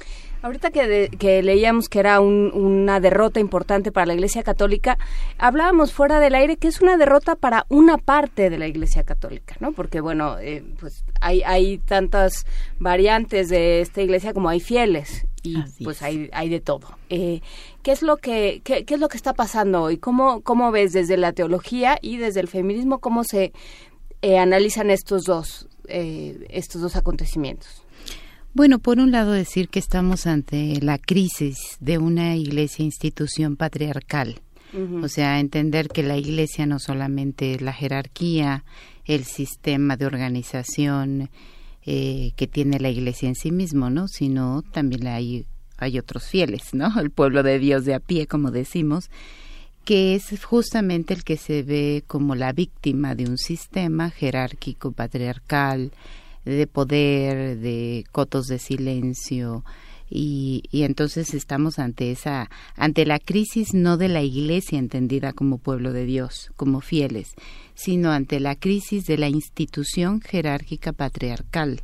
[0.43, 4.99] Ahorita que, que leíamos que era una derrota importante para la Iglesia Católica,
[5.39, 9.57] hablábamos fuera del aire que es una derrota para una parte de la Iglesia Católica,
[9.61, 9.73] ¿no?
[9.73, 12.45] Porque, bueno, eh, pues hay, hay tantas
[12.79, 16.99] variantes de esta Iglesia como hay fieles y pues hay, hay de todo.
[17.09, 17.41] Eh,
[17.85, 19.99] ¿Qué es lo que qué, es lo que está pasando hoy?
[19.99, 23.53] ¿Cómo, cómo ves desde la teología y desde el feminismo cómo se
[24.23, 27.85] eh, analizan estos dos estos dos acontecimientos?
[28.55, 34.41] Bueno, por un lado decir que estamos ante la crisis de una iglesia institución patriarcal.
[35.03, 38.65] O sea, entender que la iglesia no solamente es la jerarquía,
[39.05, 41.31] el sistema de organización
[41.87, 44.09] eh, que tiene la iglesia en sí mismo, ¿no?
[44.09, 45.47] Sino también hay,
[45.79, 46.99] hay otros fieles, ¿no?
[47.01, 49.11] El pueblo de Dios de a pie, como decimos,
[49.85, 55.93] que es justamente el que se ve como la víctima de un sistema jerárquico, patriarcal,
[56.45, 59.65] de poder, de cotos de silencio,
[60.11, 65.57] y, y, entonces estamos ante esa ante la crisis no de la iglesia entendida como
[65.57, 67.33] pueblo de Dios como fieles
[67.75, 71.81] sino ante la crisis de la institución jerárquica patriarcal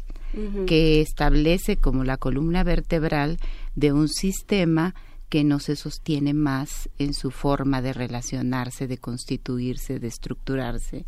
[0.66, 3.38] que establece como la columna vertebral
[3.74, 4.94] de un sistema
[5.28, 11.06] que no se sostiene más en su forma de relacionarse de constituirse de estructurarse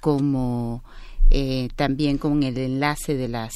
[0.00, 0.84] como
[1.30, 3.54] eh, también con el enlace de las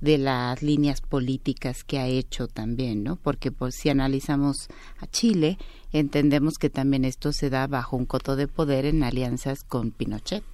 [0.00, 3.16] de las líneas políticas que ha hecho también, ¿no?
[3.16, 4.68] Porque pues, si analizamos
[4.98, 5.58] a Chile,
[5.92, 10.44] entendemos que también esto se da bajo un coto de poder en alianzas con Pinochet.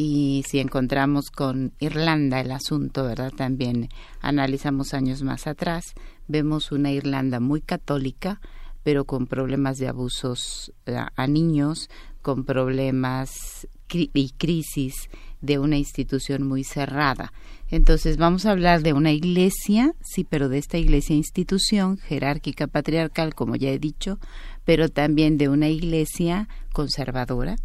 [0.00, 3.32] Y si encontramos con Irlanda el asunto, ¿verdad?
[3.36, 3.88] También
[4.20, 5.94] analizamos años más atrás,
[6.28, 8.40] vemos una Irlanda muy católica,
[8.84, 11.90] pero con problemas de abusos a, niños,
[12.22, 15.10] con problemas y crisis
[15.40, 17.32] de una institución muy cerrada.
[17.68, 23.34] Entonces vamos a hablar de una iglesia, sí, pero de esta iglesia institución jerárquica patriarcal,
[23.34, 24.20] como ya he dicho,
[24.64, 27.56] pero también de una iglesia conservadora,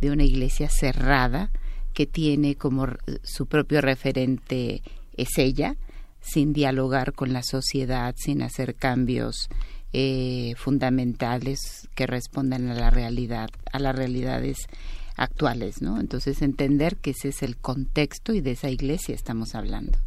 [0.00, 1.50] de una iglesia cerrada,
[1.92, 2.86] que tiene como
[3.22, 4.82] su propio referente
[5.16, 5.76] es ella,
[6.20, 9.48] sin dialogar con la sociedad, sin hacer cambios
[9.92, 14.68] eh, fundamentales que respondan a la realidad, a las realidades
[15.16, 15.98] actuales, ¿no?
[16.00, 19.98] Entonces entender que ese es el contexto y de esa iglesia estamos hablando.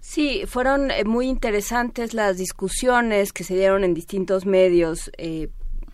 [0.00, 5.48] Sí, fueron eh, muy interesantes las discusiones que se dieron en distintos medios eh,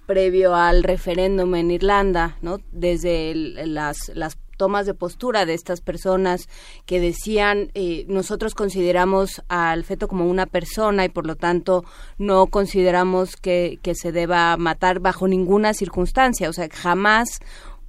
[0.07, 2.59] previo al referéndum en Irlanda, ¿no?
[2.71, 6.49] Desde las, las tomas de postura de estas personas
[6.87, 11.85] que decían eh, nosotros consideramos al feto como una persona y por lo tanto
[12.19, 17.41] no consideramos que, que se deba matar bajo ninguna circunstancia, o sea, jamás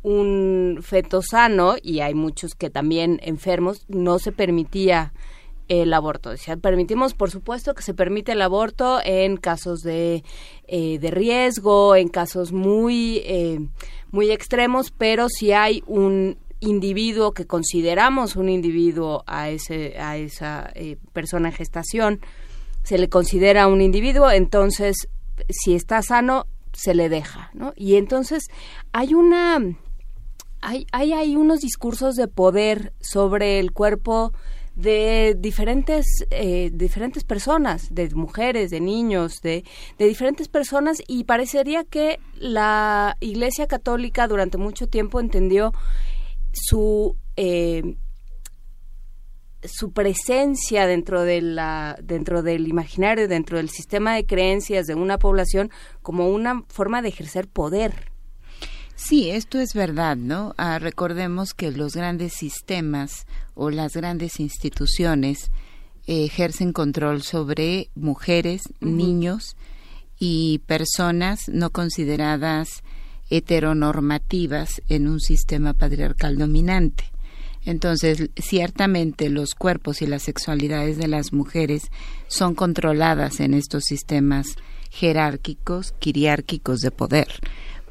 [0.05, 5.13] un feto sano, y hay muchos que también enfermos, no se permitía
[5.67, 6.29] el aborto.
[6.29, 10.23] Decía, permitimos, por supuesto, que se permite el aborto en casos de,
[10.67, 13.59] eh, de riesgo, en casos muy, eh,
[14.11, 16.37] muy extremos, pero si hay un
[16.67, 22.19] individuo que consideramos un individuo a, ese, a esa eh, persona en gestación,
[22.83, 25.07] se le considera un individuo, entonces,
[25.49, 27.73] si está sano, se le deja, ¿no?
[27.75, 28.47] Y entonces
[28.91, 29.59] hay una
[30.61, 34.33] hay, hay, unos discursos de poder sobre el cuerpo
[34.75, 39.63] de diferentes, eh, diferentes personas, de mujeres, de niños, de,
[39.97, 45.71] de diferentes personas y parecería que la Iglesia Católica durante mucho tiempo entendió
[46.55, 47.97] su eh,
[49.63, 55.17] su presencia dentro de la dentro del imaginario dentro del sistema de creencias de una
[55.17, 55.71] población
[56.01, 58.11] como una forma de ejercer poder
[58.97, 60.53] Sí, esto es verdad, ¿no?
[60.57, 65.51] Ah, recordemos que los grandes sistemas o las grandes instituciones
[66.07, 69.57] ejercen control sobre mujeres, niños
[70.17, 72.83] y personas no consideradas
[73.29, 77.05] heteronormativas en un sistema patriarcal dominante.
[77.65, 81.89] Entonces, ciertamente los cuerpos y las sexualidades de las mujeres
[82.27, 84.55] son controladas en estos sistemas
[84.91, 87.27] jerárquicos, quiriárquicos de poder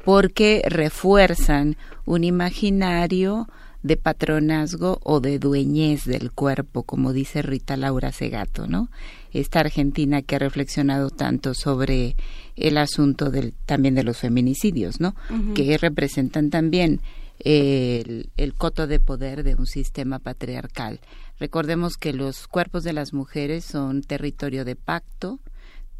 [0.05, 1.75] porque refuerzan
[2.05, 3.49] un imaginario
[3.81, 8.89] de patronazgo o de dueñez del cuerpo, como dice Rita Laura Segato, ¿no?
[9.35, 12.15] Esta argentina que ha reflexionado tanto sobre
[12.55, 15.13] el asunto del, también de los feminicidios, ¿no?
[15.53, 17.01] Que representan también
[17.39, 21.01] el, el, coto de poder de un sistema patriarcal.
[21.37, 25.39] Recordemos que los cuerpos de las mujeres son territorio de pacto,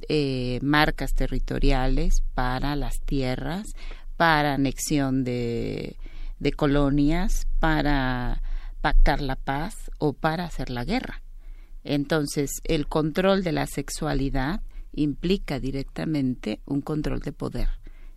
[0.07, 3.67] eh, marcas territoriales para las tierras,
[4.15, 5.97] para anexión de,
[6.39, 8.41] de colonias, para
[8.81, 11.24] pactar la paz o para hacer la guerra.
[11.85, 17.69] Entonces, el control de la sexualidad implica directamente un control de poder,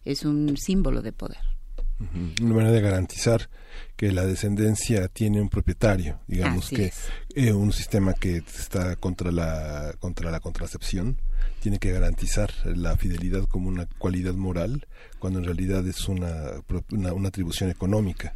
[0.04, 1.38] es un símbolo de poder.
[2.40, 3.50] Una manera de garantizar
[3.96, 6.92] que la descendencia tiene un propietario, digamos que
[7.34, 11.18] eh, un sistema que está contra la contra la contracepción
[11.60, 14.86] tiene que garantizar la fidelidad como una cualidad moral
[15.18, 16.62] cuando en realidad es una,
[16.92, 18.32] una, atribución económica.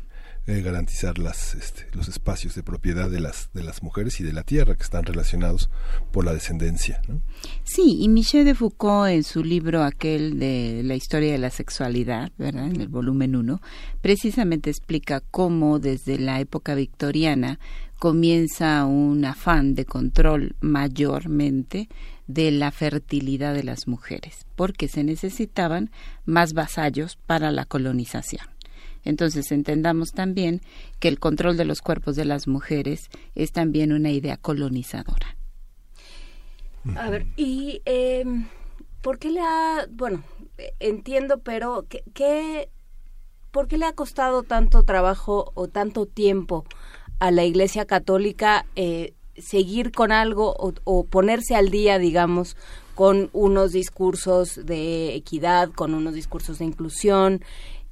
[0.48, 4.32] Eh, garantizar las, este, los espacios de propiedad de las, de las mujeres y de
[4.32, 5.70] la tierra que están relacionados
[6.10, 7.01] por la descendencia.
[7.62, 12.32] Sí, y Michel de Foucault en su libro aquel de la historia de la sexualidad,
[12.39, 12.66] ¿verdad?
[12.66, 13.62] en el volumen 1,
[14.01, 17.60] precisamente explica cómo desde la época victoriana
[18.01, 21.89] comienza un afán de control mayormente
[22.27, 25.93] de la fertilidad de las mujeres, porque se necesitaban
[26.24, 28.52] más vasallos para la colonización.
[29.05, 30.61] Entonces entendamos también
[31.01, 35.37] que el control de los cuerpos de las mujeres es también una idea colonizadora.
[36.97, 38.24] A ver, y eh,
[39.01, 40.23] ¿por qué le ha, bueno,
[40.81, 42.69] entiendo, pero ¿qué,
[43.51, 46.65] por qué le ha costado tanto trabajo o tanto tiempo
[47.20, 52.57] a la Iglesia Católica eh, seguir con algo o, ponerse al día, digamos,
[52.95, 57.43] con unos discursos de equidad, con unos discursos de inclusión,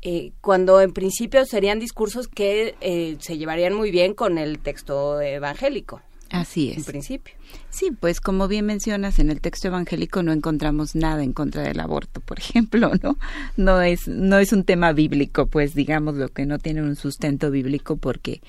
[0.02, 5.20] eh, cuando en principio serían discursos que eh, se llevarían muy bien con el texto
[5.20, 6.00] evangélico.
[6.30, 6.78] Así es.
[6.78, 7.34] En principio.
[7.70, 11.80] Sí, pues como bien mencionas, en el texto evangélico no encontramos nada en contra del
[11.80, 13.18] aborto, por ejemplo, ¿no?
[13.56, 17.50] No es, no es un tema bíblico, pues digamos lo que no tiene un sustento
[17.50, 18.40] bíblico porque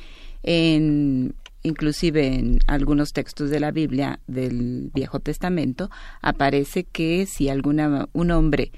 [0.43, 5.91] en inclusive en algunos textos de la Biblia del Viejo Testamento
[6.21, 8.71] aparece que si alguna un hombre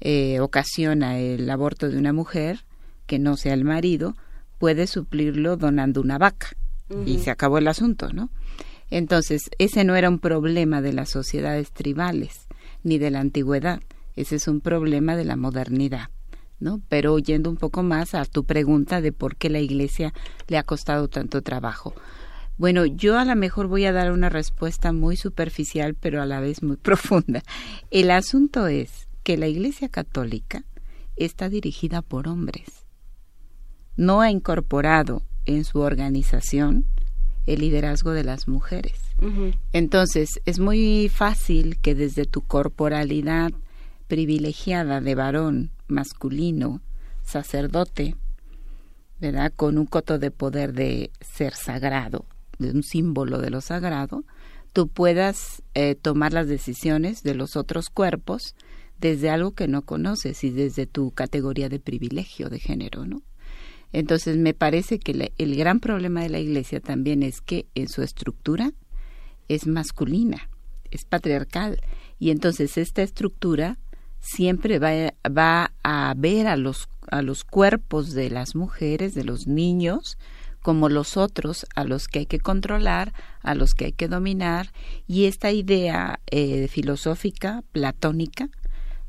[0.00, 2.64] eh, ocasiona el aborto de una mujer
[3.06, 4.16] que no sea el marido
[4.58, 6.48] puede suplirlo donando una vaca
[7.06, 8.30] y se acabó el asunto, ¿no?
[8.90, 12.46] Entonces ese no era un problema de las sociedades tribales
[12.82, 13.80] ni de la antigüedad,
[14.14, 16.08] ese es un problema de la modernidad.
[16.60, 16.80] ¿no?
[16.88, 20.14] Pero yendo un poco más a tu pregunta de por qué la Iglesia
[20.48, 21.94] le ha costado tanto trabajo.
[22.56, 26.40] Bueno, yo a lo mejor voy a dar una respuesta muy superficial, pero a la
[26.40, 27.42] vez muy profunda.
[27.90, 30.64] El asunto es que la Iglesia Católica
[31.16, 32.86] está dirigida por hombres.
[33.96, 36.86] No ha incorporado en su organización
[37.46, 39.00] el liderazgo de las mujeres.
[39.72, 43.52] Entonces, es muy fácil que desde tu corporalidad
[44.06, 46.82] privilegiada de varón masculino,
[47.22, 48.16] sacerdote,
[49.20, 49.52] ¿verdad?
[49.54, 52.26] Con un coto de poder de ser sagrado,
[52.58, 54.24] de un símbolo de lo sagrado,
[54.72, 58.54] tú puedas eh, tomar las decisiones de los otros cuerpos
[59.04, 63.20] desde algo que no conoces y desde tu categoría de privilegio de género, ¿no?
[63.92, 68.00] Entonces me parece que el gran problema de la Iglesia también es que en su
[68.00, 68.72] estructura
[69.48, 70.48] es masculina,
[70.90, 71.82] es patriarcal
[72.18, 73.76] y entonces esta estructura
[74.20, 79.46] siempre va, va a ver a los, a los cuerpos de las mujeres, de los
[79.46, 80.16] niños,
[80.62, 83.12] como los otros a los que hay que controlar,
[83.42, 84.72] a los que hay que dominar,
[85.06, 88.48] y esta idea eh, filosófica, platónica,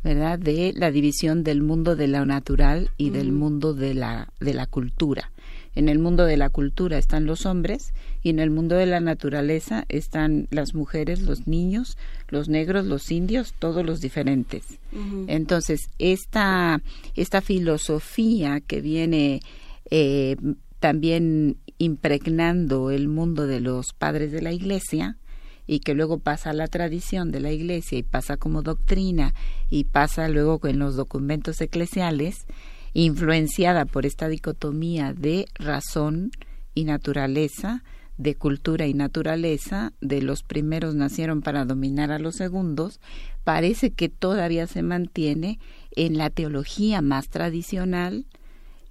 [0.06, 4.54] ¿verdad?, de la división del mundo de lo natural y del mundo de la, de
[4.54, 5.32] la cultura.
[5.74, 7.92] En el mundo de la cultura están los hombres
[8.22, 11.98] y en el mundo de la naturaleza están las mujeres, los niños,
[12.30, 14.78] los negros, los indios, todos los diferentes.
[15.26, 16.82] Entonces, esta,
[17.16, 19.42] esta filosofía que viene
[19.90, 20.38] eh,
[20.80, 25.18] también impregnando el mundo de los padres de la iglesia,
[25.68, 29.34] y que luego pasa a la tradición de la iglesia y pasa como doctrina
[29.70, 32.46] y pasa luego en los documentos eclesiales,
[32.94, 36.32] influenciada por esta dicotomía de razón
[36.74, 37.84] y naturaleza,
[38.18, 43.02] de cultura y naturaleza, de los primeros nacieron para dominar a los segundos,
[43.44, 45.60] parece que todavía se mantiene
[45.92, 48.26] en la teología más tradicional,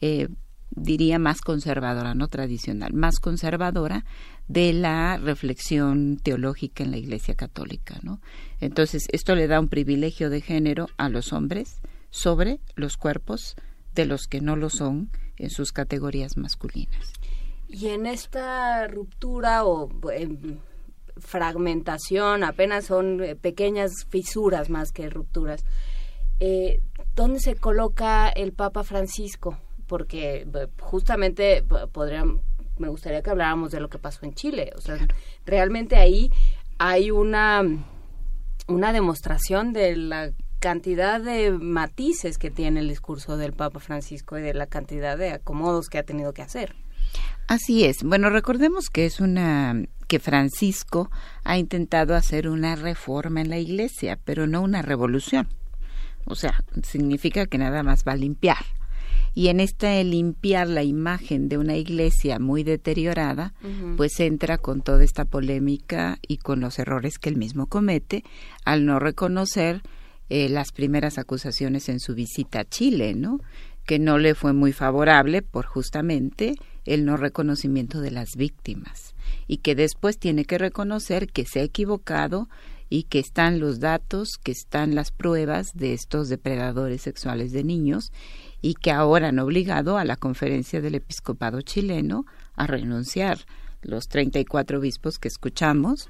[0.01, 0.29] eh,
[0.71, 4.05] diría más conservadora, no tradicional, más conservadora
[4.49, 8.21] de la reflexión teológica en la Iglesia Católica, ¿no?
[8.61, 11.81] Entonces, esto le da un privilegio de género a los hombres
[12.11, 13.57] sobre los cuerpos
[13.95, 17.13] de los que no lo son en sus categorías masculinas.
[17.69, 20.59] Y en esta ruptura o em,
[21.17, 25.65] fragmentación, apenas son eh, pequeñas fisuras más que rupturas,
[26.41, 26.81] eh,
[27.15, 29.59] ¿dónde se coloca el Papa Francisco?
[29.87, 30.47] Porque
[30.81, 32.41] justamente podrían
[32.79, 34.73] me gustaría que habláramos de lo que pasó en Chile.
[34.77, 34.99] O sea,
[35.47, 36.31] realmente ahí
[36.79, 37.63] hay una,
[38.67, 44.43] una demostración de la cantidad de matices que tiene el discurso del Papa Francisco y
[44.43, 46.75] de la cantidad de acomodos que ha tenido que hacer.
[47.47, 48.03] Así es.
[48.03, 49.77] Bueno, recordemos que es una
[50.09, 51.11] que Francisco
[51.45, 55.49] ha intentado hacer una reforma en la Iglesia, pero no una revolución.
[56.25, 58.65] O sea, significa que nada más va a limpiar
[59.35, 63.53] y en esta limpiar la imagen de una iglesia muy deteriorada,
[63.97, 68.23] pues entra con toda esta polémica y con los errores que él mismo comete
[68.65, 69.83] al no reconocer
[70.31, 73.41] eh, las primeras acusaciones en su visita a Chile, ¿no?
[73.85, 76.55] Que no le fue muy favorable por justamente
[76.85, 79.15] el no reconocimiento de las víctimas
[79.47, 82.49] y que después tiene que reconocer que se ha equivocado
[82.89, 88.13] y que están los datos, que están las pruebas de estos depredadores sexuales de niños
[88.65, 92.25] y que ahora han obligado a la conferencia del episcopado chileno
[92.57, 93.41] a renunciar
[93.83, 96.09] los 34 obispos que escuchamos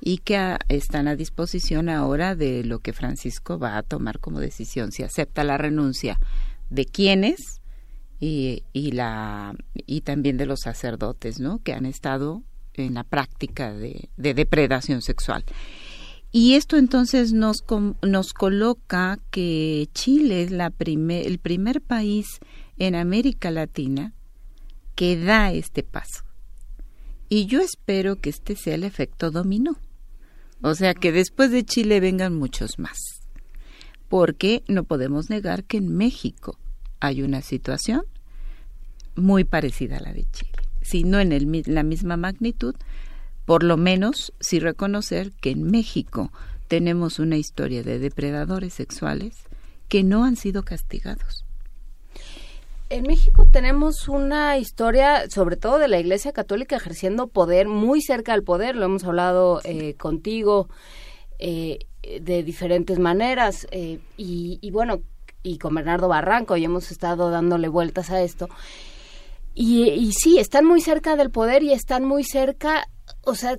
[0.00, 4.92] y que están a disposición ahora de lo que Francisco va a tomar como decisión,
[4.92, 6.20] si acepta la renuncia
[6.70, 7.60] de quienes
[8.20, 8.92] y, y,
[9.74, 11.58] y también de los sacerdotes, ¿no?
[11.58, 15.44] Que han estado en la práctica de depredación sexual.
[16.38, 17.64] Y esto entonces nos,
[18.02, 22.26] nos coloca que Chile es la el primer país
[22.76, 24.12] en América Latina
[24.94, 26.24] que da este paso.
[27.30, 29.78] Y yo espero que este sea el efecto dominó.
[30.60, 32.98] O sea, que después de Chile vengan muchos más.
[34.10, 36.58] Porque no podemos negar que en México
[37.00, 38.02] hay una situación
[39.14, 40.52] muy parecida a la de Chile.
[40.82, 42.74] Si no en el, la misma magnitud,
[43.46, 46.30] por lo menos sí reconocer que en México
[46.68, 49.36] tenemos una historia de depredadores sexuales
[49.88, 51.44] que no han sido castigados.
[52.88, 58.32] En México tenemos una historia, sobre todo de la Iglesia Católica ejerciendo poder muy cerca
[58.32, 58.76] al poder.
[58.76, 60.68] Lo hemos hablado eh, contigo
[61.38, 61.80] eh,
[62.20, 65.00] de diferentes maneras eh, y, y, bueno,
[65.42, 68.48] y con Bernardo Barranco y hemos estado dándole vueltas a esto.
[69.54, 72.86] Y, y sí, están muy cerca del poder y están muy cerca
[73.26, 73.58] o sea,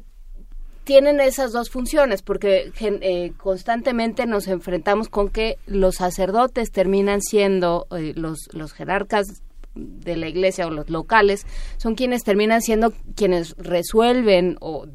[0.85, 7.88] tienen esas dos funciones, porque eh, constantemente nos enfrentamos con que los sacerdotes terminan siendo
[7.91, 9.44] eh, los, los jerarcas
[9.77, 11.45] de la iglesia o los locales
[11.77, 14.85] son quienes terminan siendo quienes resuelven o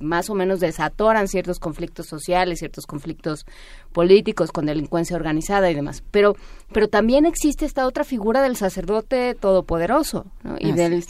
[0.00, 3.44] más o menos desatoran ciertos conflictos sociales, ciertos conflictos
[3.92, 6.02] políticos con delincuencia organizada y demás.
[6.10, 6.36] Pero,
[6.72, 10.26] pero también existe esta otra figura del sacerdote todopoderoso
[10.58, 11.04] y del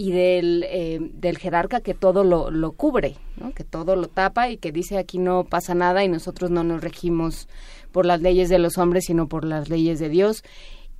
[0.00, 3.16] y del, eh, del jerarca que todo lo, lo cubre,
[3.54, 6.80] que todo lo tapa y que dice aquí no pasa nada y nosotros no nos
[6.80, 7.48] regimos
[7.92, 10.42] por las leyes de los hombres, sino por las leyes de Dios.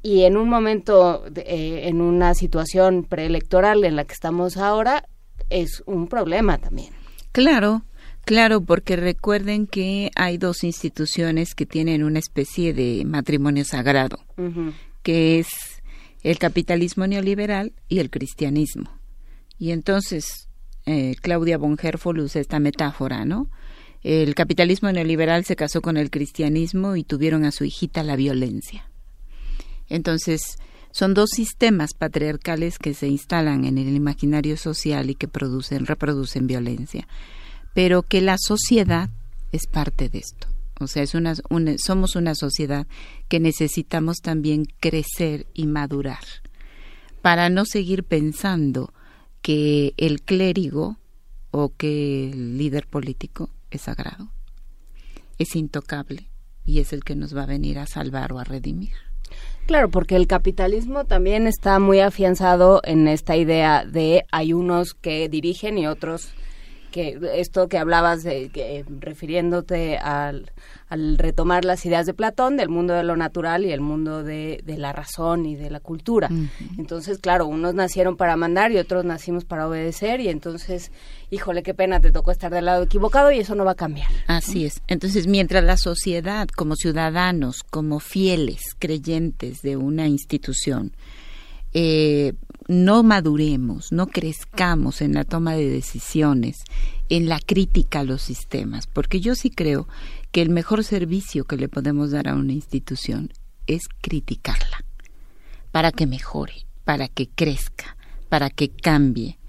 [0.03, 5.09] Y en un momento, eh, en una situación preelectoral en la que estamos ahora,
[5.49, 6.93] es un problema también.
[7.33, 7.85] Claro,
[8.27, 14.19] Claro, porque recuerden que hay dos instituciones que tienen una especie de matrimonio sagrado,
[15.03, 15.49] que es
[16.23, 18.91] el capitalismo neoliberal y el cristianismo.
[19.59, 20.49] Y entonces
[20.87, 23.49] eh, Claudia von Herfol usa esta metáfora, ¿no?
[24.03, 28.91] El capitalismo neoliberal se casó con el cristianismo y tuvieron a su hijita la violencia.
[29.91, 30.57] Entonces,
[30.91, 36.47] son dos sistemas patriarcales que se instalan en el imaginario social y que producen, reproducen
[36.47, 37.07] violencia,
[37.75, 39.11] pero que la sociedad
[39.53, 40.50] es parte de esto.
[40.81, 41.35] O sea, es una,
[41.77, 42.87] somos una sociedad
[43.29, 46.25] que necesitamos también crecer y madurar
[47.21, 48.95] para no seguir pensando
[49.43, 50.97] que el clérigo
[51.51, 54.31] o que el líder político es sagrado,
[55.39, 56.29] es intocable
[56.65, 58.95] y es el que nos va a venir a salvar o a redimir.
[59.67, 65.29] Claro, porque el capitalismo también está muy afianzado en esta idea de hay unos que
[65.29, 66.33] dirigen y otros
[66.91, 70.51] que esto que hablabas de que, refiriéndote al,
[70.89, 74.61] al retomar las ideas de Platón del mundo de lo natural y el mundo de,
[74.65, 76.29] de la razón y de la cultura.
[76.79, 80.91] Entonces, claro, unos nacieron para mandar y otros nacimos para obedecer y entonces,
[81.31, 84.11] híjole, qué pena, te tocó estar del lado equivocado y eso no va a cambiar.
[84.27, 84.83] Así es.
[84.89, 90.93] Entonces, mientras la sociedad, como ciudadanos, como fieles creyentes de una institución,
[91.73, 92.35] eh,
[92.71, 96.59] no maduremos, no crezcamos en la toma de decisiones,
[97.09, 99.89] en la crítica a los sistemas, porque yo sí creo
[100.31, 103.33] que el mejor servicio que le podemos dar a una institución
[103.67, 104.85] es criticarla,
[105.73, 107.97] para que mejore, para que crezca,
[108.29, 109.41] para que cambie,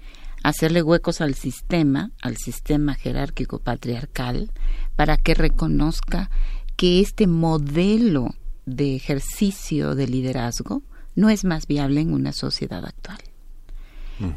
[0.42, 4.50] hacerle huecos al sistema, al sistema jerárquico patriarcal,
[4.96, 6.28] para que reconozca
[6.74, 8.34] que este modelo
[8.66, 10.82] de ejercicio de liderazgo
[11.14, 13.18] no es más viable en una sociedad actual.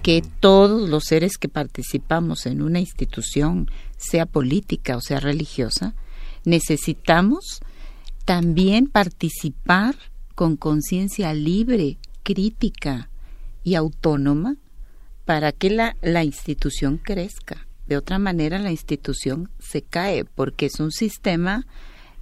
[0.01, 5.93] Que todos los seres que participamos en una institución, sea política o sea religiosa,
[6.43, 7.59] necesitamos
[8.25, 9.95] también participar
[10.33, 13.09] con conciencia libre, crítica
[13.63, 14.55] y autónoma
[15.25, 17.67] para que la, la institución crezca.
[17.87, 21.67] De otra manera, la institución se cae porque es un sistema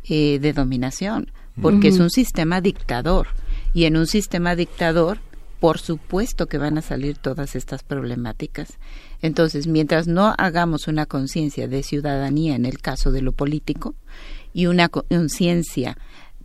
[0.03, 1.31] eh, de dominación,
[1.61, 3.27] porque es un sistema dictador.
[3.73, 5.19] Y en un sistema dictador,
[5.59, 8.77] por supuesto que van a salir todas estas problemáticas.
[9.21, 13.95] Entonces, mientras no hagamos una conciencia de ciudadanía en el caso de lo político
[14.53, 15.97] y una conciencia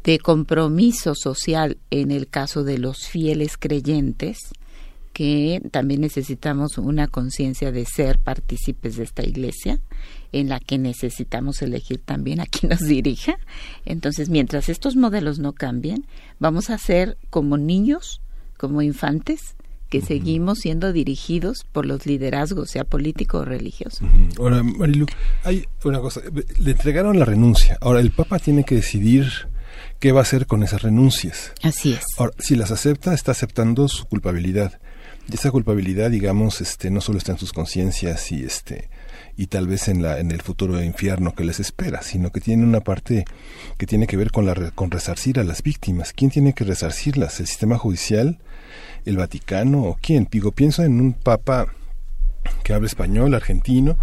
[0.05, 4.39] de compromiso social en el caso de los fieles creyentes,
[5.19, 9.81] que también necesitamos una conciencia de ser partícipes de esta iglesia,
[10.31, 13.37] en la que necesitamos elegir también a quien nos dirija.
[13.85, 16.07] Entonces, mientras estos modelos no cambien,
[16.39, 18.21] vamos a ser como niños,
[18.57, 19.57] como infantes,
[19.89, 24.07] que seguimos siendo dirigidos por los liderazgos, sea político o religioso.
[24.39, 25.07] Ahora, Marilu,
[25.43, 26.21] hay una cosa,
[26.61, 27.77] le entregaron la renuncia.
[27.81, 29.33] Ahora, el Papa tiene que decidir
[29.99, 31.55] qué va a hacer con esas renuncias.
[31.65, 32.05] Así es.
[32.19, 34.79] Ahora, si las acepta, está aceptando su culpabilidad.
[35.31, 38.89] Y esa culpabilidad, digamos, este, no solo está en sus conciencias y este
[39.37, 42.65] y tal vez en la en el futuro infierno que les espera, sino que tiene
[42.65, 43.25] una parte
[43.77, 46.13] que tiene que ver con la con resarcir a las víctimas.
[46.13, 47.39] ¿Quién tiene que resarcirlas?
[47.39, 48.39] ¿El sistema judicial?
[49.05, 49.85] ¿El Vaticano?
[49.85, 50.27] ¿O quién?
[50.31, 51.69] Digo, pienso en un papa
[52.65, 53.97] que habla español, argentino,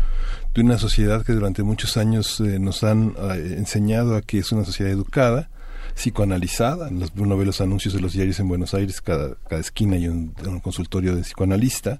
[0.53, 4.51] de una sociedad que durante muchos años eh, nos han eh, enseñado a que es
[4.51, 5.49] una sociedad educada,
[5.95, 6.89] psicoanalizada.
[7.15, 10.33] Uno ve los anuncios de los diarios en Buenos Aires, cada, cada esquina hay un,
[10.61, 11.99] consultorio de psicoanalista,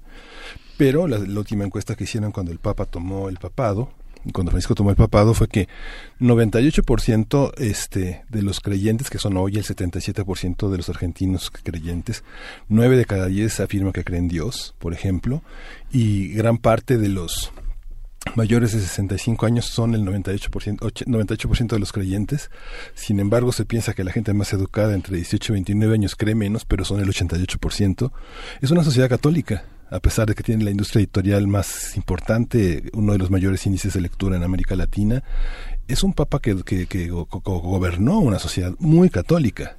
[0.76, 3.90] pero la, la, última encuesta que hicieron cuando el Papa tomó el papado,
[4.32, 5.68] cuando Francisco tomó el papado, fue que
[6.20, 12.24] 98% este, de los creyentes, que son hoy el 77% de los argentinos creyentes,
[12.68, 15.42] 9 de cada 10 afirman que creen en Dios, por ejemplo,
[15.92, 17.52] y gran parte de los
[18.34, 22.50] mayores de 65 años son el 98%, 98% de los creyentes.
[22.94, 26.34] Sin embargo, se piensa que la gente más educada entre 18 y 29 años cree
[26.34, 28.12] menos, pero son el 88%.
[28.60, 33.12] Es una sociedad católica a pesar de que tiene la industria editorial más importante, uno
[33.12, 35.22] de los mayores índices de lectura en América Latina,
[35.86, 39.78] es un papa que, que, que go gobernó una sociedad muy católica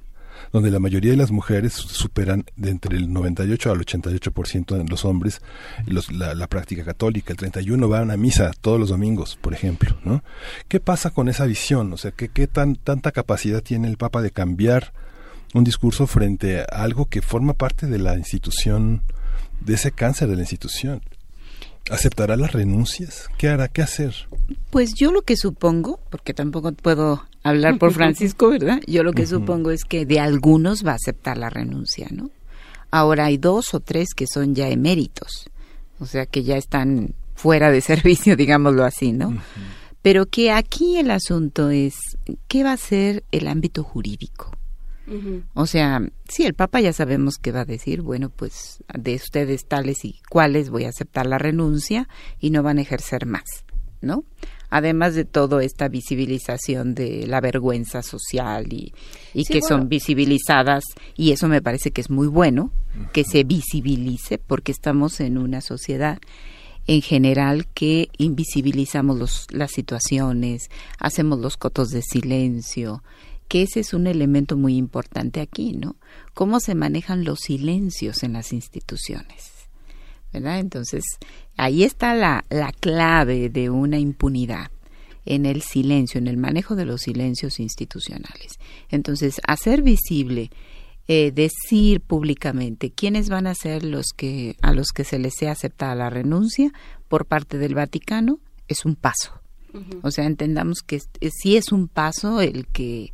[0.51, 5.05] donde la mayoría de las mujeres superan de entre el 98 al 88% de los
[5.05, 5.41] hombres
[5.85, 7.33] los, la, la, práctica católica.
[7.33, 9.97] El 31 van a misa todos los domingos, por ejemplo.
[10.03, 10.23] ¿no?
[10.67, 11.93] ¿Qué pasa con esa visión?
[11.93, 14.93] O sea, ¿qué, qué tan, tanta capacidad tiene el Papa de cambiar
[15.53, 19.01] un discurso frente a algo que forma parte de la institución
[19.61, 21.01] de ese cáncer de la institución.
[21.89, 23.29] ¿Aceptará las renuncias?
[23.37, 23.69] ¿Qué hará?
[23.69, 24.13] ¿Qué hacer?
[24.71, 28.81] Pues yo lo que supongo, porque tampoco puedo hablar por Francisco, ¿verdad?
[28.87, 29.39] Yo lo que uh -huh.
[29.39, 32.29] supongo es que de algunos va a aceptar la renuncia, ¿no?
[32.91, 35.49] Ahora hay dos o tres que son ya eméritos,
[35.99, 39.29] o sea que ya están fuera de servicio, digámoslo así, ¿no?
[39.29, 39.39] Uh -huh.
[40.01, 41.95] Pero que aquí el asunto es,
[42.47, 44.51] ¿qué va a ser el ámbito jurídico?
[45.07, 45.43] Uh -huh.
[45.53, 49.65] O sea, sí, el Papa ya sabemos que va a decir, bueno, pues de ustedes
[49.65, 52.07] tales y cuales voy a aceptar la renuncia
[52.39, 53.65] y no van a ejercer más,
[54.01, 54.23] ¿no?
[54.69, 58.93] Además de toda esta visibilización de la vergüenza social y,
[59.33, 59.67] y sí, que bueno.
[59.77, 60.83] son visibilizadas,
[61.15, 63.11] y eso me parece que es muy bueno, uh -huh.
[63.11, 66.19] que se visibilice, porque estamos en una sociedad
[66.87, 70.69] en general que invisibilizamos los, las situaciones,
[70.99, 73.03] hacemos los cotos de silencio,
[73.49, 75.95] que ese es un elemento muy importante aquí, ¿no?
[76.33, 79.56] Cómo se manejan los silencios en las instituciones,
[80.39, 80.59] ¿verdad?
[80.59, 81.03] Entonces,
[81.57, 84.71] ahí está la, la clave de una impunidad
[85.25, 88.53] en el silencio, en el manejo de los silencios institucionales.
[88.89, 90.49] Entonces, hacer visible,
[91.07, 95.51] eh, decir públicamente quiénes van a ser los que a los que se les sea
[95.51, 96.71] aceptada la renuncia
[97.07, 99.31] por parte del Vaticano es un paso.
[100.01, 103.11] O sea, entendamos que sí es un paso el que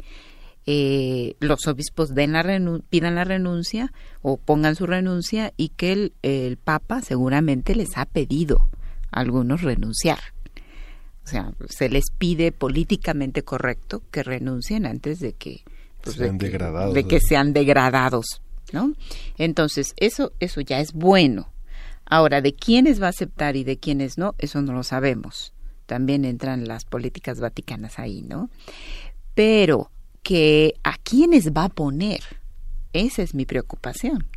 [0.66, 2.44] eh, los obispos den la
[2.90, 3.92] pidan la renuncia
[4.22, 8.70] o pongan su renuncia y que el, el Papa seguramente les ha pedido
[9.12, 10.20] a algunos renunciar.
[11.26, 15.64] O sea, se les pide políticamente correcto que renuncien antes de que
[16.02, 18.42] pues, sean de, degradados, de que sean degradados,
[18.72, 18.94] ¿no?
[19.38, 21.50] Entonces, eso eso ya es bueno.
[22.06, 25.54] Ahora, de quiénes va a aceptar y de quiénes no, eso no lo sabemos.
[25.86, 28.50] También entran las políticas vaticanas ahí, ¿no?
[29.34, 29.90] Pero
[30.24, 32.22] que a quiénes va a poner,
[32.94, 34.28] esa es mi preocupación.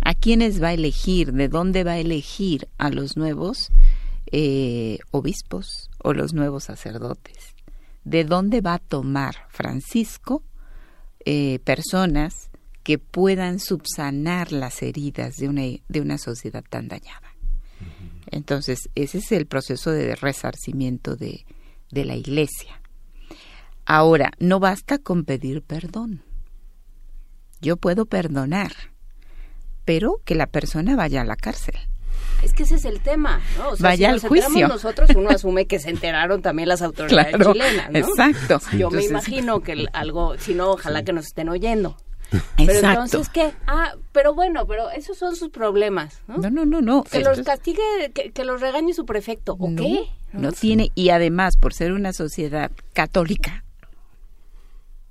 [0.00, 1.32] ¿A quiénes va a elegir?
[1.32, 3.70] ¿De dónde va a elegir a los nuevos
[4.30, 7.56] eh, obispos o los nuevos sacerdotes?
[8.04, 10.42] ¿De dónde va a tomar Francisco
[11.24, 12.50] eh, personas
[12.84, 17.34] que puedan subsanar las heridas de una, de una sociedad tan dañada?
[18.30, 21.44] Entonces, ese es el proceso de resarcimiento de,
[21.90, 22.80] de la Iglesia.
[23.90, 26.22] Ahora, no basta con pedir perdón.
[27.62, 28.72] Yo puedo perdonar,
[29.86, 31.74] pero que la persona vaya a la cárcel.
[32.42, 33.70] Es que ese es el tema, ¿no?
[33.70, 34.46] O sea, Vaya si al nos juicio.
[34.48, 37.98] enteramos nosotros, uno asume que se enteraron también las autoridades Claro, chilenas, ¿no?
[37.98, 38.60] exacto.
[38.76, 41.96] Yo me imagino que algo, si no, ojalá que nos estén oyendo.
[42.58, 43.04] Pero Exacto.
[43.06, 43.52] entonces, ¿qué?
[43.66, 46.36] Ah, pero bueno, pero esos son sus problemas, ¿no?
[46.36, 47.02] No, no, no, no.
[47.04, 47.80] Que los castigue,
[48.14, 50.04] que, que los regañe su prefecto, ¿o no, qué?
[50.34, 53.64] no tiene, y además por ser una sociedad católica,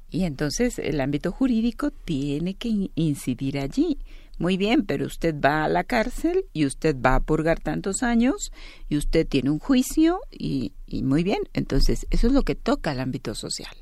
[0.09, 3.97] y entonces el ámbito jurídico tiene que in- incidir allí.
[4.39, 8.51] Muy bien, pero usted va a la cárcel y usted va a purgar tantos años
[8.87, 11.39] y usted tiene un juicio y, y muy bien.
[11.53, 13.75] Entonces, eso es lo que toca al ámbito social,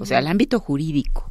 [0.00, 1.30] o sea, al ámbito jurídico.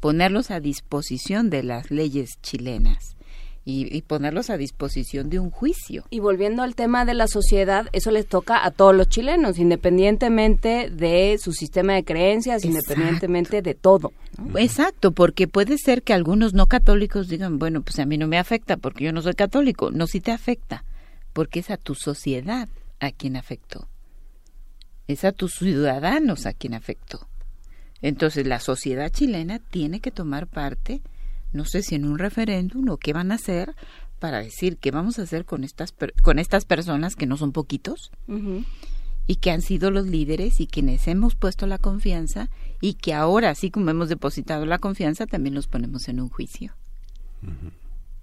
[0.00, 3.16] Ponerlos a disposición de las leyes chilenas
[3.64, 6.04] y, y ponerlos a disposición de un juicio.
[6.10, 10.90] Y volviendo al tema de la sociedad, eso les toca a todos los chilenos, independientemente
[10.90, 14.12] de su sistema de creencias, independientemente de todo.
[14.38, 14.58] ¿no?
[14.58, 18.38] Exacto, porque puede ser que algunos no católicos digan, bueno, pues a mí no me
[18.38, 19.90] afecta porque yo no soy católico.
[19.90, 20.84] No, sí te afecta,
[21.32, 22.68] porque es a tu sociedad
[23.00, 23.88] a quien afectó.
[25.06, 27.28] Es a tus ciudadanos a quien afectó.
[28.00, 31.02] Entonces la sociedad chilena tiene que tomar parte,
[31.52, 33.74] no sé si en un referéndum o qué van a hacer
[34.18, 37.52] para decir qué vamos a hacer con estas per- con estas personas que no son
[37.52, 38.10] poquitos
[39.26, 42.48] y que han sido los líderes y quienes hemos puesto la confianza
[42.80, 46.74] y que ahora, así como hemos depositado la confianza, también los ponemos en un juicio.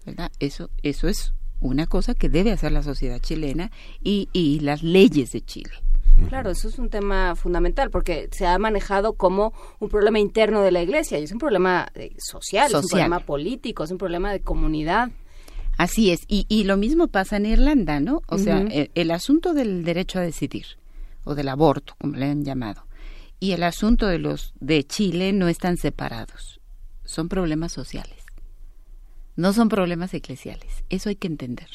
[0.06, 0.32] ¿Verdad?
[0.40, 3.70] Eso, eso es una cosa que debe hacer la sociedad chilena
[4.04, 5.72] y, y las leyes de Chile.
[6.28, 10.72] Claro, eso es un tema fundamental porque se ha manejado como un problema interno de
[10.72, 13.00] la iglesia y es un problema eh, social, es un Social.
[13.08, 15.10] problema político, es un problema de comunidad.
[15.78, 18.22] Así es, y, y lo mismo pasa en Irlanda, ¿no?
[18.28, 20.66] O sea, el, el asunto del derecho a decidir,
[21.24, 22.84] o del aborto, como le han llamado,
[23.40, 26.60] y el asunto de los de Chile no están separados,
[27.06, 28.26] son problemas sociales,
[29.38, 31.70] no son problemas eclesiales, eso hay que entender,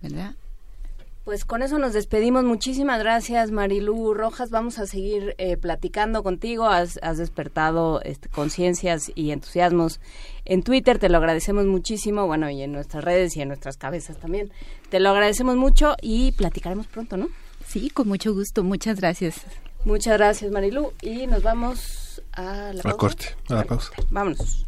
[0.00, 0.36] ¿verdad?
[1.30, 2.42] Pues con eso nos despedimos.
[2.42, 4.50] Muchísimas gracias, Marilú Rojas.
[4.50, 6.66] Vamos a seguir eh, platicando contigo.
[6.66, 10.00] Has, has despertado este, conciencias y entusiasmos
[10.44, 10.98] en Twitter.
[10.98, 12.26] Te lo agradecemos muchísimo.
[12.26, 14.50] Bueno, y en nuestras redes y en nuestras cabezas también.
[14.88, 17.28] Te lo agradecemos mucho y platicaremos pronto, ¿no?
[17.64, 18.64] Sí, con mucho gusto.
[18.64, 19.36] Muchas gracias.
[19.84, 20.90] Muchas gracias, Marilú.
[21.00, 22.96] Y nos vamos a la Al pausa.
[22.96, 23.92] corte, a la pausa.
[24.10, 24.66] Vámonos.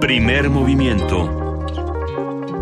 [0.00, 1.41] Primer movimiento.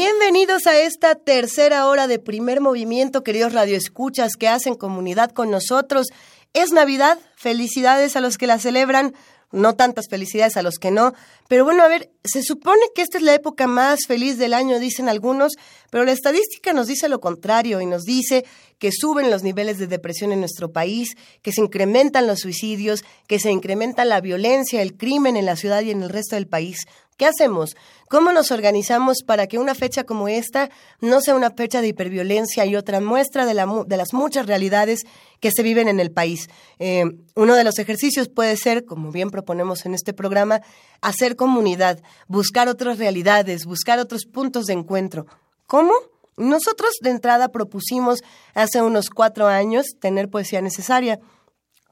[0.00, 6.06] Bienvenidos a esta tercera hora de primer movimiento, queridos radioescuchas que hacen comunidad con nosotros.
[6.54, 9.12] Es Navidad, felicidades a los que la celebran,
[9.50, 11.14] no tantas felicidades a los que no.
[11.48, 14.78] Pero bueno, a ver, se supone que esta es la época más feliz del año,
[14.78, 15.54] dicen algunos,
[15.90, 18.44] pero la estadística nos dice lo contrario y nos dice
[18.78, 23.40] que suben los niveles de depresión en nuestro país, que se incrementan los suicidios, que
[23.40, 26.86] se incrementa la violencia, el crimen en la ciudad y en el resto del país.
[27.18, 27.74] ¿Qué hacemos?
[28.08, 30.70] ¿Cómo nos organizamos para que una fecha como esta
[31.00, 35.00] no sea una fecha de hiperviolencia y otra muestra de, las muchas realidades
[35.40, 36.48] que se viven en el país?
[36.78, 40.60] Eh, uno de los ejercicios puede ser, como bien proponemos en este programa,
[41.00, 45.26] hacer comunidad, buscar otras realidades, buscar otros puntos de encuentro.
[45.66, 45.92] ¿Cómo?
[46.36, 48.22] Nosotros de entrada propusimos
[48.54, 51.18] hace unos cuatro años tener poesía necesaria.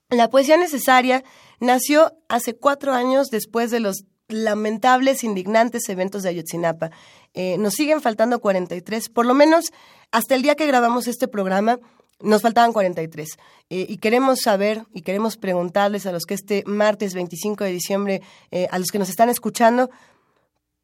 [0.09, 1.25] La poesía necesaria
[1.59, 6.91] nació hace cuatro años después de los lamentables, indignantes eventos de Ayotzinapa.
[7.35, 9.67] Eh, nos siguen faltando 43, por lo menos
[10.11, 11.79] hasta el día que grabamos este programa,
[12.21, 13.29] nos faltaban 43.
[13.69, 18.23] Eh, y queremos saber y queremos preguntarles a los que este martes 25 de diciembre,
[18.51, 19.91] eh, a los que nos están escuchando,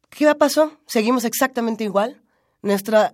[0.09, 0.73] ¿qué pasó?
[0.85, 2.21] ¿Seguimos exactamente igual?
[2.61, 3.13] Nuestra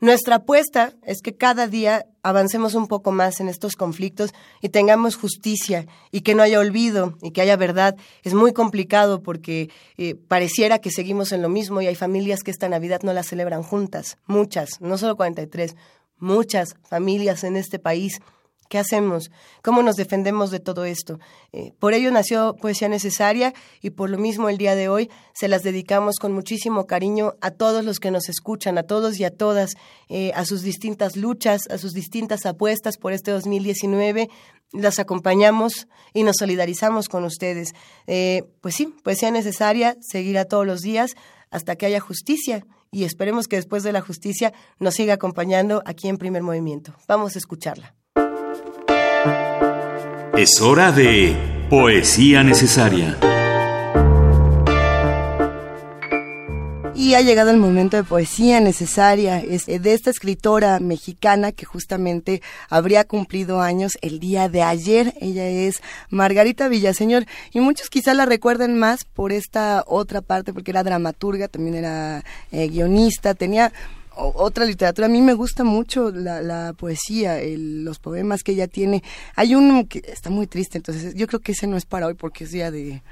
[0.00, 5.14] nuestra apuesta es que cada día avancemos un poco más en estos conflictos y tengamos
[5.14, 7.96] justicia y que no haya olvido y que haya verdad.
[8.24, 12.50] Es muy complicado porque eh, pareciera que seguimos en lo mismo y hay familias que
[12.50, 15.76] esta Navidad no la celebran juntas, muchas, no solo 43,
[16.18, 18.20] muchas familias en este país
[18.68, 19.30] ¿Qué hacemos?
[19.62, 21.18] ¿Cómo nos defendemos de todo esto?
[21.52, 25.48] Eh, por ello nació Poesía Necesaria y por lo mismo el día de hoy se
[25.48, 29.30] las dedicamos con muchísimo cariño a todos los que nos escuchan, a todos y a
[29.30, 29.74] todas,
[30.08, 34.28] eh, a sus distintas luchas, a sus distintas apuestas por este 2019.
[34.72, 37.72] Las acompañamos y nos solidarizamos con ustedes.
[38.06, 41.14] Eh, pues sí, Poesía Necesaria seguirá todos los días
[41.50, 46.08] hasta que haya justicia y esperemos que después de la justicia nos siga acompañando aquí
[46.08, 46.94] en Primer Movimiento.
[47.06, 47.94] Vamos a escucharla.
[50.36, 51.34] Es hora de
[51.70, 53.16] Poesía Necesaria.
[56.94, 62.42] Y ha llegado el momento de poesía necesaria eh, de esta escritora mexicana que justamente
[62.68, 65.14] habría cumplido años el día de ayer.
[65.20, 70.70] Ella es Margarita Villaseñor y muchos quizá la recuerden más por esta otra parte porque
[70.70, 73.72] era dramaturga, también era eh, guionista, tenía
[74.16, 75.06] otra literatura.
[75.06, 79.02] A mí me gusta mucho la, poesía, los poemas que ella tiene.
[79.34, 82.14] Hay uno que está muy triste, entonces yo creo que ese no es para hoy
[82.14, 83.02] porque es día de,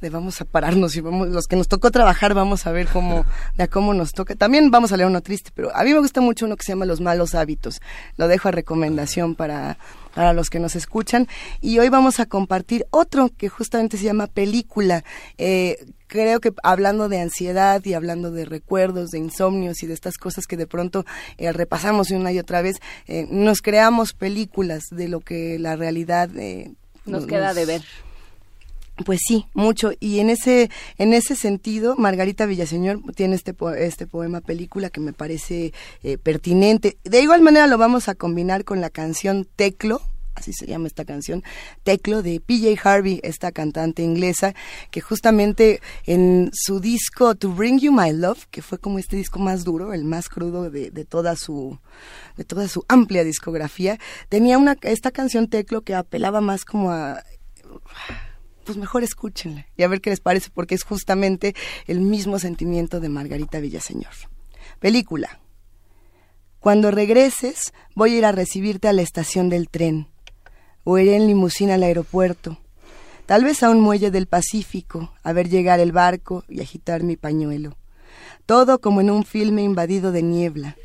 [0.00, 3.24] de vamos a pararnos y vamos, los que nos tocó trabajar vamos a ver cómo,
[3.56, 4.34] de cómo nos toca.
[4.34, 6.72] También vamos a leer uno triste, pero a mí me gusta mucho uno que se
[6.72, 7.80] llama Los malos hábitos.
[8.16, 9.78] Lo dejo a recomendación para,
[10.14, 11.28] para los que nos escuchan.
[11.60, 15.04] Y hoy vamos a compartir otro que justamente se llama Película.
[15.38, 15.76] Eh,
[16.14, 20.46] creo que hablando de ansiedad y hablando de recuerdos, de insomnios y de estas cosas
[20.46, 21.04] que de pronto
[21.38, 22.76] eh, repasamos una y otra vez,
[23.08, 26.72] eh, nos creamos películas de lo que la realidad eh,
[27.04, 27.82] nos, queda de ver.
[29.04, 29.92] Pues sí, mucho.
[29.98, 35.12] Y en ese, en ese sentido, Margarita Villaseñor tiene este, este poema película que me
[35.12, 35.72] parece
[36.22, 36.96] pertinente.
[37.02, 40.00] De igual manera lo vamos a combinar con la canción Teclo
[40.34, 41.42] así se llama esta canción,
[41.82, 44.54] Teclo de PJ Harvey, esta cantante inglesa,
[44.90, 49.38] que justamente en su disco To Bring You My Love, que fue como este disco
[49.38, 51.78] más duro, el más crudo de, toda su
[52.36, 53.98] de toda su amplia discografía,
[54.28, 57.22] tenía una esta canción Teclo que apelaba más como a
[58.64, 61.54] pues mejor escúchenla y a ver qué les parece porque es justamente
[61.86, 64.12] el mismo sentimiento de Margarita Villaseñor.
[64.80, 65.40] Película.
[66.60, 70.08] Cuando regreses, voy a ir a recibirte a la estación del tren
[70.82, 72.58] o iré en limusina al aeropuerto,
[73.26, 77.16] tal vez a un muelle del Pacífico, a ver llegar el barco y agitar mi
[77.16, 77.76] pañuelo.
[78.46, 80.76] Todo como en un filme invadido de niebla.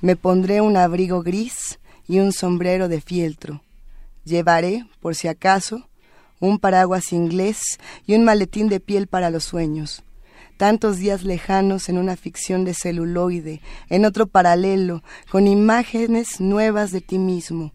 [0.00, 3.62] Me pondré un abrigo gris y un sombrero de fieltro.
[4.24, 5.88] Llevaré, por si acaso,
[6.44, 10.02] un paraguas inglés y un maletín de piel para los sueños.
[10.56, 17.00] Tantos días lejanos en una ficción de celuloide, en otro paralelo, con imágenes nuevas de
[17.00, 17.72] ti mismo,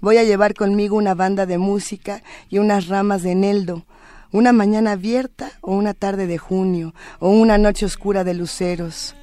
[0.00, 3.84] Voy a llevar conmigo una banda de música y unas ramas de eneldo,
[4.30, 9.16] una mañana abierta o una tarde de junio o una noche oscura de luceros.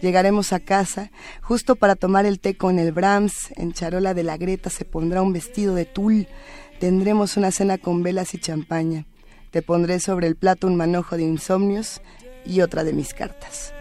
[0.00, 1.10] Llegaremos a casa
[1.42, 3.52] justo para tomar el té con el Brahms.
[3.56, 6.26] En charola de la Greta se pondrá un vestido de tul.
[6.82, 9.06] Tendremos una cena con velas y champaña.
[9.52, 12.02] Te pondré sobre el plato un manojo de insomnios
[12.44, 13.72] y otra de mis cartas.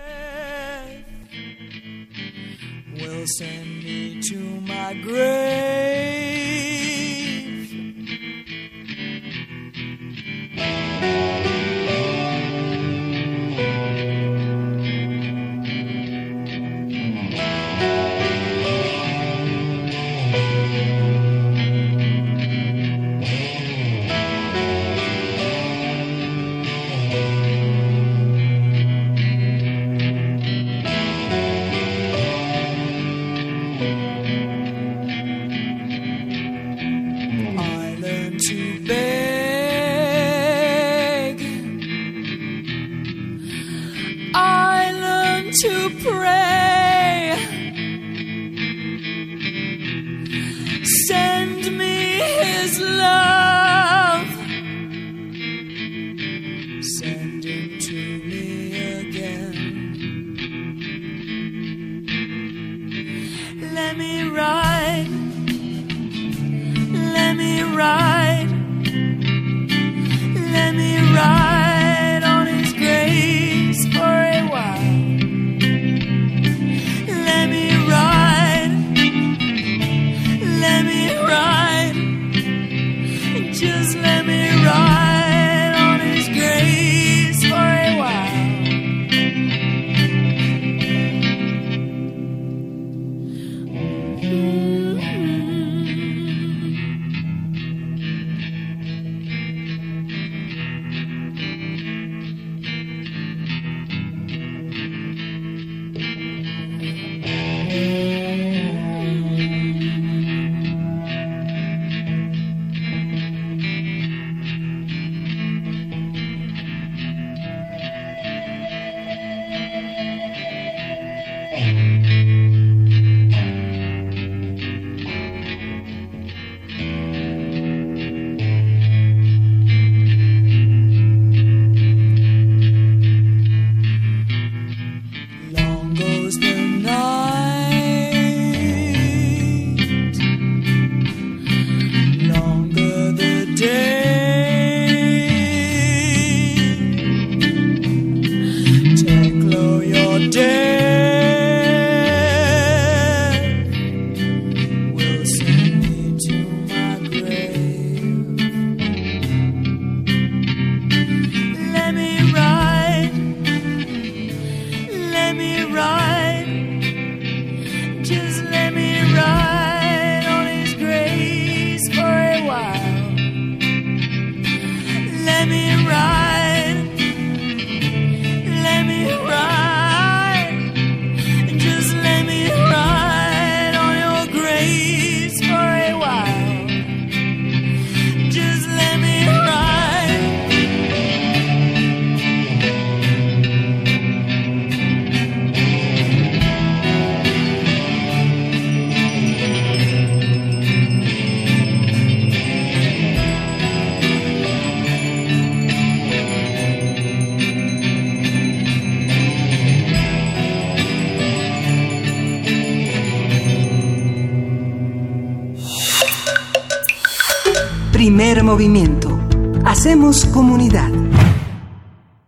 [218.51, 219.17] Movimiento.
[219.63, 220.89] Hacemos comunidad.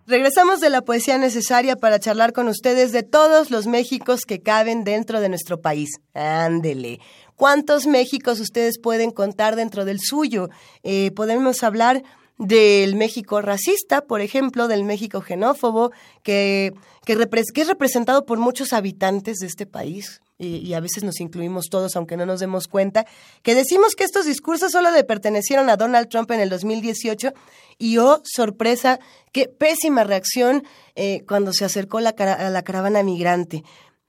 [0.08, 4.86] Regresamos de la poesía necesaria para charlar con ustedes de todos los Méxicos que caben
[4.86, 5.90] dentro de nuestro país.
[6.14, 7.02] Ándele.
[7.36, 10.48] ¿Cuántos Méxicos ustedes pueden contar dentro del suyo?
[10.84, 12.04] Eh, podemos hablar
[12.38, 15.92] del México racista, por ejemplo, del México xenófobo,
[16.24, 16.72] que,
[17.06, 17.14] que,
[17.56, 20.22] es representado por muchos habitantes de este país.
[20.38, 23.06] Y, y a veces nos incluimos todos, aunque no nos demos cuenta,
[23.44, 27.34] que decimos que estos discursos solo le pertenecieron a Donald Trump en el 2018
[27.78, 29.00] y, oh, sorpresa,
[29.32, 30.64] qué pésima reacción
[30.96, 33.64] eh, cuando se acercó la a la caravana migrante.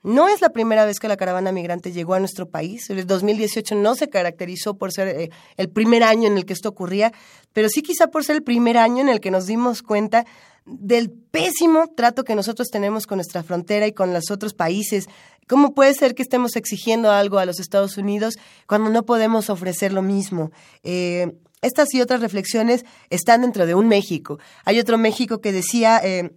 [0.04, 2.90] No es la primera vez que la caravana migrante llegó a nuestro país.
[2.90, 6.68] El 2018 no se caracterizó por ser eh, el primer año en el que esto
[6.68, 7.10] ocurría,
[7.54, 10.26] pero sí quizá por ser el primer año en el que nos dimos cuenta
[10.66, 15.08] del pésimo trato que nosotros tenemos con nuestra frontera y con los otros países.
[15.48, 18.34] ¿Cómo puede ser que estemos exigiendo algo a los Estados Unidos
[18.66, 20.50] cuando no podemos ofrecer lo mismo?
[20.82, 24.38] Eh, estas y otras reflexiones están dentro de un México.
[24.64, 26.00] Hay otro México que decía...
[26.02, 26.30] eh,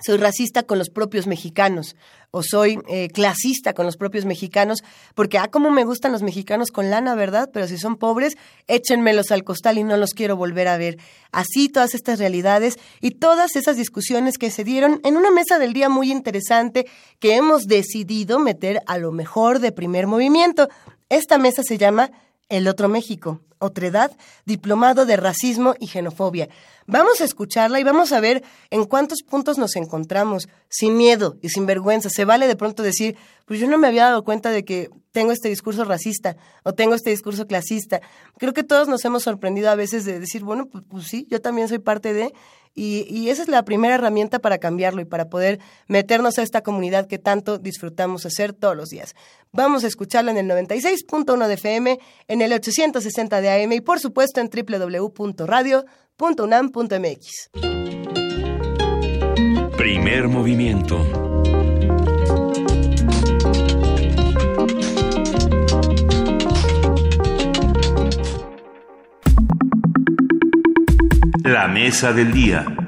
[0.00, 1.96] soy racista con los propios mexicanos
[2.32, 4.82] o soy eh, clasista con los propios mexicanos,
[5.14, 7.50] porque, ah, como me gustan los mexicanos con lana, ¿verdad?
[7.52, 8.36] Pero si son pobres,
[8.68, 10.96] échenmelos al costal y no los quiero volver a ver.
[11.30, 15.74] Así todas estas realidades y todas esas discusiones que se dieron en una mesa del
[15.74, 16.86] día muy interesante
[17.20, 20.70] que hemos decidido meter a lo mejor de primer movimiento.
[21.10, 22.10] Esta mesa se llama
[22.48, 24.10] El Otro México, Otredad,
[24.46, 26.48] Diplomado de Racismo y Xenofobia.
[26.86, 31.50] Vamos a escucharla y vamos a ver en cuántos puntos nos encontramos, sin miedo y
[31.50, 32.08] sin vergüenza.
[32.10, 35.32] Se vale de pronto decir, pues yo no me había dado cuenta de que tengo
[35.32, 38.00] este discurso racista o tengo este discurso clasista.
[38.38, 41.40] Creo que todos nos hemos sorprendido a veces de decir, bueno, pues, pues sí, yo
[41.40, 42.32] también soy parte de...
[42.74, 47.06] Y, esa es la primera herramienta para cambiarlo y para poder meternos a esta comunidad
[47.06, 49.14] que tanto disfrutamos hacer todos los días.
[49.52, 51.98] Vamos a escucharla en el 96.1 de FM,
[52.28, 54.48] en el 860 de AM y por supuesto en
[56.18, 57.50] www.radio.unam.mx.
[59.76, 60.98] Primer movimiento.
[71.44, 72.81] La mesa del día.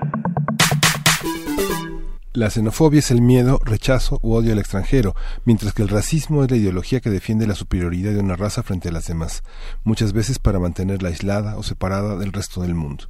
[2.36, 6.50] La xenofobia es el miedo, rechazo u odio al extranjero, mientras que el racismo es
[6.50, 9.44] la ideología que defiende la superioridad de una raza frente a las demás,
[9.84, 13.04] muchas veces para mantenerla aislada o separada del resto del mundo.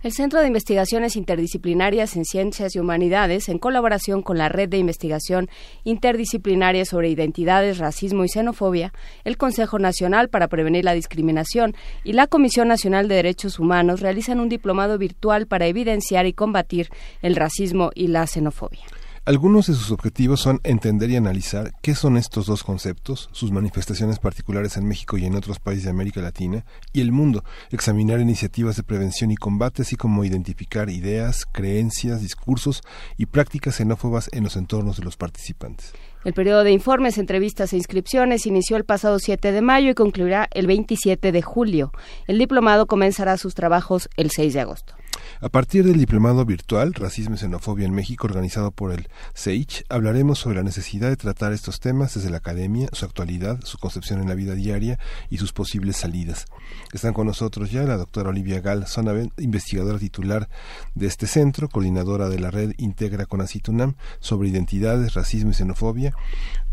[0.00, 4.78] El Centro de Investigaciones Interdisciplinarias en Ciencias y Humanidades, en colaboración con la Red de
[4.78, 5.48] Investigación
[5.82, 8.92] Interdisciplinaria sobre Identidades, Racismo y Xenofobia,
[9.24, 14.38] el Consejo Nacional para Prevenir la Discriminación y la Comisión Nacional de Derechos Humanos realizan
[14.38, 18.84] un diplomado virtual para evidenciar y combatir el racismo y la xenofobia.
[19.28, 24.20] Algunos de sus objetivos son entender y analizar qué son estos dos conceptos, sus manifestaciones
[24.20, 26.64] particulares en México y en otros países de América Latina
[26.94, 32.80] y el mundo, examinar iniciativas de prevención y combate, así como identificar ideas, creencias, discursos
[33.18, 35.92] y prácticas xenófobas en los entornos de los participantes.
[36.24, 40.48] El periodo de informes, entrevistas e inscripciones inició el pasado 7 de mayo y concluirá
[40.52, 41.92] el 27 de julio.
[42.28, 44.94] El diplomado comenzará sus trabajos el 6 de agosto.
[45.40, 50.38] A partir del diplomado virtual Racismo y Xenofobia en México, organizado por el SEICH, hablaremos
[50.38, 54.28] sobre la necesidad de tratar estos temas desde la academia, su actualidad, su concepción en
[54.28, 54.98] la vida diaria
[55.30, 56.46] y sus posibles salidas.
[56.92, 60.48] Están con nosotros ya la doctora Olivia Gal Sonaven, investigadora titular
[60.94, 66.14] de este centro, coordinadora de la red Integra con Acitunam sobre identidades, racismo y xenofobia.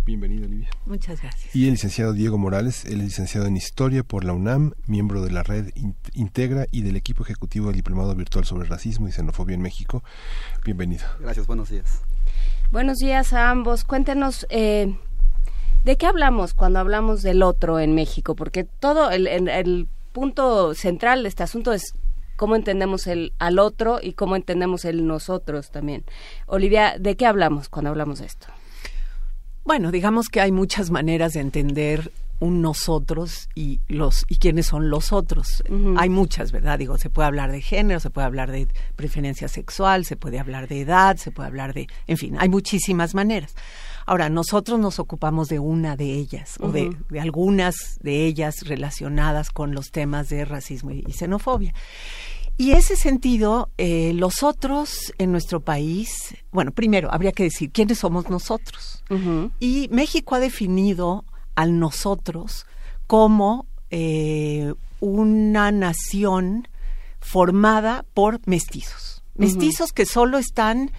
[0.06, 0.70] Bienvenida, Olivia.
[0.86, 1.56] Muchas gracias.
[1.56, 5.32] Y el licenciado Diego Morales, él es licenciado en Historia por la UNAM, miembro de
[5.32, 9.56] la red In- Integra y del equipo ejecutivo del Diplomado Virtual sobre Racismo y Xenofobia
[9.56, 10.04] en México.
[10.64, 11.06] Bienvenido.
[11.20, 12.02] Gracias, buenos días.
[12.72, 13.84] Buenos días a ambos.
[13.84, 14.96] Cuéntenos, eh,
[15.86, 18.36] ¿de qué hablamos cuando hablamos del otro en México?
[18.36, 21.94] Porque todo el, el- el punto central de este asunto es
[22.36, 26.04] cómo entendemos el al otro y cómo entendemos el nosotros también.
[26.46, 28.48] Olivia, ¿de qué hablamos cuando hablamos de esto?
[29.66, 34.92] Bueno, digamos que hay muchas maneras de entender un nosotros y los y quiénes son
[34.92, 35.64] los otros.
[35.98, 36.78] Hay muchas, ¿verdad?
[36.78, 40.68] Digo, se puede hablar de género, se puede hablar de preferencia sexual, se puede hablar
[40.68, 43.56] de edad, se puede hablar de, en fin, hay muchísimas maneras.
[44.06, 49.50] Ahora, nosotros nos ocupamos de una de ellas o de, de algunas de ellas relacionadas
[49.50, 51.74] con los temas de racismo y, y xenofobia.
[52.58, 58.00] Y ese sentido, eh, los otros en nuestro país, bueno, primero habría que decir quiénes
[58.00, 59.04] somos nosotros.
[59.60, 61.26] Y México ha definido
[61.56, 62.66] al nosotros
[63.08, 66.68] como eh, una nación
[67.20, 69.22] formada por mestizos.
[69.36, 70.92] Mestizos que solo están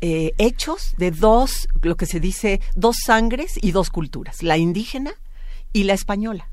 [0.00, 5.12] eh, hechos de dos, lo que se dice, dos sangres y dos culturas, la indígena
[5.72, 6.48] y la española.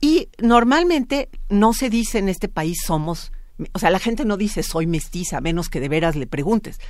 [0.00, 3.32] Y normalmente no se dice en este país somos,
[3.72, 6.80] o sea, la gente no dice soy mestiza, a menos que de veras le preguntes.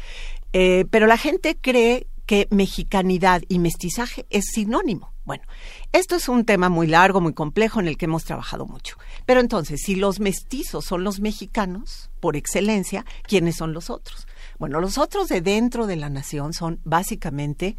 [0.53, 5.12] Eh, pero la gente cree que mexicanidad y mestizaje es sinónimo.
[5.24, 5.44] Bueno,
[5.93, 8.97] esto es un tema muy largo, muy complejo, en el que hemos trabajado mucho.
[9.24, 14.27] Pero entonces, si los mestizos son los mexicanos, por excelencia, ¿quiénes son los otros?
[14.59, 17.77] Bueno, los otros de dentro de la nación son básicamente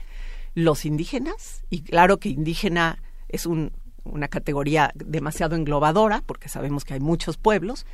[0.55, 6.93] los indígenas, y claro que indígena es un, una categoría demasiado englobadora, porque sabemos que
[6.93, 7.85] hay muchos pueblos,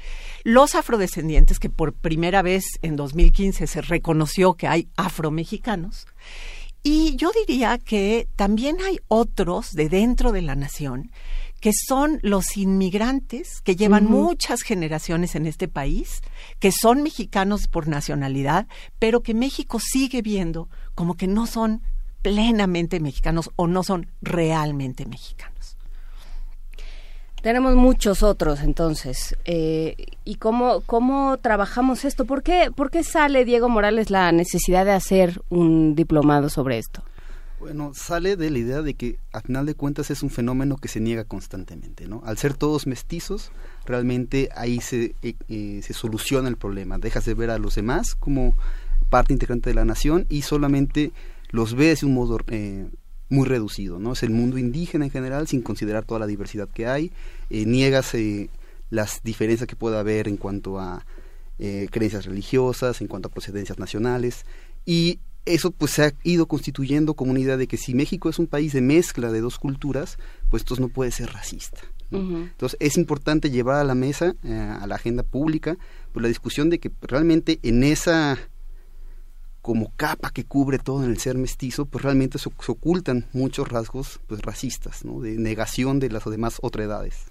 [0.43, 6.07] los afrodescendientes, que por primera vez en 2015 se reconoció que hay afromexicanos,
[6.81, 11.11] y yo diría que también hay otros de dentro de la nación
[11.59, 16.21] que son los inmigrantes que llevan muchas generaciones en este país,
[16.59, 18.67] que son mexicanos por nacionalidad,
[18.97, 21.81] pero que México sigue viendo como que no son
[22.21, 25.58] plenamente mexicanos o no son realmente mexicanos.
[27.41, 29.35] Tenemos muchos otros, entonces.
[29.45, 29.95] Eh,
[30.25, 32.25] ¿Y cómo, cómo trabajamos esto?
[32.25, 37.01] ¿Por qué, ¿Por qué sale, Diego Morales, la necesidad de hacer un diplomado sobre esto?
[37.59, 40.87] Bueno, sale de la idea de que a final de cuentas es un fenómeno que
[40.87, 42.21] se niega constantemente, ¿no?
[42.25, 43.51] Al ser todos mestizos,
[43.85, 46.97] realmente ahí se, eh, eh, se soluciona el problema.
[46.99, 48.53] Dejas de ver a los demás como
[49.09, 51.11] parte integrante de la nación y solamente
[51.49, 52.87] los ves de un modo eh,
[53.29, 54.13] muy reducido, ¿no?
[54.13, 57.11] Es el mundo indígena en general, sin considerar toda la diversidad que hay.
[57.49, 58.49] Eh, niegas eh,
[58.89, 61.05] las diferencias que pueda haber en cuanto a
[61.59, 64.45] eh, creencias religiosas, en cuanto a procedencias nacionales.
[64.85, 68.39] Y eso pues se ha ido constituyendo como una idea de que si México es
[68.39, 70.17] un país de mezcla de dos culturas,
[70.49, 71.81] pues entonces no puede ser racista.
[72.11, 75.77] Entonces es importante llevar a la mesa, eh, a la agenda pública,
[76.11, 78.39] pues la discusión de que realmente en esa
[79.61, 84.19] como capa que cubre todo en el ser mestizo, pues realmente se, ocultan muchos rasgos
[84.27, 85.19] pues racistas, ¿no?
[85.21, 87.25] de negación de las demás otredades.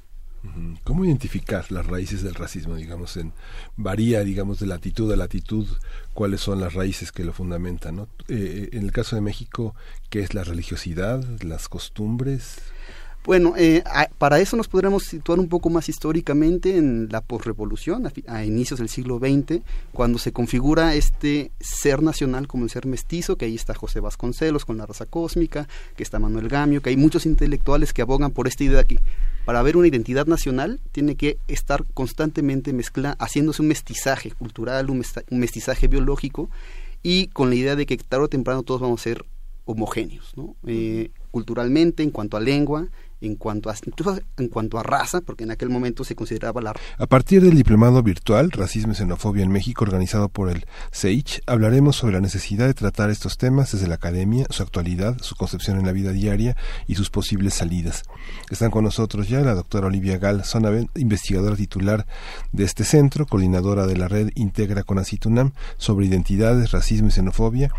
[0.84, 2.76] ¿Cómo identificar las raíces del racismo?
[2.76, 3.32] Digamos, en,
[3.76, 5.66] varía, digamos, de latitud a latitud,
[6.14, 7.96] cuáles son las raíces que lo fundamentan.
[7.96, 8.08] ¿no?
[8.28, 9.74] Eh, en el caso de México,
[10.10, 12.58] ¿qué es la religiosidad, las costumbres?
[13.28, 18.06] Bueno, eh, a- para eso nos podremos situar un poco más históricamente en la posrevolución,
[18.06, 19.60] a, a inicios del siglo XX,
[19.92, 24.64] cuando se configura este ser nacional como el ser mestizo, que ahí está José Vasconcelos
[24.64, 28.48] con la raza cósmica, que está Manuel Gamio, que hay muchos intelectuales que abogan por
[28.48, 28.98] esta idea que
[29.44, 35.00] para haber una identidad nacional tiene que estar constantemente mezcla, haciéndose un mestizaje cultural, un,
[35.00, 36.48] mesta- un mestizaje biológico,
[37.02, 39.26] y con la idea de que tarde o temprano todos vamos a ser
[39.66, 40.56] homogéneos, ¿no?
[40.66, 42.88] Eh, culturalmente, en cuanto a lengua,
[43.20, 43.74] en cuanto a,
[44.36, 48.02] en cuanto a raza, porque en aquel momento se consideraba la A partir del diplomado
[48.02, 52.74] virtual Racismo y Xenofobia en México organizado por el SEICH, hablaremos sobre la necesidad de
[52.74, 56.94] tratar estos temas desde la academia, su actualidad, su concepción en la vida diaria y
[56.94, 58.04] sus posibles salidas.
[58.50, 60.44] Están con nosotros ya la doctora Olivia Gal
[60.94, 62.06] investigadora titular
[62.52, 67.70] de este centro, coordinadora de la red Integra con Acitunam sobre identidades, racismo y xenofobia.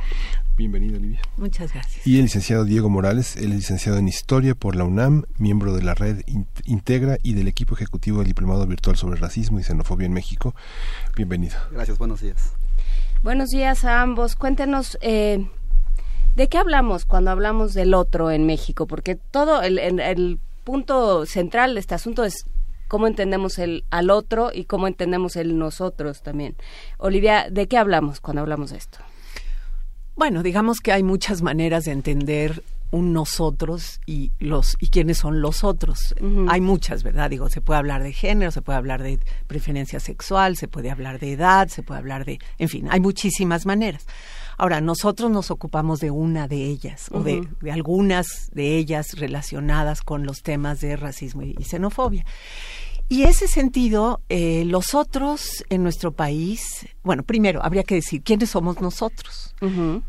[0.60, 1.22] Bienvenida, Olivia.
[1.38, 2.06] Muchas gracias.
[2.06, 5.96] Y el licenciado Diego Morales, es licenciado en Historia por la UNAM, miembro de la
[5.96, 10.12] red In- Integra y del equipo ejecutivo del Diplomado Virtual sobre Racismo y Xenofobia en
[10.12, 10.54] México.
[11.16, 11.56] Bienvenido.
[11.72, 12.52] Gracias, buenos días.
[13.24, 14.36] Buenos días a ambos.
[14.36, 15.48] Cuéntenos, eh,
[16.36, 18.86] ¿de qué hablamos cuando hablamos del otro en México?
[18.86, 22.44] Porque todo el, el- el punto central de este asunto es
[22.90, 26.58] cómo entendemos el al otro y cómo entendemos el nosotros también.
[26.98, 29.00] Olivia, ¿de qué hablamos cuando hablamos de esto?
[30.20, 35.42] Bueno, digamos que hay muchas maneras de entender un nosotros y los y quiénes son
[35.42, 36.14] los otros.
[36.50, 37.30] Hay muchas, ¿verdad?
[37.30, 39.18] Digo, se puede hablar de género, se puede hablar de
[39.48, 43.66] preferencia sexual, se puede hablar de edad, se puede hablar de, en fin, hay muchísimas
[43.66, 44.08] maneras.
[44.58, 50.02] Ahora, nosotros nos ocupamos de una de ellas o de, de algunas de ellas relacionadas
[50.02, 52.26] con los temas de racismo y, y xenofobia.
[53.12, 58.52] Y ese sentido, eh, los otros en nuestro país, bueno, primero habría que decir quiénes
[58.52, 59.56] somos nosotros.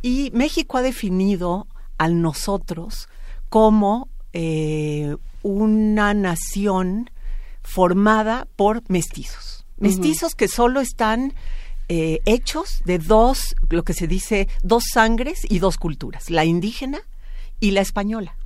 [0.02, 1.66] Y México ha definido
[1.96, 3.08] al nosotros
[3.48, 7.10] como eh, una nación
[7.62, 9.64] formada por mestizos.
[9.78, 11.32] Mestizos que solo están
[11.88, 17.00] eh, hechos de dos, lo que se dice, dos sangres y dos culturas, la indígena
[17.60, 18.36] y la española.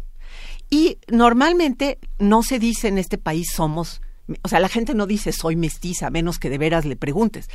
[0.71, 4.01] Y normalmente no se dice en este país somos,
[4.43, 7.49] o sea, la gente no dice soy mestiza, menos que de veras le preguntes.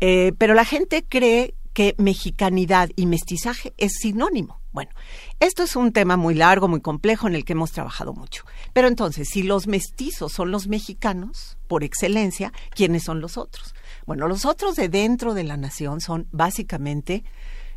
[0.00, 4.60] Eh, pero la gente cree que mexicanidad y mestizaje es sinónimo.
[4.72, 4.90] Bueno,
[5.38, 8.44] esto es un tema muy largo, muy complejo, en el que hemos trabajado mucho.
[8.72, 13.74] Pero entonces, si los mestizos son los mexicanos, por excelencia, ¿quiénes son los otros?
[14.06, 17.24] Bueno, los otros de dentro de la nación son básicamente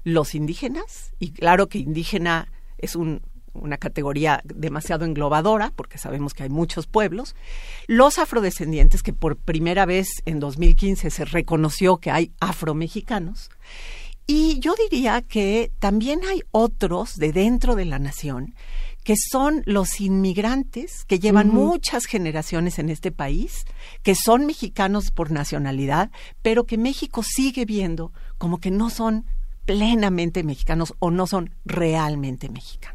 [0.04, 2.48] los indígenas, y claro que indígena
[2.78, 3.22] es un,
[3.56, 7.36] una categoría demasiado englobadora, porque sabemos que hay muchos pueblos,
[7.88, 13.50] los afrodescendientes, que por primera vez en 2015 se reconoció que hay afromexicanos,
[14.28, 18.56] y yo diría que también hay otros de dentro de la nación
[19.06, 23.66] que son los inmigrantes que llevan muchas generaciones en este país,
[24.02, 26.10] que son mexicanos por nacionalidad,
[26.42, 29.26] pero que México sigue viendo como que no son
[29.66, 32.95] plenamente mexicanos o no son realmente mexicanos.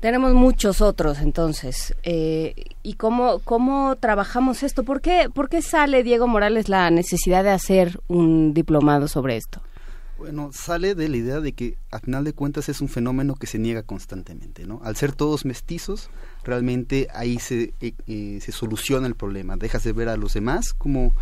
[0.00, 1.94] Tenemos muchos otros, entonces.
[2.02, 4.82] Eh, ¿Y cómo, cómo trabajamos esto?
[4.82, 9.60] ¿Por qué, ¿Por qué sale, Diego Morales, la necesidad de hacer un diplomado sobre esto?
[10.20, 13.46] Bueno, sale de la idea de que a final de cuentas es un fenómeno que
[13.46, 14.80] se niega constantemente, ¿no?
[14.84, 16.10] Al ser todos mestizos,
[16.44, 19.56] realmente ahí se, eh, eh, se soluciona el problema.
[19.56, 21.12] Dejas de ver a los demás como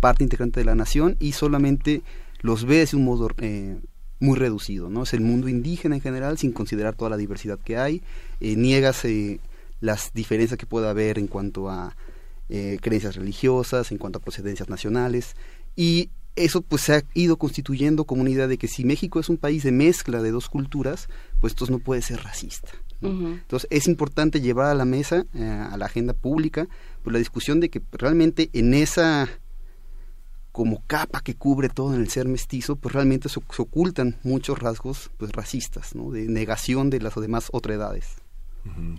[0.00, 2.02] parte integrante de la nación y solamente
[2.40, 3.78] los ves de un modo eh,
[4.22, 5.02] muy reducido, ¿no?
[5.02, 8.02] Es el mundo indígena en general sin considerar toda la diversidad que hay.
[8.40, 9.40] Eh, niegas eh,
[9.80, 11.96] las diferencias que pueda haber en cuanto a
[12.48, 15.34] eh, creencias religiosas, en cuanto a procedencias nacionales
[15.74, 19.28] y eso pues se ha ido constituyendo como una idea de que si México es
[19.28, 21.08] un país de mezcla de dos culturas,
[21.40, 22.70] pues entonces no puede ser racista.
[23.00, 23.08] ¿no?
[23.32, 26.68] Entonces es importante llevar a la mesa, eh, a la agenda pública,
[27.02, 29.28] pues la discusión de que realmente en esa
[30.52, 35.10] como capa que cubre todo en el ser mestizo, pues realmente se, ocultan muchos rasgos
[35.16, 36.10] pues racistas, ¿no?
[36.10, 38.16] de negación de las demás otredades.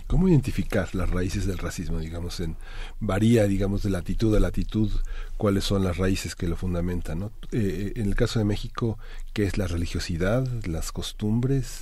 [0.06, 1.98] ¿Cómo identificar las raíces del racismo?
[1.98, 2.56] Digamos, en
[3.00, 4.90] varía, digamos, de latitud a latitud,
[5.38, 7.32] cuáles son las raíces que lo fundamentan, ¿no?
[7.50, 8.98] Eh, en el caso de México,
[9.32, 11.80] ¿qué es la religiosidad, las costumbres?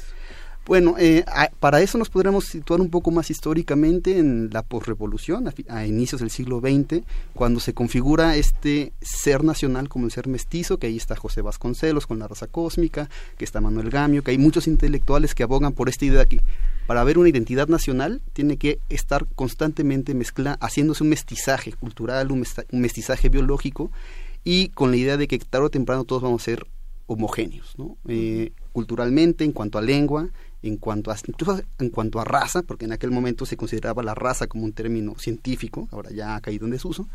[0.65, 5.49] Bueno, eh, a- para eso nos podremos situar un poco más históricamente en la posrevolución,
[5.49, 7.03] a, a inicios del siglo XX,
[7.35, 12.07] cuando se configura este ser nacional como el ser mestizo, que ahí está José Vasconcelos
[12.07, 15.89] con la raza cósmica, que está Manuel Gamio, que hay muchos intelectuales que abogan por
[15.89, 16.41] esta idea de que
[16.87, 22.39] para haber una identidad nacional tiene que estar constantemente mezcla, haciéndose un mestizaje cultural, un,
[22.41, 23.91] mesta- un mestizaje biológico,
[24.45, 26.67] y con la idea de que tarde o temprano todos vamos a ser
[27.09, 27.97] homogéneos, ¿no?
[28.09, 30.29] Eh, culturalmente, en cuanto a lengua,
[30.63, 31.17] en cuanto a,
[31.79, 35.15] en cuanto a raza, porque en aquel momento se consideraba la raza como un término
[35.19, 37.09] científico, ahora ya ha caído en desuso.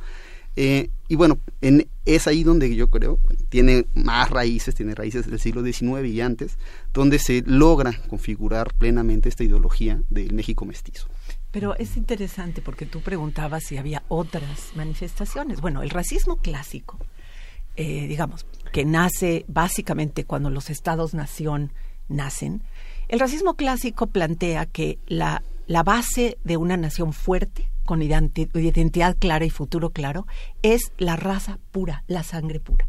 [0.60, 3.20] Eh, y bueno, en, es ahí donde yo creo,
[3.50, 6.58] tiene más raíces, tiene raíces del siglo XIX y antes,
[6.94, 11.08] donde se logra configurar plenamente esta ideología del México mestizo.
[11.52, 15.62] Pero es interesante porque tú preguntabas si había otras manifestaciones.
[15.62, 16.98] Bueno, el racismo clásico,
[17.76, 21.72] eh, digamos, que nace básicamente cuando los estados-nación
[22.10, 22.64] nacen,
[23.08, 29.16] el racismo clásico plantea que la, la base de una nación fuerte, con identi- identidad
[29.18, 30.28] clara y futuro claro,
[30.62, 32.88] es la raza pura, la sangre pura.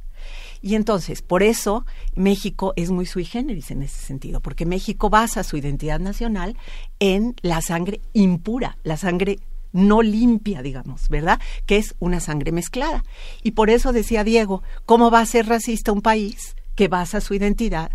[0.60, 1.86] Y entonces, por eso
[2.16, 6.56] México es muy sui generis en ese sentido, porque México basa su identidad nacional
[6.98, 9.38] en la sangre impura, la sangre
[9.72, 11.40] no limpia, digamos, ¿verdad?
[11.66, 13.04] Que es una sangre mezclada.
[13.42, 17.34] Y por eso decía Diego, ¿cómo va a ser racista un país que basa su
[17.34, 17.92] identidad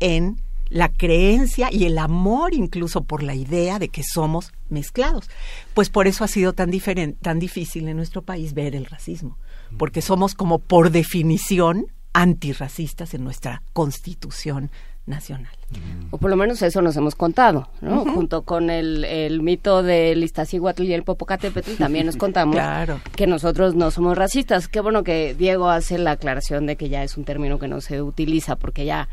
[0.00, 0.38] en
[0.72, 5.28] la creencia y el amor incluso por la idea de que somos mezclados?
[5.74, 9.38] Pues por eso ha sido tan diferente, tan difícil en nuestro país ver el racismo,
[9.78, 14.70] porque somos como por definición antirracistas en nuestra constitución
[15.06, 15.52] nacional.
[16.10, 18.04] O por lo menos eso nos hemos contado, ¿no?
[18.04, 23.00] Junto con el, el mito del Iztaccíhuatl y el Popocatépetl también nos contamos Claro.
[23.16, 24.68] que nosotros no somos racistas.
[24.68, 27.80] Qué bueno que Diego hace la aclaración de que ya es un término que no
[27.80, 29.08] se utiliza porque ya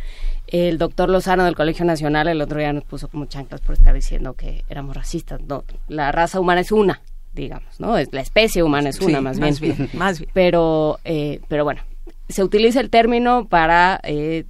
[0.48, 3.94] el doctor Lozano del Colegio Nacional el otro día nos puso como chanclas por estar
[3.96, 5.42] diciendo que éramos racistas.
[5.42, 7.02] No, la raza humana es una,
[7.34, 7.98] digamos, ¿no?
[7.98, 9.76] Es, la especie humana es Sí, una, más, más bien.
[9.78, 10.30] bien, más bien.
[10.34, 11.82] Pero, eh, pero bueno,
[12.28, 14.46] se utiliza el término para eh,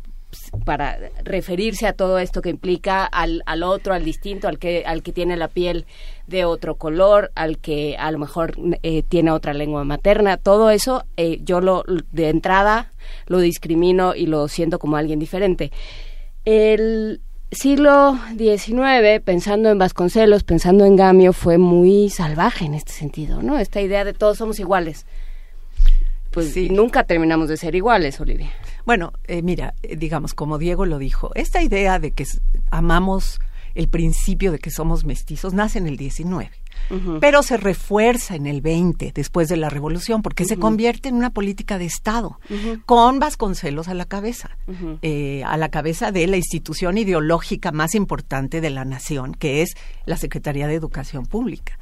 [0.66, 5.02] para referirse a todo esto que implica al, al otro, al distinto, al que, al
[5.02, 5.86] que tiene la piel
[6.28, 11.06] de otro color, al que a lo mejor eh, tiene otra lengua materna, todo eso
[11.18, 12.92] eh, yo lo de entrada
[13.26, 15.72] lo discrimino y lo siento como alguien diferente.
[16.46, 23.42] El siglo XIX, pensando en Vasconcelos, pensando en Gamio, fue muy salvaje en este sentido,
[23.42, 23.58] ¿no?
[23.58, 25.06] Esta idea de todos somos iguales.
[26.32, 28.52] Pues nunca terminamos de ser iguales, Olivia.
[28.90, 32.26] Bueno, eh, mira, eh, digamos, como Diego lo dijo, esta idea de que
[32.72, 33.40] amamos
[33.76, 36.49] el principio de que somos mestizos nace en el 19,
[37.22, 41.30] pero se refuerza en el 20, después de la revolución, porque se convierte en una
[41.30, 42.40] política de Estado,
[42.88, 44.57] con Vasconcelos a la cabeza,
[45.03, 49.76] eh, a la cabeza de la institución ideológica más importante de la nación, que es
[50.07, 51.78] la Secretaría de Educación Pública.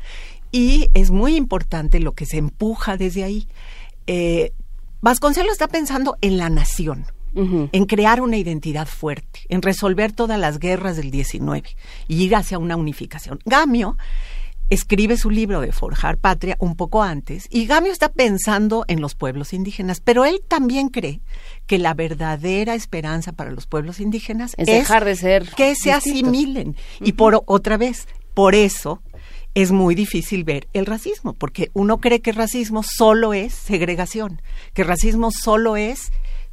[0.51, 3.47] Y es muy importante lo que se empuja desde ahí.
[4.07, 4.51] Eh,
[5.01, 7.05] Vasconcelos está pensando en la nación,
[7.35, 11.75] en crear una identidad fuerte, en resolver todas las guerras del 19
[12.07, 13.39] y ir hacia una unificación.
[13.45, 13.95] Gamio
[14.69, 19.13] escribe su libro de Forjar Patria un poco antes y Gamio está pensando en los
[19.13, 21.21] pueblos indígenas, pero él también cree
[21.67, 26.75] que la verdadera esperanza para los pueblos indígenas Es dejar de ser que se asimilen.
[26.99, 29.01] Y por otra vez, por eso
[29.57, 34.39] es muy difícil ver el racismo, porque uno cree que racismo solo es segregación,
[34.75, 36.11] que racismo solo es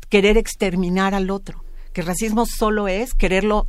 [0.08, 1.62] querer exterminar al otro,
[1.92, 3.68] que racismo solo es quererlo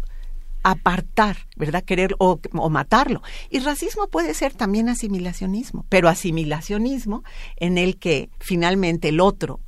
[0.64, 1.84] apartar, ¿verdad?
[1.84, 3.24] Querer o, o matarlo.
[3.50, 7.26] Y racismo puede ser también asimilacionismo, pero asimilacionismo
[7.58, 9.60] en el que finalmente el otro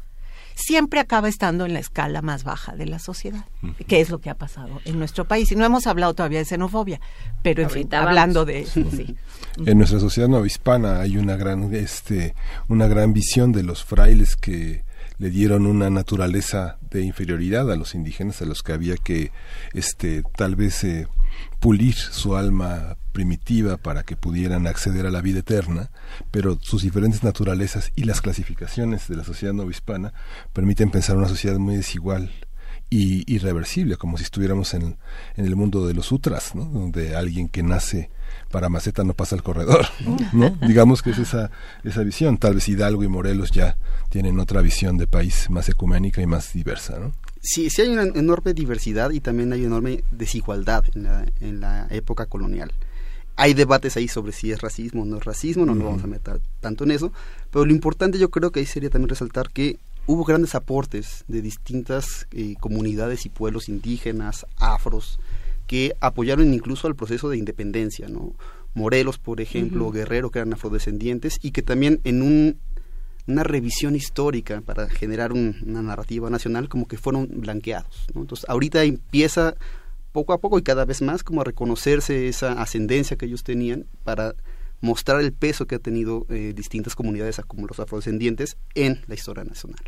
[0.57, 3.45] siempre acaba estando en la escala más baja de la sociedad,
[3.87, 5.51] que es lo que ha pasado en nuestro país.
[5.51, 6.99] Y no hemos hablado todavía de xenofobia,
[7.43, 8.07] pero en fin, vamos.
[8.07, 9.15] hablando de eso, sí.
[9.65, 12.35] En nuestra sociedad novohispana hay una gran, este,
[12.67, 14.83] una gran visión de los frailes que
[15.19, 19.31] le dieron una naturaleza de inferioridad a los indígenas a los que había que,
[19.73, 21.07] este, tal vez eh,
[21.59, 25.89] pulir su alma primitiva para que pudieran acceder a la vida eterna,
[26.31, 30.13] pero sus diferentes naturalezas y las clasificaciones de la sociedad novohispana
[30.53, 32.31] permiten pensar una sociedad muy desigual
[32.89, 34.97] y irreversible, como si estuviéramos en,
[35.35, 38.09] el mundo de los sutras, donde alguien que nace
[38.51, 39.87] para maceta no pasa al corredor,
[40.31, 40.57] ¿no?
[40.65, 41.51] Digamos que es esa,
[41.83, 42.37] esa visión.
[42.37, 43.77] Tal vez Hidalgo y Morelos ya
[44.09, 47.11] tienen otra visión de país más ecuménica y más diversa, ¿no?
[47.41, 51.87] Sí, sí hay una enorme diversidad y también hay enorme desigualdad en la, en la
[51.89, 52.71] época colonial.
[53.35, 56.07] Hay debates ahí sobre si es racismo o no es racismo, no nos vamos a
[56.07, 57.11] meter tanto en eso,
[57.51, 59.77] pero lo importante yo creo que ahí sería también resaltar que
[60.07, 65.19] hubo grandes aportes de distintas eh, comunidades y pueblos indígenas, afros,
[65.67, 68.33] que apoyaron incluso al proceso de independencia, ¿no?
[68.73, 69.91] Morelos, por ejemplo.
[69.91, 72.57] Guerrero, que eran afrodescendientes, y que también en un,
[73.27, 78.07] una revisión histórica para generar un- una narrativa nacional, como que fueron blanqueados.
[78.15, 79.55] Entonces, ahorita empieza
[80.13, 83.85] poco a poco y cada vez más como a reconocerse esa ascendencia que ellos tenían
[84.03, 84.33] para
[84.81, 89.43] mostrar el peso que ha tenido eh, distintas comunidades como los afrodescendientes en la historia
[89.43, 89.79] nacional.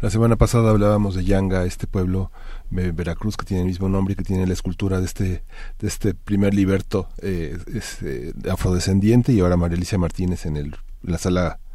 [0.00, 2.30] La semana pasada hablábamos de Yanga, este pueblo
[2.70, 5.24] de Veracruz que tiene el mismo nombre y que tiene la escultura de este,
[5.78, 11.16] de este primer liberto eh, este, afrodescendiente y ahora María Alicia Martínez en, el, la
[11.16, 11.65] sala eh,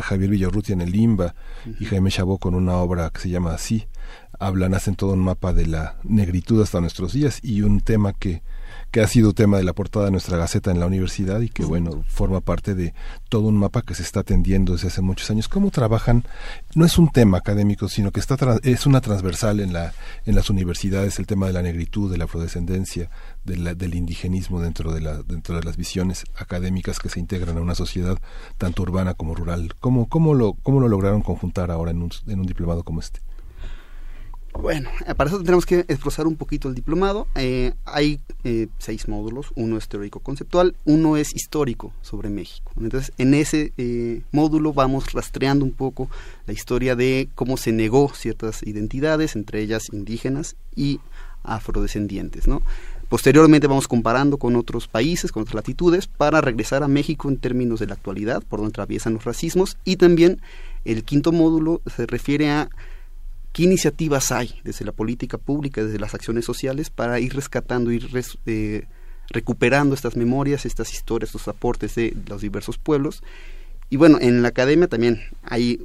[0.00, 1.34] Javier Villarrutia en el Limba
[1.80, 3.86] y Jaime Chabot con una obra que se llama así.
[4.38, 8.42] Hablan, hacen todo un mapa de la negritud hasta nuestros días y un tema que
[8.92, 11.64] que ha sido tema de la portada de nuestra Gaceta en la universidad y que,
[11.64, 12.92] bueno, forma parte de
[13.30, 15.48] todo un mapa que se está atendiendo desde hace muchos años.
[15.48, 16.24] ¿Cómo trabajan?
[16.74, 19.94] No es un tema académico, sino que está es una transversal en, la,
[20.26, 23.08] en las universidades, el tema de la negritud, de la afrodescendencia,
[23.44, 27.56] de la- del indigenismo dentro de, la, dentro de las visiones académicas que se integran
[27.56, 28.18] a una sociedad
[28.58, 29.74] tanto urbana como rural.
[29.80, 33.20] ¿Cómo, cómo, lo, cómo lo lograron conjuntar ahora en un, en un diplomado como este?
[34.60, 37.26] Bueno, eh, para eso tenemos que esforzar un poquito el diplomado.
[37.34, 42.70] Eh, hay eh, seis módulos, uno es teórico-conceptual, uno es histórico sobre México.
[42.78, 46.08] Entonces, en ese eh, módulo vamos rastreando un poco
[46.46, 51.00] la historia de cómo se negó ciertas identidades, entre ellas indígenas y
[51.42, 52.44] afrodescendientes.
[53.08, 57.80] Posteriormente vamos comparando con otros países, con otras latitudes, para regresar a México en términos
[57.80, 60.40] de la actualidad, por donde atraviesan los racismos, y también
[60.84, 62.70] el quinto módulo se refiere a
[63.52, 68.08] qué iniciativas hay desde la política pública, desde las acciones sociales, para ir rescatando, ir
[68.46, 68.86] eh,
[69.30, 73.22] recuperando estas memorias, estas historias, estos aportes de los diversos pueblos.
[73.90, 75.80] Y bueno, en la academia también hay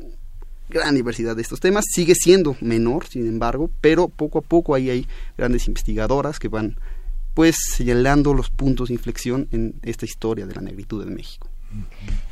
[0.69, 4.89] gran diversidad de estos temas, sigue siendo menor, sin embargo, pero poco a poco ahí
[4.89, 5.07] hay
[5.37, 6.77] grandes investigadoras que van
[7.33, 11.47] pues señalando los puntos de inflexión en esta historia de la negritud en México.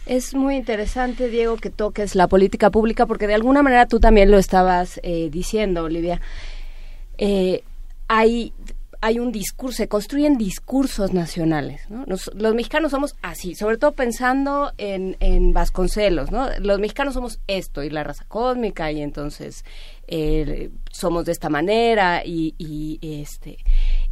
[0.06, 4.30] Es muy interesante, Diego, que toques la política pública, porque de alguna manera tú también
[4.30, 6.22] lo estabas eh, diciendo, Olivia.
[7.18, 7.64] Eh,
[8.08, 8.54] hay,
[9.02, 11.82] hay un discurso, se construyen discursos nacionales.
[11.90, 12.06] ¿no?
[12.06, 16.30] Nos- los mexicanos somos así, sobre todo pensando en, Vasconcelos.
[16.32, 16.50] ¿no?
[16.60, 19.66] Los mexicanos somos esto y la raza cósmica, y entonces
[20.08, 23.58] eh, somos de esta manera, y este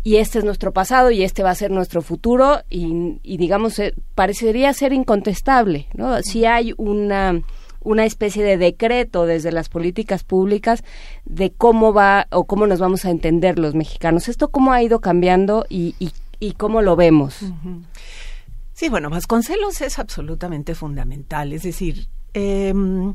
[0.04, 3.80] y este es nuestro pasado y este va a ser nuestro futuro y, y digamos
[3.80, 7.42] eh, parecería ser incontestable no si hay una
[7.86, 10.84] una especie de decreto desde las políticas públicas
[11.26, 15.00] de cómo va o cómo nos vamos a entender los mexicanos esto cómo ha ido
[15.00, 17.40] cambiando y, y, y cómo lo vemos.
[18.74, 21.54] Sí, bueno, Vasconcelos es absolutamente fundamental.
[21.54, 23.14] Es decir, em,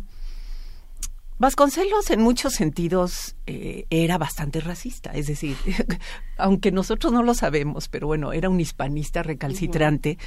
[1.38, 5.10] Vasconcelos en muchos sentidos eh, era bastante racista.
[5.12, 5.56] Es decir,
[6.36, 10.18] aunque nosotros no lo sabemos, pero bueno, era un hispanista recalcitrante.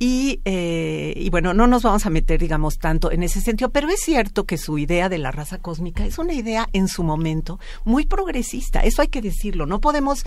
[0.00, 3.88] Y, eh, y bueno, no nos vamos a meter, digamos, tanto en ese sentido, pero
[3.88, 7.58] es cierto que su idea de la raza cósmica es una idea en su momento
[7.84, 8.80] muy progresista.
[8.80, 9.66] Eso hay que decirlo.
[9.66, 10.24] No podemos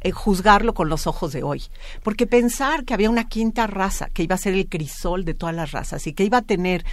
[0.00, 1.62] eh, juzgarlo con los ojos de hoy.
[2.02, 5.54] Porque pensar que había una quinta raza que iba a ser el crisol de todas
[5.54, 6.84] las razas y que iba a tener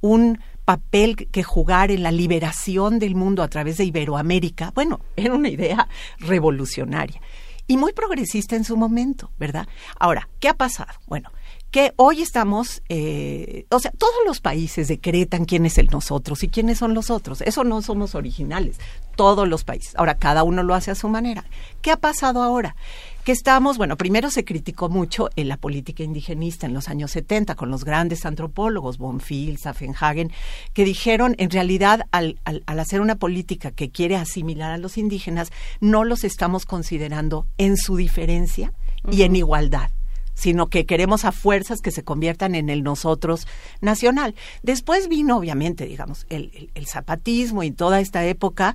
[0.00, 5.34] un papel que jugar en la liberación del mundo a través de Iberoamérica, bueno, era
[5.34, 7.20] una idea revolucionaria
[7.66, 9.66] y muy progresista en su momento, ¿verdad?
[9.98, 10.92] Ahora, ¿qué ha pasado?
[11.06, 11.30] Bueno,
[11.70, 16.48] que hoy estamos, eh, o sea, todos los países decretan quién es el nosotros y
[16.48, 17.40] quiénes son los otros.
[17.40, 18.78] Eso no somos originales,
[19.16, 19.94] todos los países.
[19.96, 21.44] Ahora, cada uno lo hace a su manera.
[21.80, 22.76] ¿Qué ha pasado ahora?
[23.24, 27.54] Que estamos, bueno, primero se criticó mucho en la política indigenista en los años 70
[27.54, 30.32] con los grandes antropólogos, Bonfil, Safenhagen,
[30.72, 34.98] que dijeron, en realidad, al, al, al hacer una política que quiere asimilar a los
[34.98, 38.72] indígenas, no los estamos considerando en su diferencia
[39.08, 39.90] y en igualdad
[40.34, 43.46] sino que queremos a fuerzas que se conviertan en el nosotros
[43.82, 44.34] nacional.
[44.62, 48.74] Después vino, obviamente, digamos, el, el, el zapatismo y toda esta época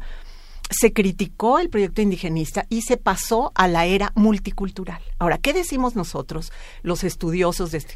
[0.70, 5.02] se criticó el proyecto indigenista y se pasó a la era multicultural.
[5.20, 6.52] Ahora, ¿qué decimos nosotros,
[6.84, 7.96] los estudiosos de este,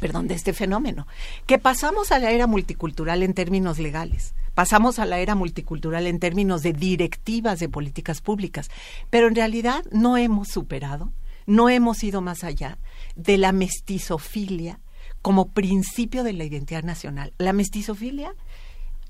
[0.00, 1.06] perdón, de este fenómeno?
[1.46, 6.18] Que pasamos a la era multicultural en términos legales, pasamos a la era multicultural en
[6.18, 8.70] términos de directivas de políticas públicas,
[9.10, 11.12] pero en realidad no hemos superado,
[11.46, 12.78] no hemos ido más allá
[13.16, 14.80] de la mestizofilia
[15.22, 17.32] como principio de la identidad nacional.
[17.38, 18.34] La mestizofilia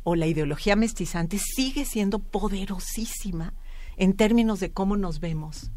[0.08, 3.52] o la ideología mestizante sigue siendo poderosísima
[3.98, 5.70] en términos de cómo nos vemos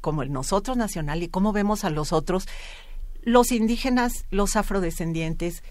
[0.00, 2.48] como el nosotros nacional y cómo vemos a los otros,
[3.22, 5.62] los indígenas, los afrodescendientes,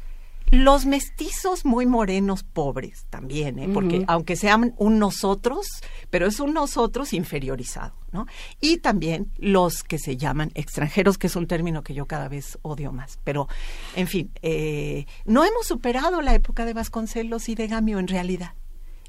[0.52, 3.70] los mestizos muy morenos pobres también, ¿eh?
[3.72, 5.68] porque aunque sean un nosotros,
[6.10, 8.26] pero es un nosotros inferiorizado, ¿no?
[8.60, 12.58] Y también los que se llaman extranjeros, que es un término que yo cada vez
[12.64, 13.20] odio más.
[13.24, 13.48] Pero,
[13.96, 18.54] en fin, eh, no hemos superado la época de Vasconcelos y de Gamio en realidad.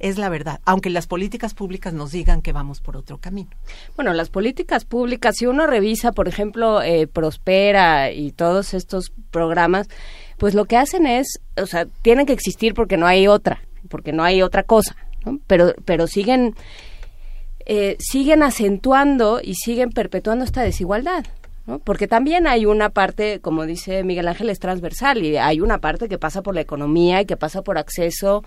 [0.00, 3.50] Es la verdad, aunque las políticas públicas nos digan que vamos por otro camino.
[3.96, 9.88] Bueno, las políticas públicas, si uno revisa, por ejemplo, eh, Prospera y todos estos programas,
[10.40, 13.60] pues lo que hacen es, o sea, tienen que existir porque no hay otra,
[13.90, 14.96] porque no hay otra cosa,
[15.26, 15.38] ¿no?
[15.46, 16.54] pero, pero siguen,
[17.66, 21.26] eh, siguen acentuando y siguen perpetuando esta desigualdad.
[21.66, 21.78] ¿no?
[21.78, 26.08] Porque también hay una parte, como dice Miguel Ángel, es transversal y hay una parte
[26.08, 28.42] que pasa por la economía y que pasa por acceso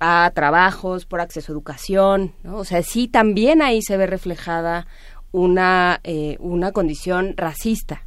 [0.00, 2.58] a trabajos, por acceso a educación, ¿no?
[2.58, 4.86] O sea, sí, también ahí se ve reflejada
[5.30, 8.02] una, eh, una condición racista.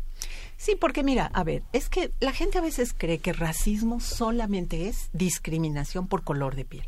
[0.66, 4.88] Sí, porque mira, a ver, es que la gente a veces cree que racismo solamente
[4.88, 6.88] es discriminación por color de piel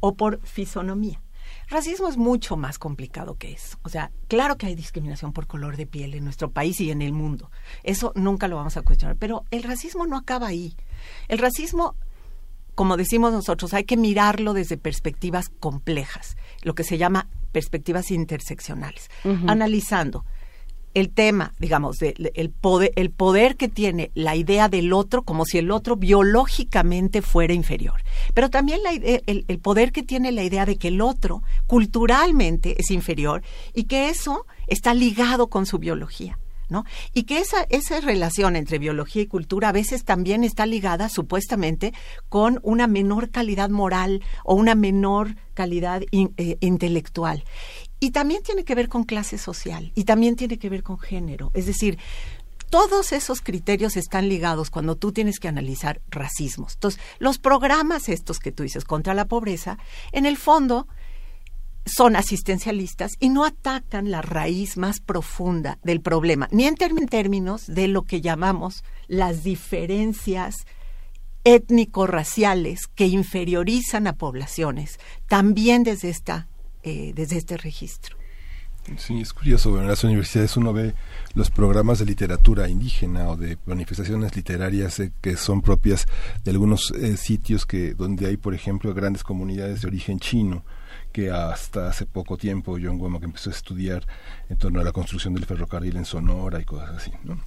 [0.00, 1.22] o por fisonomía.
[1.68, 3.78] Racismo es mucho más complicado que eso.
[3.84, 7.00] O sea, claro que hay discriminación por color de piel en nuestro país y en
[7.00, 7.52] el mundo.
[7.84, 9.14] Eso nunca lo vamos a cuestionar.
[9.16, 10.74] Pero el racismo no acaba ahí.
[11.28, 11.94] El racismo,
[12.74, 19.08] como decimos nosotros, hay que mirarlo desde perspectivas complejas, lo que se llama perspectivas interseccionales,
[19.46, 20.24] analizando
[20.94, 25.44] el tema, digamos, de, el, poder, el poder que tiene la idea del otro como
[25.44, 28.02] si el otro biológicamente fuera inferior.
[28.34, 32.80] Pero también la el, el poder que tiene la idea de que el otro culturalmente
[32.80, 33.42] es inferior
[33.74, 36.38] y que eso está ligado con su biología.
[36.70, 36.84] ¿No?
[37.14, 41.94] Y que esa, esa relación entre biología y cultura a veces también está ligada supuestamente
[42.28, 47.42] con una menor calidad moral o una menor calidad eh, intelectual.
[48.00, 51.50] Y también tiene que ver con clase social y también tiene que ver con género.
[51.54, 51.98] Es decir,
[52.70, 56.74] todos esos criterios están ligados cuando tú tienes que analizar racismos.
[56.74, 59.78] Entonces, los programas estos que tú dices contra la pobreza,
[60.12, 60.86] en el fondo
[61.86, 67.88] son asistencialistas y no atacan la raíz más profunda del problema, ni en términos de
[67.88, 70.66] lo que llamamos las diferencias
[71.44, 76.47] étnico-raciales que inferiorizan a poblaciones, también desde, esta,
[76.82, 78.16] eh, desde este registro.
[78.96, 80.94] Sí, es curioso, en las universidades uno ve
[81.34, 86.06] los programas de literatura indígena o de manifestaciones literarias eh, que son propias
[86.42, 90.64] de algunos eh, sitios que donde hay, por ejemplo, grandes comunidades de origen chino
[91.12, 94.06] que hasta hace poco tiempo John Woma que empezó a estudiar
[94.48, 97.38] en torno a la construcción del ferrocarril en Sonora y cosas así, ¿no?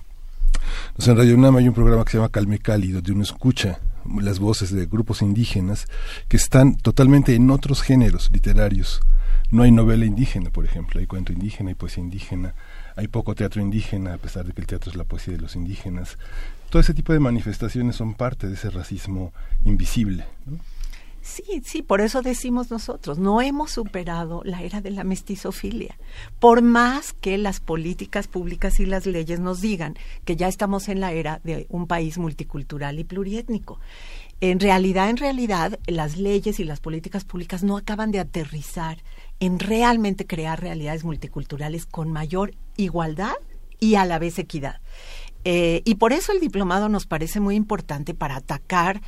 [0.97, 3.79] En Radio UNAM hay un programa que se llama Calme Cali, donde uno escucha
[4.19, 5.87] las voces de grupos indígenas
[6.27, 9.01] que están totalmente en otros géneros literarios.
[9.51, 12.55] No hay novela indígena, por ejemplo, hay cuento indígena, hay poesía indígena,
[12.95, 15.57] hay poco teatro indígena, a pesar de que el teatro es la poesía de los
[15.57, 16.17] indígenas.
[16.69, 19.33] Todo ese tipo de manifestaciones son parte de ese racismo
[19.65, 20.25] invisible.
[20.45, 20.57] ¿no?
[21.21, 25.95] Sí, sí, por eso decimos nosotros, no hemos superado la era de la mestizofilia.
[26.39, 30.99] Por más que las políticas públicas y las leyes nos digan que ya estamos en
[30.99, 33.79] la era de un país multicultural y pluriétnico.
[34.39, 38.97] En realidad, en realidad, las leyes y las políticas públicas no acaban de aterrizar
[39.41, 43.33] en realmente crear realidades multiculturales con mayor igualdad
[43.79, 44.79] y a la vez equidad.
[45.43, 49.01] Eh, y por eso el diplomado nos parece muy importante para atacar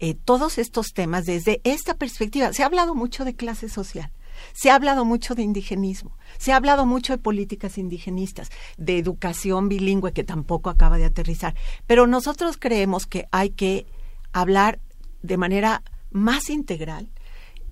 [0.00, 2.52] eh, todos estos temas desde esta perspectiva.
[2.54, 4.10] Se ha hablado mucho de clase social.
[4.54, 9.68] Se ha hablado mucho de indigenismo, se ha hablado mucho de políticas indigenistas, de educación
[9.68, 11.54] bilingüe que tampoco acaba de aterrizar,
[11.86, 13.86] pero nosotros creemos que hay que
[14.32, 14.80] hablar
[15.22, 17.08] de manera más integral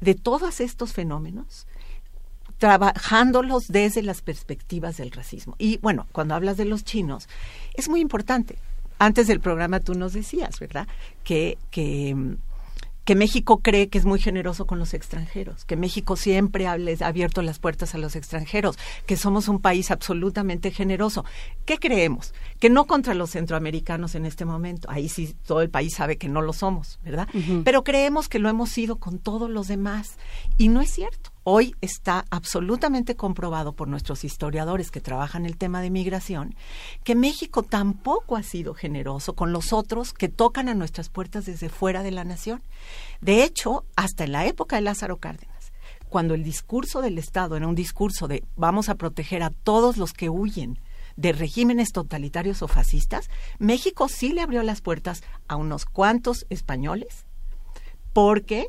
[0.00, 1.66] de todos estos fenómenos,
[2.62, 5.56] trabajándolos desde las perspectivas del racismo.
[5.58, 7.28] Y bueno, cuando hablas de los chinos,
[7.74, 8.56] es muy importante.
[9.00, 10.86] Antes del programa tú nos decías, ¿verdad?
[11.24, 12.36] Que, que,
[13.04, 17.02] que México cree que es muy generoso con los extranjeros, que México siempre ha les
[17.02, 21.24] ha abierto las puertas a los extranjeros, que somos un país absolutamente generoso.
[21.64, 22.32] ¿Qué creemos?
[22.60, 26.28] Que no contra los centroamericanos en este momento, ahí sí todo el país sabe que
[26.28, 27.26] no lo somos, ¿verdad?
[27.64, 30.12] Pero creemos que lo hemos sido con todos los demás
[30.58, 31.31] y no es cierto.
[31.44, 36.54] Hoy está absolutamente comprobado por nuestros historiadores que trabajan el tema de migración
[37.02, 41.68] que México tampoco ha sido generoso con los otros que tocan a nuestras puertas desde
[41.68, 42.62] fuera de la nación.
[43.20, 45.72] De hecho, hasta en la época de Lázaro Cárdenas,
[46.08, 50.12] cuando el discurso del Estado era un discurso de vamos a proteger a todos los
[50.12, 50.78] que huyen
[51.16, 57.26] de regímenes totalitarios o fascistas, México sí le abrió las puertas a unos cuantos españoles
[58.12, 58.68] porque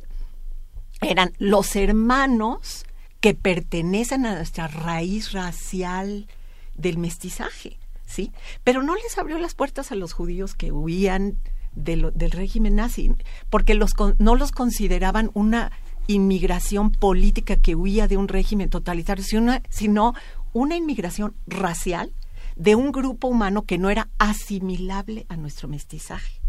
[1.03, 2.85] eran los hermanos
[3.19, 6.27] que pertenecen a nuestra raíz racial
[6.75, 8.32] del mestizaje, ¿sí?
[8.64, 11.38] Pero no les abrió las puertas a los judíos que huían
[11.75, 13.11] del régimen nazi,
[13.49, 15.72] porque los no los consideraban una
[16.07, 20.14] inmigración política que huía de un régimen totalitario, sino sino
[20.51, 22.14] una inmigración racial
[22.56, 26.40] de un grupo humano que no era asimilable a nuestro mestizaje.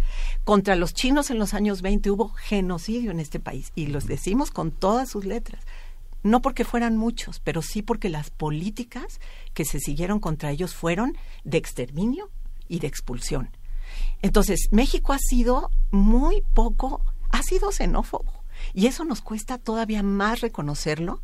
[0.45, 4.51] Contra los chinos en los años 20 hubo genocidio en este país y los decimos
[4.51, 5.65] con todas sus letras.
[6.23, 9.21] No porque fueran muchos, pero sí porque las políticas
[9.53, 12.31] que se siguieron contra ellos fueron de exterminio
[12.67, 13.51] y de expulsión.
[14.23, 18.33] Entonces, México ha sido muy poco, ha sido xenófobo.
[18.73, 21.21] Y eso nos cuesta todavía más reconocerlo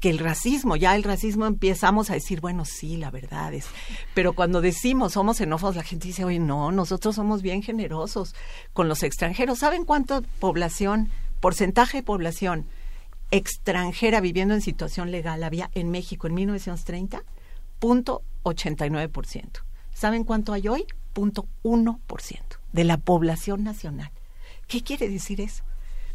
[0.00, 0.76] que el racismo.
[0.76, 3.66] Ya el racismo empezamos a decir, bueno, sí, la verdad es.
[4.14, 8.34] Pero cuando decimos somos xenófobos, la gente dice, oye, no, nosotros somos bien generosos
[8.72, 9.58] con los extranjeros.
[9.58, 11.10] ¿Saben cuánta población,
[11.40, 12.66] porcentaje de población
[13.30, 17.22] extranjera viviendo en situación legal había en México en 1930?
[17.78, 19.62] Punto 89%.
[19.92, 20.86] ¿Saben cuánto hay hoy?
[21.12, 21.98] Punto 1%
[22.72, 24.10] de la población nacional.
[24.68, 25.64] ¿Qué quiere decir eso?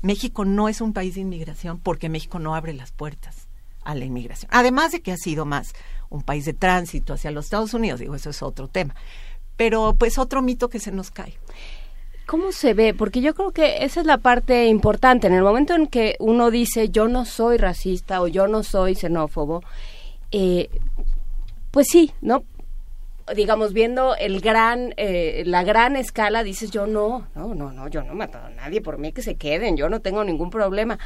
[0.04, 3.41] México no es un país de inmigración porque México no abre las puertas
[3.84, 4.50] a la inmigración.
[4.54, 5.74] Además de que ha sido más
[6.10, 8.96] un país de tránsito hacia los Estados Unidos, digo, eso es otro tema.
[9.58, 11.38] Pero pues otro mito que se nos cae.
[12.26, 12.94] ¿Cómo se ve?
[12.94, 15.28] Porque yo creo que esa es la parte importante.
[15.28, 18.96] En el momento en que uno dice yo no soy racista o yo no soy
[18.96, 19.64] xenófobo,
[20.32, 20.70] eh,
[21.72, 22.44] pues sí, ¿no?
[23.36, 28.04] Digamos, viendo el gran, eh, la gran escala, dices yo no, no, no, no, yo
[28.04, 31.00] no mato a nadie, por mí que se queden, yo no tengo ningún problema.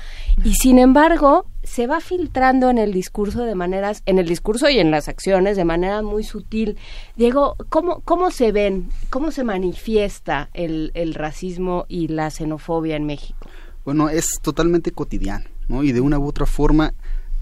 [0.43, 4.79] Y sin embargo, se va filtrando en el discurso de maneras, en el discurso y
[4.79, 6.77] en las acciones de manera muy sutil.
[7.15, 13.05] Diego, ¿cómo, cómo se ven, cómo se manifiesta el, el racismo y la xenofobia en
[13.05, 13.47] México?
[13.83, 15.83] Bueno, es totalmente cotidiano, ¿no?
[15.83, 16.93] Y de una u otra forma,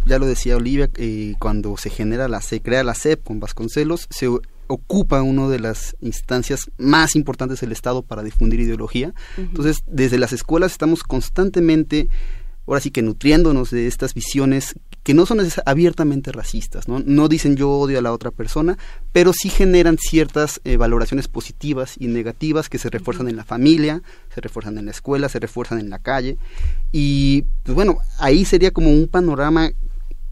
[0.05, 4.07] ya lo decía Olivia, eh, cuando se genera la, se crea la CEP con Vasconcelos,
[4.09, 4.27] se
[4.67, 9.13] ocupa una de las instancias más importantes del Estado para difundir ideología.
[9.37, 12.09] Entonces, desde las escuelas estamos constantemente,
[12.67, 17.01] ahora sí que nutriéndonos de estas visiones que no son abiertamente racistas, ¿no?
[17.05, 18.77] No dicen yo odio a la otra persona,
[19.11, 24.01] pero sí generan ciertas eh, valoraciones positivas y negativas que se refuerzan en la familia,
[24.33, 26.37] se refuerzan en la escuela, se refuerzan en la calle.
[26.93, 29.71] Y, pues bueno, ahí sería como un panorama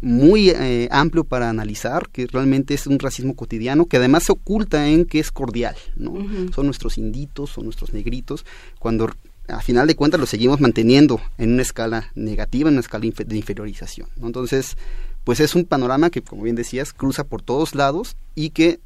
[0.01, 4.87] muy eh, amplio para analizar, que realmente es un racismo cotidiano, que además se oculta
[4.87, 6.13] en que es cordial, ¿no?
[6.53, 8.45] Son nuestros inditos, son nuestros negritos,
[8.79, 9.09] cuando
[9.47, 13.37] a final de cuentas lo seguimos manteniendo en una escala negativa, en una escala de
[13.37, 14.07] inferiorización.
[14.21, 14.75] Entonces,
[15.23, 18.79] pues es un panorama que, como bien decías, cruza por todos lados y que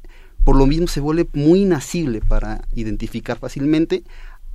[0.44, 4.02] por lo mismo se vuelve muy inasible para identificar fácilmente,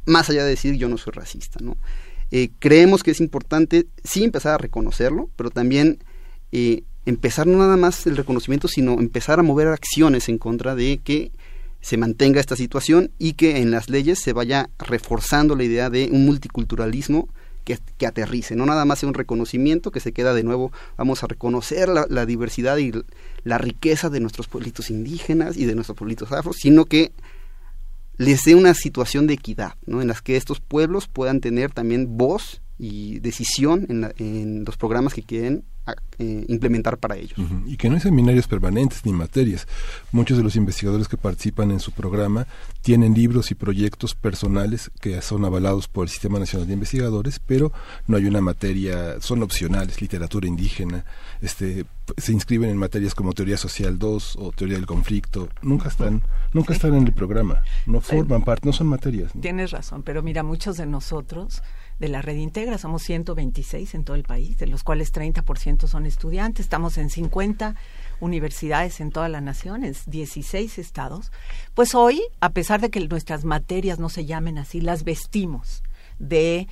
[0.06, 1.76] más allá de decir yo no soy racista, ¿no?
[2.32, 6.00] Eh, creemos que es importante sí empezar a reconocerlo, pero también
[6.52, 11.00] eh, empezar no nada más el reconocimiento, sino empezar a mover acciones en contra de
[11.04, 11.32] que
[11.82, 16.10] se mantenga esta situación y que en las leyes se vaya reforzando la idea de
[16.12, 17.28] un multiculturalismo
[17.64, 21.24] que, que aterrice, no nada más sea un reconocimiento que se queda de nuevo, vamos
[21.24, 22.92] a reconocer la, diversidad y
[23.44, 27.12] la riqueza de nuestros pueblitos indígenas y de nuestros pueblitos afros, sino que
[28.18, 30.02] les dé una situación de equidad, ¿no?
[30.02, 34.78] en las que estos pueblos puedan tener también voz y decisión en, la- en los
[34.78, 37.34] programas que quieren a- eh, implementar para ellos.
[37.66, 39.68] Y que no hay seminarios permanentes ni materias.
[40.12, 42.46] Muchos de los investigadores que participan en su programa
[42.82, 47.72] tienen libros y proyectos personales que son avalados por el Sistema Nacional de Investigadores, pero
[48.08, 51.06] no hay una materia, son opcionales, literatura indígena,
[51.42, 51.86] este,
[52.18, 56.22] se inscriben en materias como teoría social 2 o teoría del conflicto, nunca están,
[56.54, 59.34] nunca están en el programa, no forman parte, no son materias.
[59.34, 59.42] ¿no?
[59.42, 61.64] Tienes razón, pero mira, muchos de nosotros
[62.02, 66.08] de la red Integra somos 126 en todo el país, de los cuales 30% son
[66.08, 67.76] estudiantes, estamos en 50
[68.20, 71.32] universidades en toda la nación, en 16 estados.
[71.76, 75.84] Pues hoy, a pesar de que nuestras materias no se llamen así, las vestimos
[76.18, 76.68] de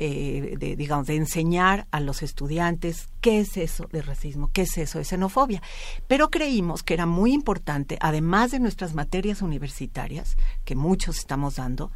[0.00, 4.78] eh, de, digamos, de enseñar a los estudiantes qué es eso de racismo, qué es
[4.78, 5.60] eso de xenofobia.
[6.06, 11.90] Pero creímos que era muy importante, además de nuestras materias universitarias, que muchos estamos dando,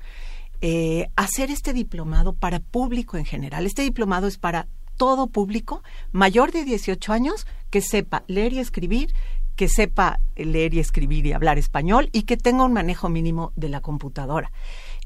[0.65, 3.66] eh, hacer este diplomado para público en general.
[3.66, 5.82] Este diplomado es para todo público
[6.12, 9.12] mayor de 18 años que sepa leer y escribir,
[9.57, 13.70] que sepa leer y escribir y hablar español y que tenga un manejo mínimo de
[13.70, 14.52] la computadora.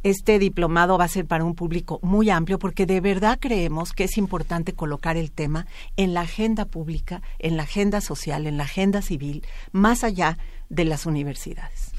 [0.03, 4.05] Este diplomado va a ser para un público muy amplio porque de verdad creemos que
[4.05, 8.65] es importante colocar el tema en la agenda pública, en la agenda social, en la
[8.65, 10.37] agenda civil, más allá
[10.69, 11.93] de las universidades.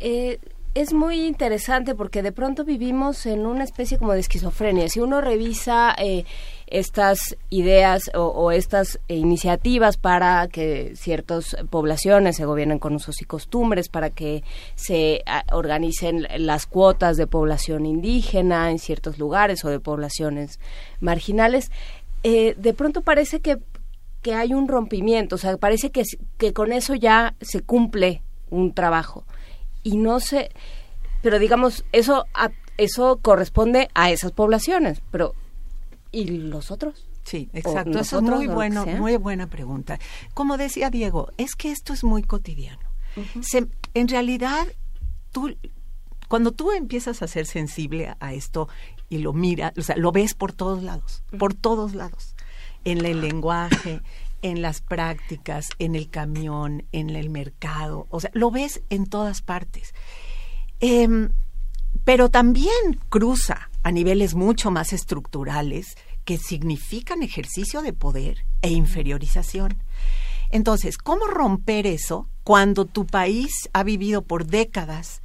[0.00, 0.40] Eh,
[0.74, 4.88] es muy interesante porque de pronto vivimos en una especie como de esquizofrenia.
[4.88, 6.24] Si uno revisa eh,
[6.66, 13.90] estas ideas o, estas iniciativas para que ciertas poblaciones se gobiernen con usos y costumbres,
[13.90, 14.42] para que
[14.74, 20.58] se organicen las cuotas de población indígena en ciertos lugares o de poblaciones
[21.00, 21.70] marginales,
[22.22, 23.58] eh, de pronto parece que,
[24.22, 26.04] que hay un rompimiento, o sea, parece que,
[26.38, 29.24] que con eso ya se cumple un trabajo
[29.82, 30.50] y no sé,
[31.22, 35.34] pero digamos, eso, a- eso corresponde a esas poblaciones, pero
[36.10, 37.06] ¿y los otros?
[37.24, 37.98] Sí, ¿O exacto.
[38.00, 39.98] Eso es muy bueno, muy buena pregunta.
[40.34, 42.80] Como decía Diego, es que esto es muy cotidiano.
[43.42, 44.66] Se- en realidad,
[45.30, 45.54] tú,
[46.28, 48.68] cuando tú empiezas a ser sensible a esto
[49.08, 52.34] y lo mira, o sea, lo ves por todos lados, por todos lados,
[52.84, 54.00] en el lenguaje,
[54.42, 59.42] en las prácticas, en el camión, en el mercado, o sea, lo ves en todas
[59.42, 59.94] partes.
[60.80, 61.30] Em,
[62.04, 69.82] pero también cruza a niveles mucho más estructurales que significan ejercicio de poder e inferiorización.
[70.50, 75.22] Entonces, ¿cómo romper eso cuando tu país ha vivido por décadas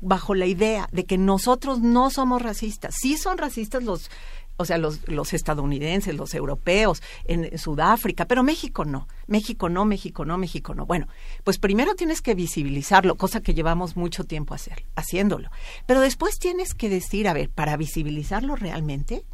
[0.00, 2.94] bajo la idea de que nosotros no somos racistas?
[2.98, 4.10] Sí son racistas los,
[4.58, 9.06] o sea, los, los estadounidenses, los europeos, en Sudáfrica, pero México no.
[9.28, 10.84] México no, México no, México no.
[10.84, 11.06] Bueno,
[11.44, 15.50] pues primero tienes que visibilizarlo, cosa que llevamos mucho tiempo hacer, haciéndolo.
[15.86, 19.24] Pero después tienes que decir, a ver, para visibilizarlo realmente,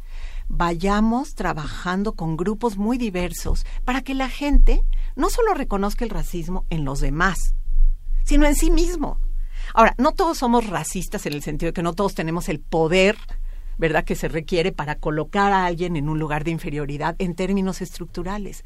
[0.47, 4.83] vayamos trabajando con grupos muy diversos para que la gente
[5.15, 7.55] no solo reconozca el racismo en los demás,
[8.23, 9.19] sino en sí mismo.
[9.73, 13.17] Ahora, no todos somos racistas en el sentido de que no todos tenemos el poder,
[13.77, 17.81] ¿verdad?, que se requiere para colocar a alguien en un lugar de inferioridad en términos
[17.81, 18.63] estructurales.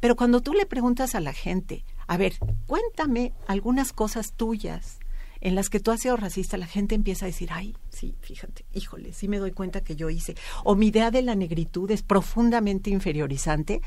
[0.00, 2.34] Pero cuando tú le preguntas a la gente, a ver,
[2.66, 4.98] cuéntame algunas cosas tuyas
[5.40, 8.66] en las que tú has sido racista, la gente empieza a decir, ay, sí, fíjate,
[8.74, 10.34] híjole, sí me doy cuenta que yo hice.
[10.64, 13.80] O mi idea de la negritud es profundamente inferiorizante,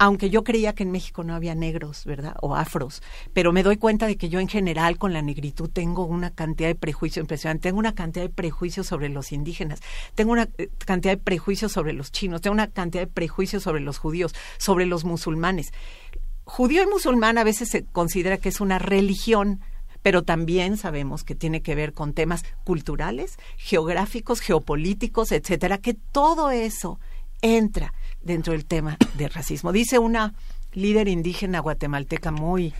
[0.00, 2.34] aunque yo creía que en México no había negros, ¿verdad?
[2.40, 3.02] O afros,
[3.34, 6.70] pero me doy cuenta de que yo en general con la negritud tengo una cantidad
[6.70, 9.80] de prejuicios impresionante, tengo una cantidad de prejuicios sobre los indígenas,
[10.14, 13.82] tengo una eh, cantidad de prejuicios sobre los chinos, tengo una cantidad de prejuicios sobre
[13.82, 15.70] los judíos, sobre los musulmanes.
[16.44, 19.60] Judío y musulmán a veces se considera que es una religión,
[20.00, 26.50] pero también sabemos que tiene que ver con temas culturales, geográficos, geopolíticos, etcétera, que todo
[26.50, 26.98] eso
[27.42, 27.92] entra
[28.22, 29.72] dentro del tema del racismo.
[29.72, 30.34] Dice una
[30.72, 32.72] líder indígena guatemalteca muy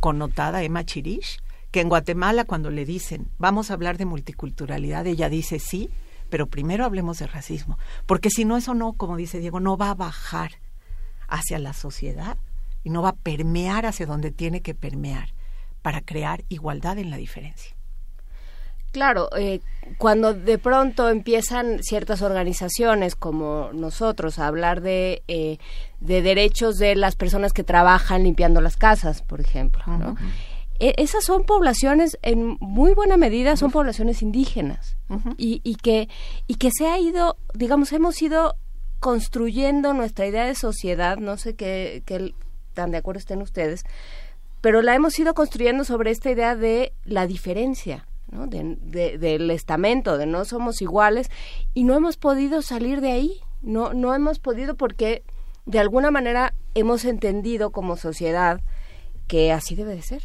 [0.00, 1.38] connotada, Emma Chirish,
[1.70, 5.90] que en Guatemala cuando le dicen, vamos a hablar de multiculturalidad, ella dice sí,
[6.30, 9.90] pero primero hablemos de racismo, porque si no eso no, como dice Diego, no va
[9.90, 10.52] a bajar
[11.26, 12.36] hacia la sociedad
[12.84, 15.32] y no va a permear hacia donde tiene que permear
[15.82, 17.77] para crear igualdad en la diferencia.
[18.98, 19.60] Claro, eh,
[19.96, 25.58] cuando de pronto empiezan ciertas organizaciones como nosotros a hablar de, eh,
[26.00, 30.16] de derechos de las personas que trabajan limpiando las casas, por ejemplo, ¿no?
[30.80, 34.96] E- esas son poblaciones, en muy buena medida, son poblaciones indígenas
[35.36, 36.08] y, y, que,
[36.48, 38.56] y que se ha ido, digamos, hemos ido
[38.98, 42.34] construyendo nuestra idea de sociedad, no sé qué, qué
[42.74, 43.84] tan de acuerdo estén ustedes,
[44.60, 48.07] pero la hemos ido construyendo sobre esta idea de la diferencia.
[48.30, 48.46] ¿No?
[48.46, 51.30] De, de- del estamento, de no somos iguales,
[51.74, 55.22] y no hemos podido salir de ahí, no, no hemos podido porque
[55.66, 58.60] de alguna manera hemos entendido como sociedad
[59.26, 60.22] que así debe de ser,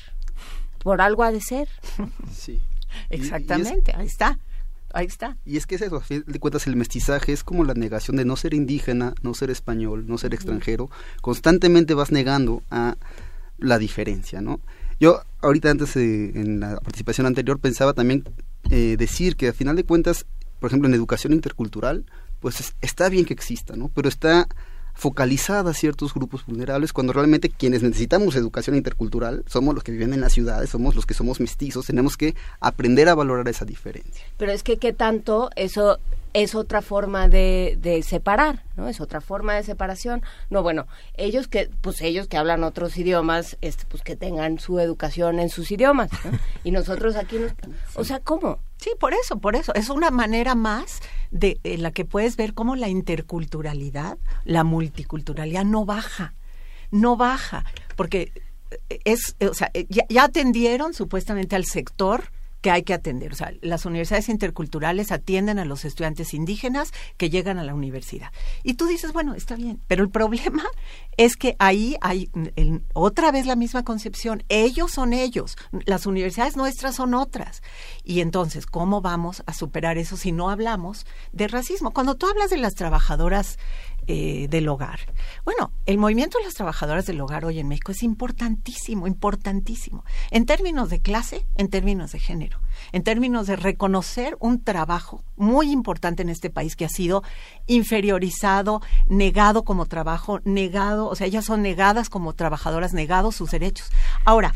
[0.80, 1.68] por algo ha de ser.
[2.32, 2.62] Sí.
[3.10, 4.38] Exactamente, ahí está,
[4.94, 5.36] ahí está.
[5.46, 8.18] Y es que es eso, a fin de cuentas el mestizaje es como la negación
[8.18, 10.90] de no ser indígena, no ser español, no ser extranjero.
[11.22, 12.96] Constantemente vas negando a
[13.58, 14.60] la diferencia, ¿no?
[15.00, 18.24] Yo ahorita antes eh, en la participación anterior pensaba también
[18.70, 20.26] eh, decir que a final de cuentas,
[20.60, 22.06] por ejemplo en educación intercultural,
[22.40, 23.90] pues es- está bien que exista, ¿no?
[23.94, 24.48] Pero está
[24.96, 30.14] focalizada a ciertos grupos vulnerables cuando realmente quienes necesitamos educación intercultural somos los que viven
[30.14, 34.24] en las ciudades, somos los que somos mestizos, tenemos que aprender a valorar esa diferencia.
[34.38, 35.98] Pero es que qué tanto eso
[36.34, 38.88] es otra forma de, de separar, ¿no?
[38.88, 40.24] Es otra forma de separación.
[40.50, 44.80] No, bueno, ellos que, pues ellos que hablan otros idiomas, este, pues que tengan su
[44.80, 46.32] educación en sus idiomas, ¿no?
[46.64, 47.54] Y nosotros aquí, nos,
[47.96, 48.60] o sea, ¿cómo?
[48.78, 49.74] Sí, por eso, por eso.
[49.76, 55.66] Es una manera más de en la que puedes ver cómo la interculturalidad, la multiculturalidad
[55.66, 56.34] no baja,
[56.90, 58.32] no baja, porque
[59.06, 62.32] es, o sea, ya, ya atendieron supuestamente al sector
[62.64, 63.34] que hay que atender.
[63.34, 68.32] O sea, las universidades interculturales atienden a los estudiantes indígenas que llegan a la universidad.
[68.64, 70.64] Y tú dices, bueno, está bien, pero el problema
[71.18, 72.32] es que ahí hay
[72.94, 74.44] otra vez la misma concepción.
[74.48, 77.62] Ellos son ellos, las universidades nuestras son otras.
[78.06, 81.92] Y entonces, ¿cómo vamos a superar eso si no hablamos de racismo?
[81.92, 83.60] Cuando tú hablas de las trabajadoras
[84.08, 85.00] eh, del hogar,
[85.46, 90.46] bueno, el movimiento de las trabajadoras del hogar hoy en México es importantísimo, importantísimo, en
[90.46, 92.60] términos de clase, en términos de género,
[92.92, 97.24] en términos de reconocer un trabajo muy importante en este país que ha sido
[97.68, 103.92] inferiorizado, negado como trabajo, negado, o sea, ellas son negadas como trabajadoras, negados sus derechos.
[104.26, 104.54] Ahora,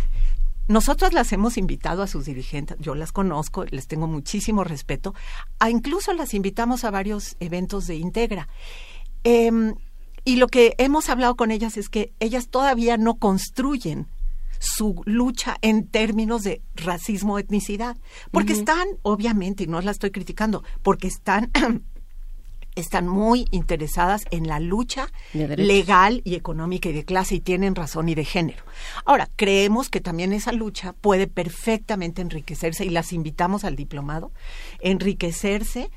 [0.68, 5.16] nosotros las hemos invitado a sus dirigentes, yo las conozco, les tengo muchísimo respeto,
[5.70, 8.50] incluso las invitamos a varios eventos de Integra.
[9.30, 9.76] Em,
[10.24, 14.08] y lo que hemos hablado con ellas es que ellas todavía no construyen
[14.58, 17.98] su lucha en términos de racismo etnicidad,
[18.32, 21.52] porque están, obviamente, y no la estoy criticando, porque están
[22.76, 27.76] están muy interesadas en la lucha De legal y económica y de clase y tienen
[27.76, 28.64] razón y de género.
[29.04, 34.32] Ahora, creemos que también esa lucha puede perfectamente enriquecerse y las invitamos al diplomado,
[34.80, 35.90] enriquecerse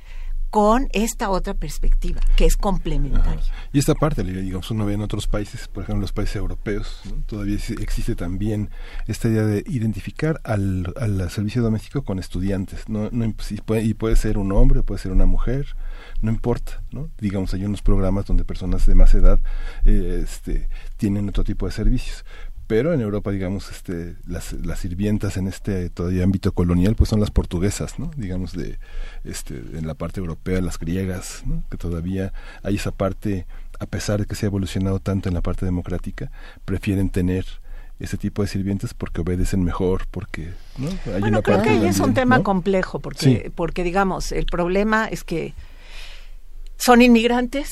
[0.51, 3.41] con esta otra perspectiva, que es complementaria.
[3.73, 7.01] Y esta parte, digamos, uno ve en otros países, por ejemplo, en los países europeos,
[7.25, 8.69] todavía ex- existe también
[9.07, 13.33] esta idea de identificar al, al servicio doméstico con estudiantes, no, no
[13.81, 15.67] y puede ser un hombre, puede ser una mujer,
[16.21, 17.09] no importa, ¿no?
[17.17, 19.39] Digamos, hay unos programas donde personas de más edad
[19.85, 22.25] eh, este, tienen otro tipo de servicios.
[22.71, 27.19] Pero en Europa, digamos, este, las, las sirvientas en este todavía ámbito colonial, pues son
[27.19, 28.11] las portuguesas, ¿no?
[28.15, 28.79] Digamos, de,
[29.25, 31.65] este, en la parte europea, las griegas, ¿no?
[31.69, 32.31] Que todavía
[32.63, 33.45] hay esa parte,
[33.81, 36.31] a pesar de que se ha evolucionado tanto en la parte democrática,
[36.63, 37.45] prefieren tener
[37.99, 40.87] ese tipo de sirvientes porque obedecen mejor, porque, ¿no?
[41.13, 42.43] Hay Bueno, una creo parte que ahí es un tema ¿no?
[42.45, 43.49] complejo, porque, Sí.
[43.53, 45.53] porque digamos, el problema es que
[46.83, 47.69] son inmigrantes,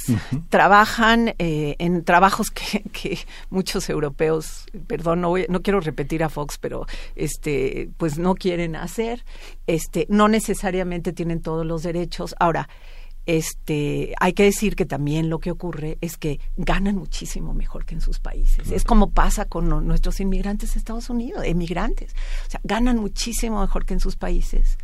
[0.49, 3.17] trabajan eh, en trabajos que, que
[3.49, 8.75] muchos europeos, perdón, no, voy- no quiero repetir a Fox, pero este, pues no quieren
[8.75, 9.25] hacer,
[9.65, 12.35] este, no necesariamente tienen todos los derechos.
[12.39, 12.69] Ahora,
[13.25, 17.93] este, hay que decir que también lo que ocurre es que ganan muchísimo mejor que
[17.93, 18.71] en sus países.
[18.71, 22.13] Es como pasa con no- nuestros inmigrantes de Estados Unidos, emigrantes.
[22.47, 24.77] O sea, ganan muchísimo mejor que en sus países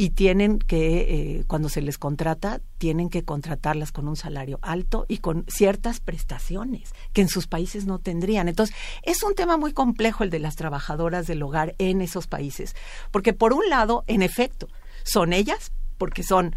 [0.00, 5.04] y tienen que, eh, cuando se les contrata, tienen que contratarlas con un salario alto
[5.08, 8.48] y con ciertas prestaciones que en sus países no tendrían.
[8.48, 12.74] Entonces, es un tema muy complejo el de las trabajadoras del hogar en esos países,
[13.10, 14.68] porque por un lado, en efecto,
[15.02, 16.56] son ellas, porque son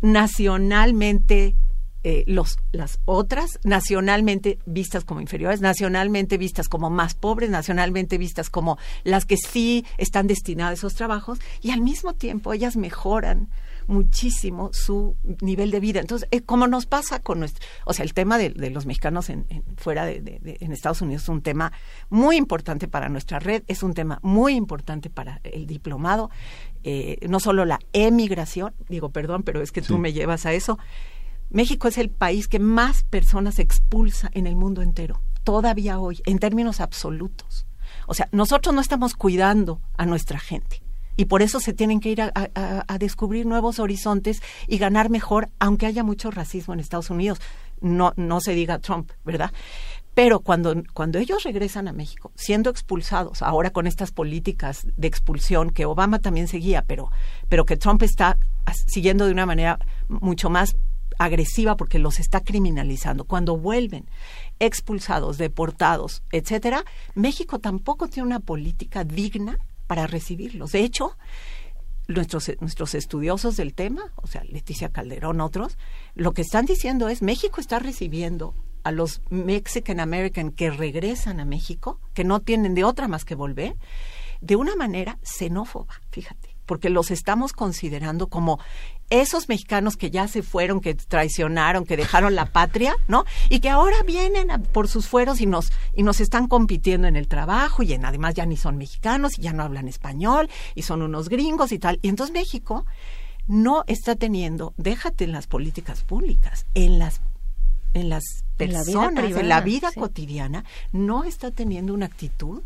[0.00, 1.54] nacionalmente
[2.04, 8.50] eh, los, las otras, nacionalmente vistas como inferiores, nacionalmente vistas como más pobres, nacionalmente vistas
[8.50, 13.48] como las que sí están destinadas a esos trabajos, y al mismo tiempo ellas mejoran
[13.86, 16.00] muchísimo su nivel de vida.
[16.00, 19.28] Entonces, eh, como nos pasa con nuestro, o sea, el tema de, de los mexicanos
[19.30, 21.72] en, en- fuera de, de- en Estados Unidos es un tema
[22.08, 26.30] muy importante para nuestra red, es un tema muy importante para el diplomado,
[26.82, 30.00] eh, no solo la emigración, digo, perdón, pero es que tú Sí.
[30.00, 30.78] me llevas a eso.
[31.50, 36.38] México es el país que más personas expulsa en el mundo entero, todavía hoy, en
[36.38, 37.66] términos absolutos.
[38.06, 40.82] O sea, nosotros no estamos cuidando a nuestra gente.
[41.16, 45.10] Y por eso se tienen que ir a, a- a descubrir nuevos horizontes y ganar
[45.10, 47.40] mejor, aunque haya mucho racismo en Estados Unidos.
[47.80, 49.52] No, no se diga Trump, ¿verdad?
[50.14, 55.70] Pero cuando, cuando ellos regresan a México, siendo expulsados, ahora con estas políticas de expulsión
[55.70, 57.10] que Obama también seguía, pero,
[57.48, 58.36] pero que Trump está
[58.86, 60.76] siguiendo de una manera mucho más
[61.18, 63.24] agresiva porque los está criminalizando.
[63.24, 64.06] Cuando vuelven
[64.58, 66.84] expulsados, deportados, etcétera,
[67.14, 70.72] México tampoco tiene una política digna para recibirlos.
[70.72, 71.16] De hecho,
[72.08, 75.78] nuestros, nuestros estudiosos del tema, o sea, Leticia Calderón, otros,
[76.14, 81.44] lo que están diciendo es México está recibiendo a los Mexican American que regresan a
[81.44, 83.76] México, que no tienen de otra más que volver,
[84.40, 88.58] de una manera xenófoba, fíjate, porque los estamos considerando como
[89.10, 93.24] esos mexicanos que ya se fueron, que traicionaron, que dejaron la patria, ¿no?
[93.50, 97.16] Y que ahora vienen a- por sus fueros y nos y nos están compitiendo en
[97.16, 100.82] el trabajo y en, además ya ni son mexicanos y ya no hablan español y
[100.82, 101.98] son unos gringos y tal.
[102.02, 102.86] Y entonces México
[103.46, 107.20] no está teniendo, déjate en las políticas públicas, en las
[107.92, 108.24] en las
[108.58, 110.00] En la vida personas, en la vida sí.
[110.00, 112.62] cotidiana, no está teniendo una actitud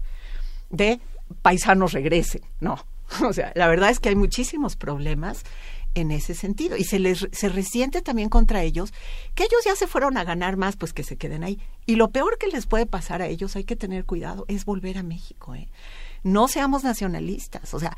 [0.70, 1.00] de
[1.42, 2.84] paisanos regresen, no.
[3.26, 5.42] O sea, la verdad es que hay muchísimos problemas
[5.94, 6.76] en ese sentido.
[6.76, 8.92] Y se les se resiente también contra ellos
[9.34, 11.58] que ellos ya se fueron a ganar más pues que se queden ahí.
[11.86, 14.99] Y lo peor que les puede pasar a ellos hay que tener cuidado es volver
[14.99, 15.68] a México ¿eh?
[16.25, 17.97] no seamos nacionalistas o sea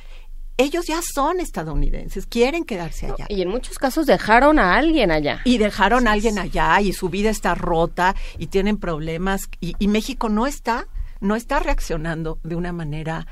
[0.56, 3.24] ellos ya son estadounidenses quieren quedarse allá.
[3.30, 5.40] Y en muchos casos dejaron a alguien allá.
[5.44, 9.88] y dejaron a alguien allá y su vida está rota y tienen problemas y, y
[9.88, 10.86] México no está
[11.20, 13.26] no está reaccionando de una manera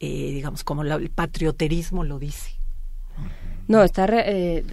[0.00, 2.57] eh, digamos como la- el patrioterismo lo dice
[3.68, 4.64] No, está re- eh,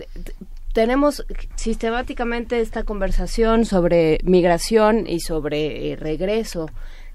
[0.74, 1.26] tenemos
[1.56, 6.70] sistemáticamente esta conversación sobre migración y sobre eh, regreso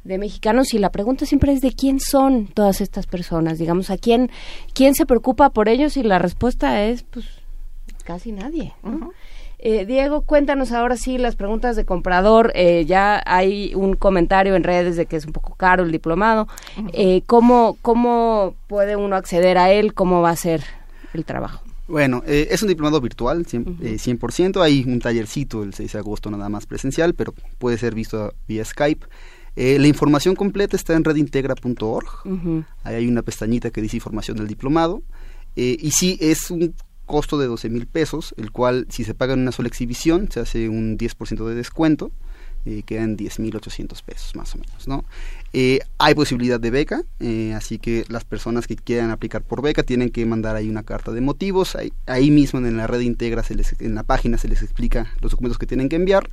[0.05, 3.99] de mexicanos y la pregunta siempre es de quién son todas estas personas, digamos, a
[3.99, 4.31] quién
[4.73, 7.26] quién se preocupa por ellos y la respuesta es pues
[8.05, 8.73] casi nadie.
[8.83, 9.12] ¿no?
[9.59, 12.50] Eh, Diego, cuéntanos ahora sí las preguntas de comprador.
[12.55, 16.49] Eh, ya hay un comentario en redes de que es un poco caro el diplomado.
[16.94, 19.92] Eh, ¿cómo, ¿Cómo puede uno acceder a él?
[19.92, 20.62] ¿Cómo va a ser
[21.12, 21.60] el trabajo?
[21.91, 24.62] Bueno, eh, es un diplomado virtual, 100%, eh, 100%.
[24.62, 28.65] Hay un tallercito el 6 de agosto nada más presencial, pero puede ser visto vía
[28.65, 29.07] Skype.
[29.57, 32.09] Eh, la información completa está en redintegra.org.
[32.25, 32.65] Ujú.
[32.85, 35.02] Ahí hay una pestañita que dice información del diplomado.
[35.57, 36.75] Eh, y sí, es un
[37.07, 40.41] costo de 12 mil pesos, el cual si se paga en una sola exhibición se
[40.41, 42.12] hace un 10% de descuento,
[42.65, 45.05] eh, quedan 10.800 pesos más o menos, ¿no?
[45.53, 49.83] Eh, hay posibilidad de beca, eh, así que las personas que quieran aplicar por beca
[49.83, 53.43] tienen que mandar ahí una carta de motivos, ahí, ahí mismo en la red integra,
[53.43, 56.31] se les, en la página se les explica los documentos que tienen que enviar.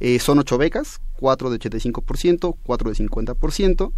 [0.00, 3.92] Eh, son ocho becas, cuatro de 85%, cuatro de 50%,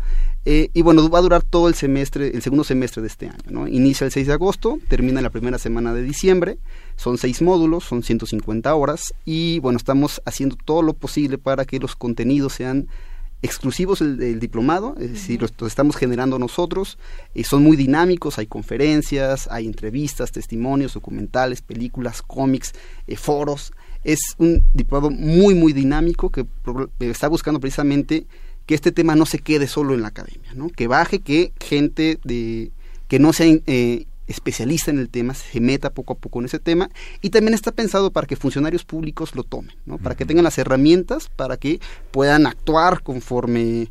[0.44, 3.38] eh, y bueno, va a durar todo el semestre, el segundo semestre de este año,
[3.48, 3.66] ¿no?
[3.66, 6.58] Inicia el 6 de agosto, termina la primera semana de diciembre,
[6.96, 11.78] son seis módulos, son 150 horas, y bueno, estamos haciendo todo lo posible para que
[11.78, 12.88] los contenidos sean
[13.42, 16.98] exclusivos del diplomado, es decir, los, los estamos generando nosotros,
[17.34, 22.72] y son muy dinámicos, hay conferencias, hay entrevistas, testimonios, documentales, películas, cómics,
[23.06, 23.72] eh, foros,
[24.04, 28.26] es un diplomado muy, muy dinámico que pro- eh, está buscando precisamente
[28.64, 30.68] que este tema no se quede solo en la academia, ¿no?
[30.68, 32.70] que baje, que gente de
[33.08, 36.58] que no sea eh, especialista en el tema se meta poco a poco en ese
[36.58, 36.90] tema
[37.20, 39.98] y también está pensado para que funcionarios públicos lo tomen, ¿no?
[39.98, 41.80] para que tengan las herramientas para que
[42.10, 43.88] puedan actuar conforme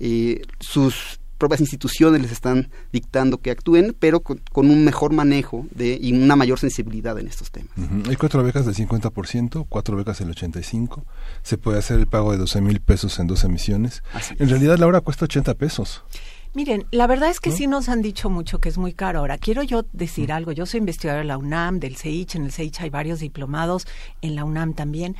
[0.00, 5.66] eh, sus propias instituciones les están dictando que actúen, pero con, con un mejor manejo
[5.70, 7.70] de, y una mayor sensibilidad en estos temas.
[8.08, 11.04] Hay cuatro becas del 50%, cuatro becas del 85%.
[11.42, 14.02] Se puede hacer el pago de 12 mil pesos en dos emisiones.
[14.38, 16.02] En realidad la hora cuesta 80 pesos.
[16.54, 19.20] Miren, la verdad es que sí nos han dicho mucho que es muy caro.
[19.20, 20.52] Ahora, quiero yo decir algo.
[20.52, 22.36] Yo soy investigadora de la UNAM, del CEICH.
[22.36, 23.86] En el CEICH hay varios diplomados,
[24.22, 25.16] en la UNAM también.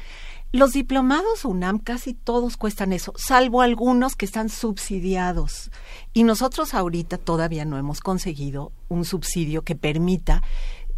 [0.50, 5.70] Los diplomados UNAM casi todos cuestan eso, salvo algunos que están subsidiados.
[6.14, 10.42] Y nosotros ahorita todavía no hemos conseguido un subsidio que permita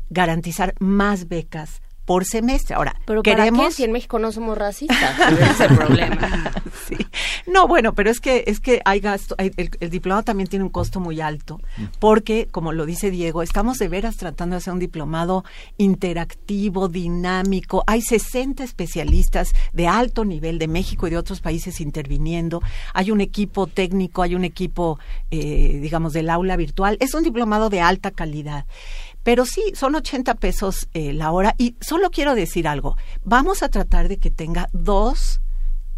[0.08, 2.74] garantizar más becas por semestre.
[2.74, 5.16] Ahora, Pero ¿para queremos qué si en México no somos racistas?
[5.30, 6.50] Ese es el problema.
[6.88, 6.96] Sí.
[7.46, 10.64] No, bueno, pero es que es que hay gasto, hay- el, el diplomado también tiene
[10.64, 11.60] un costo muy alto,
[12.00, 15.44] porque como lo dice Diego, estamos de veras tratando de hacer un diplomado
[15.78, 17.84] interactivo, dinámico.
[17.86, 22.60] Hay 60 especialistas de alto nivel de México y de otros países interviniendo.
[22.94, 24.98] Hay un equipo técnico, hay un equipo,
[25.30, 26.96] eh, digamos, del aula virtual.
[27.00, 28.64] Es un diplomado de alta calidad.
[29.22, 31.54] Pero sí, son 80 pesos eh, la hora.
[31.58, 32.96] Y solo quiero decir algo.
[33.22, 35.40] Vamos a tratar de que tenga dos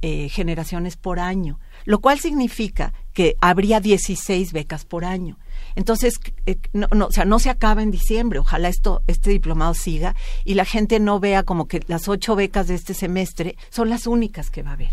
[0.04, 5.38] eh, generaciones por año, lo cual significa que habría 16 becas por año.
[5.76, 6.14] Entonces,
[6.46, 8.40] eh, no, no, o sea, no se acaba en diciembre.
[8.40, 12.66] Ojalá esto, este diplomado siga y la gente no vea como que las ocho becas
[12.66, 14.90] de este semestre son las únicas que va a haber.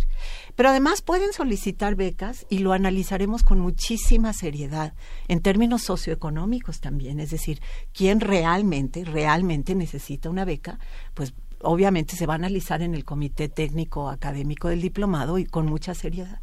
[0.59, 4.91] Pero además pueden solicitar becas y lo analizaremos con muchísima seriedad
[5.29, 7.21] en términos socioeconómicos también.
[7.21, 7.61] Es decir,
[7.93, 10.77] quién realmente, realmente necesita una beca,
[11.13, 15.65] pues obviamente se va a analizar en el comité técnico académico del diplomado y con
[15.65, 16.41] mucha seriedad.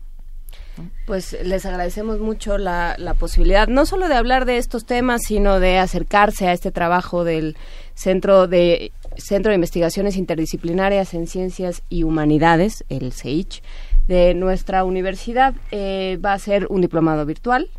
[1.07, 5.79] Pues les agradecemos mucho la, posibilidad, no solo de hablar de estos temas, sino de
[5.79, 7.57] acercarse a este trabajo del
[7.95, 13.63] Centro de Centro de Investigaciones Interdisciplinarias en Ciencias y Humanidades, el CEICH,
[14.09, 15.55] de nuestra universidad.
[15.71, 17.71] Eh, va a ser un diplomado virtual,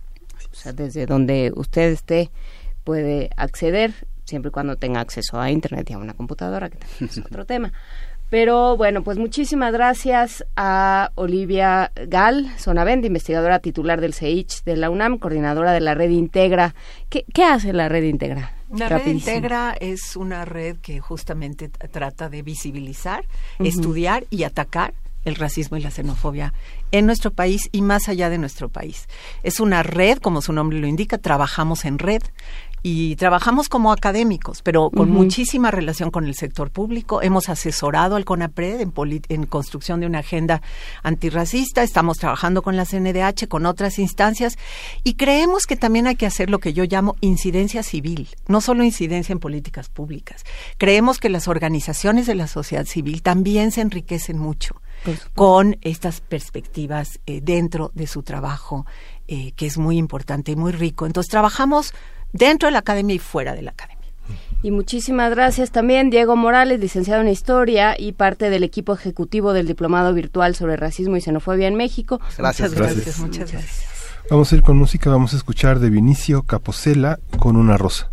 [0.51, 2.29] o sea, desde donde usted esté
[2.83, 7.09] puede acceder, siempre y cuando tenga acceso a Internet y a una computadora, que también
[7.09, 7.73] es otro tema.
[8.29, 14.89] Pero bueno, pues muchísimas gracias a Olivia Gal, Sonavent, investigadora titular del CEICH de la
[14.89, 16.75] UNAM, coordinadora de la red Integra.
[17.09, 18.51] ¿Qué, qué hace la red Integra?
[18.75, 19.07] La red.
[19.07, 23.23] Integra es una red que justamente trata de visibilizar,
[23.59, 24.93] estudiar y atacar
[25.25, 26.53] el racismo y la xenofobia
[26.91, 29.07] en nuestro país y más allá de nuestro país.
[29.43, 32.21] Es una red, como su nombre lo indica, trabajamos en red
[32.83, 37.21] y trabajamos como académicos, pero con muchísima relación con el sector público.
[37.21, 38.93] Hemos asesorado al CONAPRED en,
[39.29, 40.61] en construcción de una agenda
[41.03, 44.57] antirracista, estamos trabajando con la CNDH, con otras instancias
[45.03, 48.83] y creemos que también hay que hacer lo que yo llamo incidencia civil, no solo
[48.83, 50.45] incidencia en políticas públicas.
[50.77, 54.75] Creemos que las organizaciones de la sociedad civil también se enriquecen mucho
[55.35, 58.85] con estas perspectivas eh, dentro de su trabajo,
[59.27, 61.05] eh, que es muy importante y muy rico.
[61.05, 61.93] Entonces trabajamos
[62.33, 63.97] dentro de la academia y fuera de la academia.
[64.63, 69.67] Y muchísimas gracias también Diego Morales, licenciado en Historia y parte del equipo ejecutivo del
[69.67, 72.19] Diplomado Virtual sobre Racismo y Xenofobia en México.
[72.37, 72.71] Gracias.
[72.71, 73.19] Muchas gracias, Gracias.
[73.19, 73.85] muchas gracias.
[74.29, 78.11] Vamos a ir con música, vamos a escuchar de Vinicio Capocela con una rosa.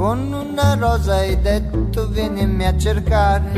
[0.00, 3.52] Con una rosa hai detto vienimi a cercare.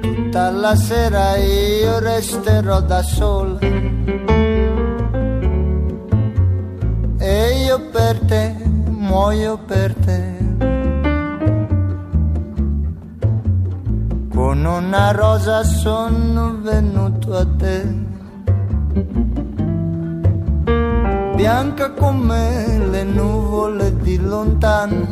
[0.00, 3.58] Tutta la sera io resterò da sola.
[7.18, 8.56] E io per te
[8.88, 10.36] muoio per te.
[14.34, 18.06] Con una rosa sono venuto a te.
[21.38, 25.06] Bianca come le nuvole di lontano,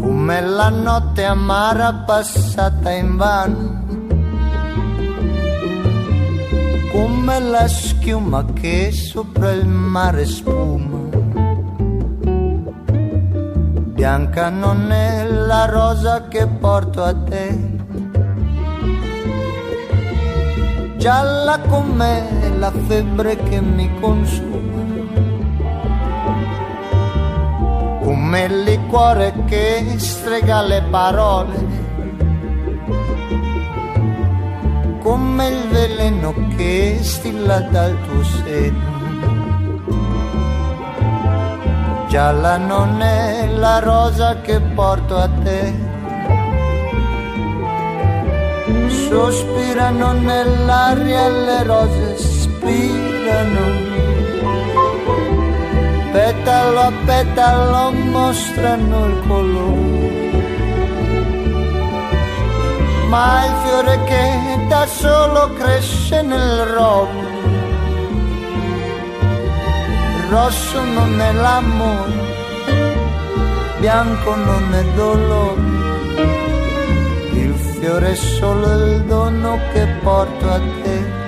[0.00, 3.84] come la notte amara passata in vano,
[6.92, 10.98] come la schiuma che sopra il mare spuma.
[13.92, 17.83] Bianca non è la rosa che porto a te.
[21.04, 24.80] Gialla come la febbre che mi consuma.
[28.02, 31.66] Come il liquore che strega le parole.
[35.02, 38.92] Come il veleno che stilla dal tuo seno.
[42.08, 45.74] Gialla non è la rosa che porto a te.
[48.88, 53.66] Sospirano nell'aria le rose, spirano.
[56.12, 60.02] Petalo a petalo mostrano il colore.
[63.08, 67.34] Ma il fiore che da solo cresce nel rovo
[70.34, 72.12] rosso non è l'amore,
[73.78, 75.73] bianco non è dolore,
[77.84, 81.22] fiore è solo il dono che porto a te.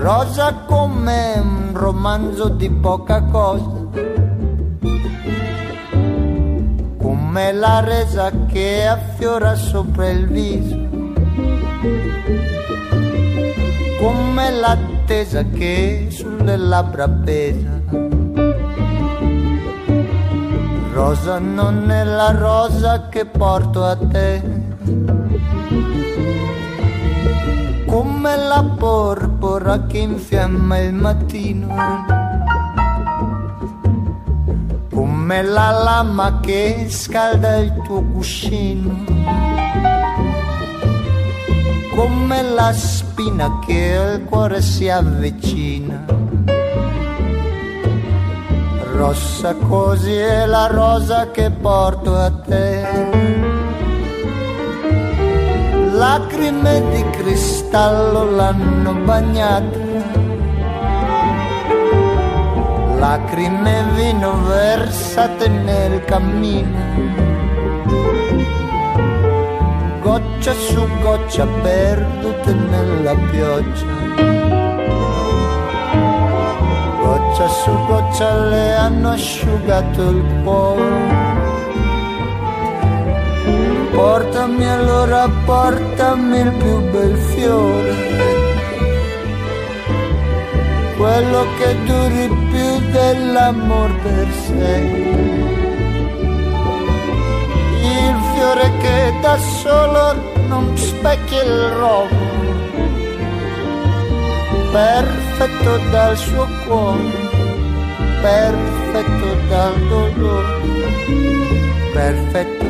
[0.00, 3.84] Rosa come un romanzo di poca cosa
[7.02, 10.88] come la resa che affiora sopra il viso,
[13.98, 14.50] come
[15.06, 17.80] l'attesa che sulle labbra pesa.
[20.92, 24.42] Rosa non è la rosa che porto a te,
[27.86, 32.14] come la porpora che infiamma il mattino.
[34.90, 39.04] Come la lama che scalda il tuo cuscino,
[41.94, 42.72] come la
[43.16, 46.04] spina che al cuore si avvicina.
[48.94, 52.84] Rossa così è la rosa che porto a te.
[55.92, 59.84] Lacrime di cristallo l'hanno bagnata
[62.98, 66.78] lacrime vino versate nel cammino,
[70.18, 73.86] goccia su goccia perdute nella pioggia,
[77.02, 81.34] goccia su goccia le hanno asciugato il cuore.
[83.92, 88.14] Portami allora, portami il più bel fiore
[90.96, 95.65] quello che duri più dell'amor per sé.
[98.46, 100.14] Fiore che da solo
[100.46, 102.16] non specchia il rovo,
[104.70, 107.10] perfetto dal suo cuore,
[108.20, 110.60] perfetto dal dolore,
[111.92, 112.66] perfetto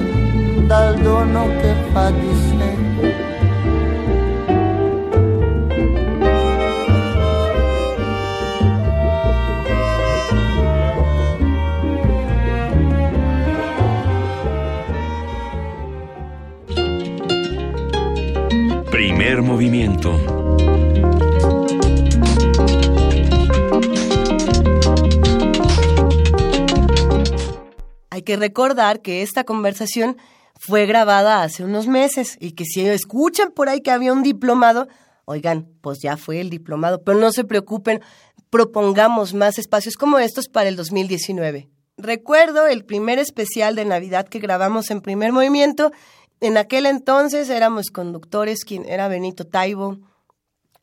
[0.62, 2.85] dal dono che fa di sé.
[28.36, 30.16] Recordar que esta conversación
[30.58, 34.88] fue grabada hace unos meses y que si escuchan por ahí que había un diplomado,
[35.24, 38.00] oigan, pues ya fue el diplomado, pero no se preocupen,
[38.50, 41.68] propongamos más espacios como estos para el 2019.
[41.98, 45.92] Recuerdo el primer especial de Navidad que grabamos en primer movimiento
[46.40, 49.98] en aquel entonces éramos conductores, quien era Benito Taibo,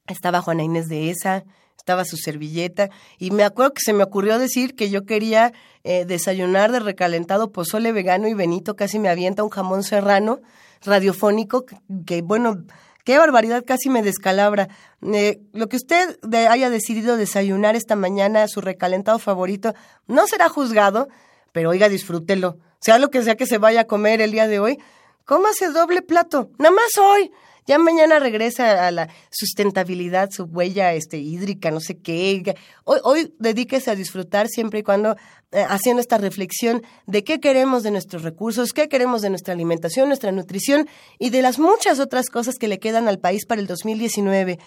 [0.07, 1.45] estaba Juana Inés de Esa,
[1.83, 2.89] estaba su servilleta,
[3.19, 5.51] y me acuerdo que se me ocurrió decir que yo quería
[5.83, 10.39] eh, desayunar de recalentado pozole vegano y Benito casi me avienta un jamón serrano
[10.85, 11.65] radiofónico
[12.05, 12.63] que, bueno,
[13.03, 14.69] qué barbaridad, casi me descalabra.
[15.01, 16.17] Eh, lo que usted
[16.49, 19.73] haya decidido desayunar esta mañana, su recalentado favorito,
[20.07, 21.09] no será juzgado,
[21.51, 22.59] pero oiga, disfrútelo.
[22.79, 24.77] Sea lo que sea que se vaya a comer el día de hoy,
[25.25, 27.29] cómase doble plato, nada más hoy.
[27.65, 32.55] Ya mañana regresa a la sustentabilidad, su huella este, hídrica, no sé qué.
[32.83, 35.15] Hoy, hoy dedíquese a disfrutar siempre y cuando
[35.51, 40.07] eh, haciendo esta reflexión de qué queremos de nuestros recursos, qué queremos de nuestra alimentación,
[40.07, 43.67] nuestra nutrición y de las muchas otras cosas que le quedan al país para el
[43.67, 44.57] 2019.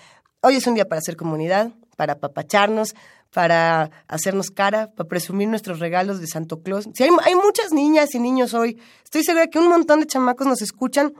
[0.43, 2.95] Hoy es un día para hacer comunidad, para apapacharnos,
[3.33, 6.89] para hacernos cara, para presumir nuestros regalos de Santo Claus.
[6.95, 10.47] Si hay, hay muchas niñas y niños hoy, estoy segura que un montón de chamacos
[10.47, 11.13] nos escuchan.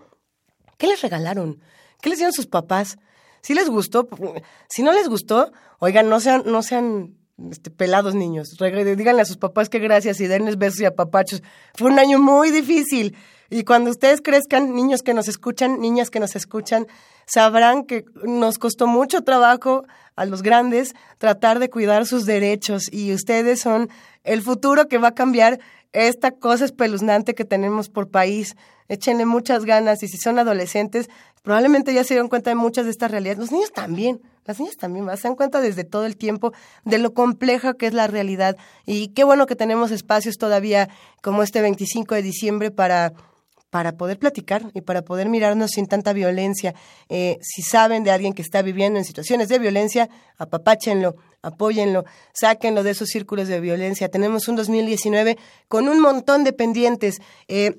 [0.77, 1.61] ¿Qué les regalaron?
[2.01, 2.99] ¿Qué les dieron sus papás?
[3.43, 4.09] Si les gustó,
[4.69, 7.17] si no les gustó, oigan, no sean, no sean
[7.51, 8.57] este, pelados niños.
[8.59, 11.43] Díganle a sus papás que gracias y denles besos y apapachos.
[11.75, 13.17] Fue un año muy difícil.
[13.49, 16.87] Y cuando ustedes crezcan, niños que nos escuchan, niñas que nos escuchan,
[17.27, 19.85] sabrán que nos costó mucho trabajo
[20.17, 23.91] a los grandes tratar de cuidar sus derechos y ustedes son
[24.25, 25.61] el futuro que va a cambiar
[25.97, 28.55] esta cosa espeluznante que tenemos por país.
[28.89, 31.09] Échenle muchas ganas y si son adolescentes,
[31.43, 33.39] probablemente ya se dieron cuenta de muchas de estas realidades.
[33.39, 36.53] Los niños también, las niñas también se dan cuenta desde todo el tiempo
[36.85, 38.59] de lo compleja que es la realidad.
[38.85, 40.91] Y qué bueno que tenemos espacios todavía
[41.23, 43.15] como este 25 de diciembre para
[43.71, 46.75] para poder platicar y para poder mirarnos sin tanta violencia.
[47.09, 52.83] Eh, si saben de alguien que está viviendo en situaciones de violencia, apapáchenlo, apóyenlo, sáquenlo
[52.83, 54.09] de esos círculos de violencia.
[54.09, 55.37] Tenemos un 2019
[55.69, 57.21] con un montón de pendientes.
[57.49, 57.75] Eh,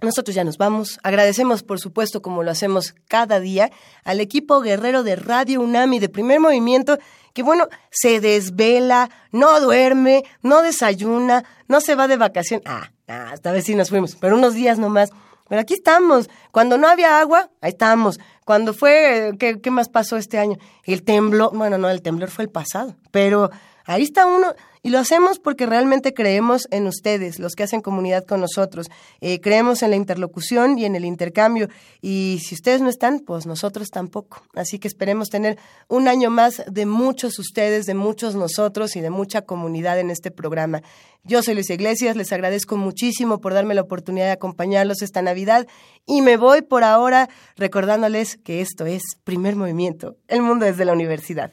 [0.00, 0.98] nosotros ya nos vamos.
[1.02, 3.70] Agradecemos, por supuesto, como lo hacemos cada día,
[4.04, 6.98] al equipo guerrero de Radio UNAMI de primer movimiento,
[7.32, 12.62] que bueno, se desvela, no duerme, no desayuna, no se va de vacación.
[12.64, 15.10] Ah, ah, esta vez sí nos fuimos, pero unos días nomás.
[15.48, 16.30] Pero aquí estamos.
[16.52, 18.18] Cuando no había agua, ahí estamos.
[18.44, 20.56] Cuando fue, eh, ¿qué, qué más pasó este año?
[20.84, 23.50] El temblor, bueno, no, el temblor fue el pasado, pero
[23.84, 24.54] ahí está uno.
[24.82, 28.90] Y lo hacemos porque realmente creemos en ustedes, los que hacen comunidad con nosotros.
[29.22, 31.68] Eh, creemos en la interlocución y en el intercambio.
[32.02, 34.42] Y si ustedes no están, pues nosotros tampoco.
[34.54, 39.08] Así que esperemos tener un año más de muchos ustedes, de muchos nosotros y de
[39.08, 40.82] mucha comunidad en este programa.
[41.22, 45.66] Yo soy Luis Iglesias, les agradezco muchísimo por darme la oportunidad de acompañarlos esta Navidad
[46.04, 50.92] y me voy por ahora recordándoles que esto es Primer Movimiento, el mundo desde la
[50.92, 51.52] universidad.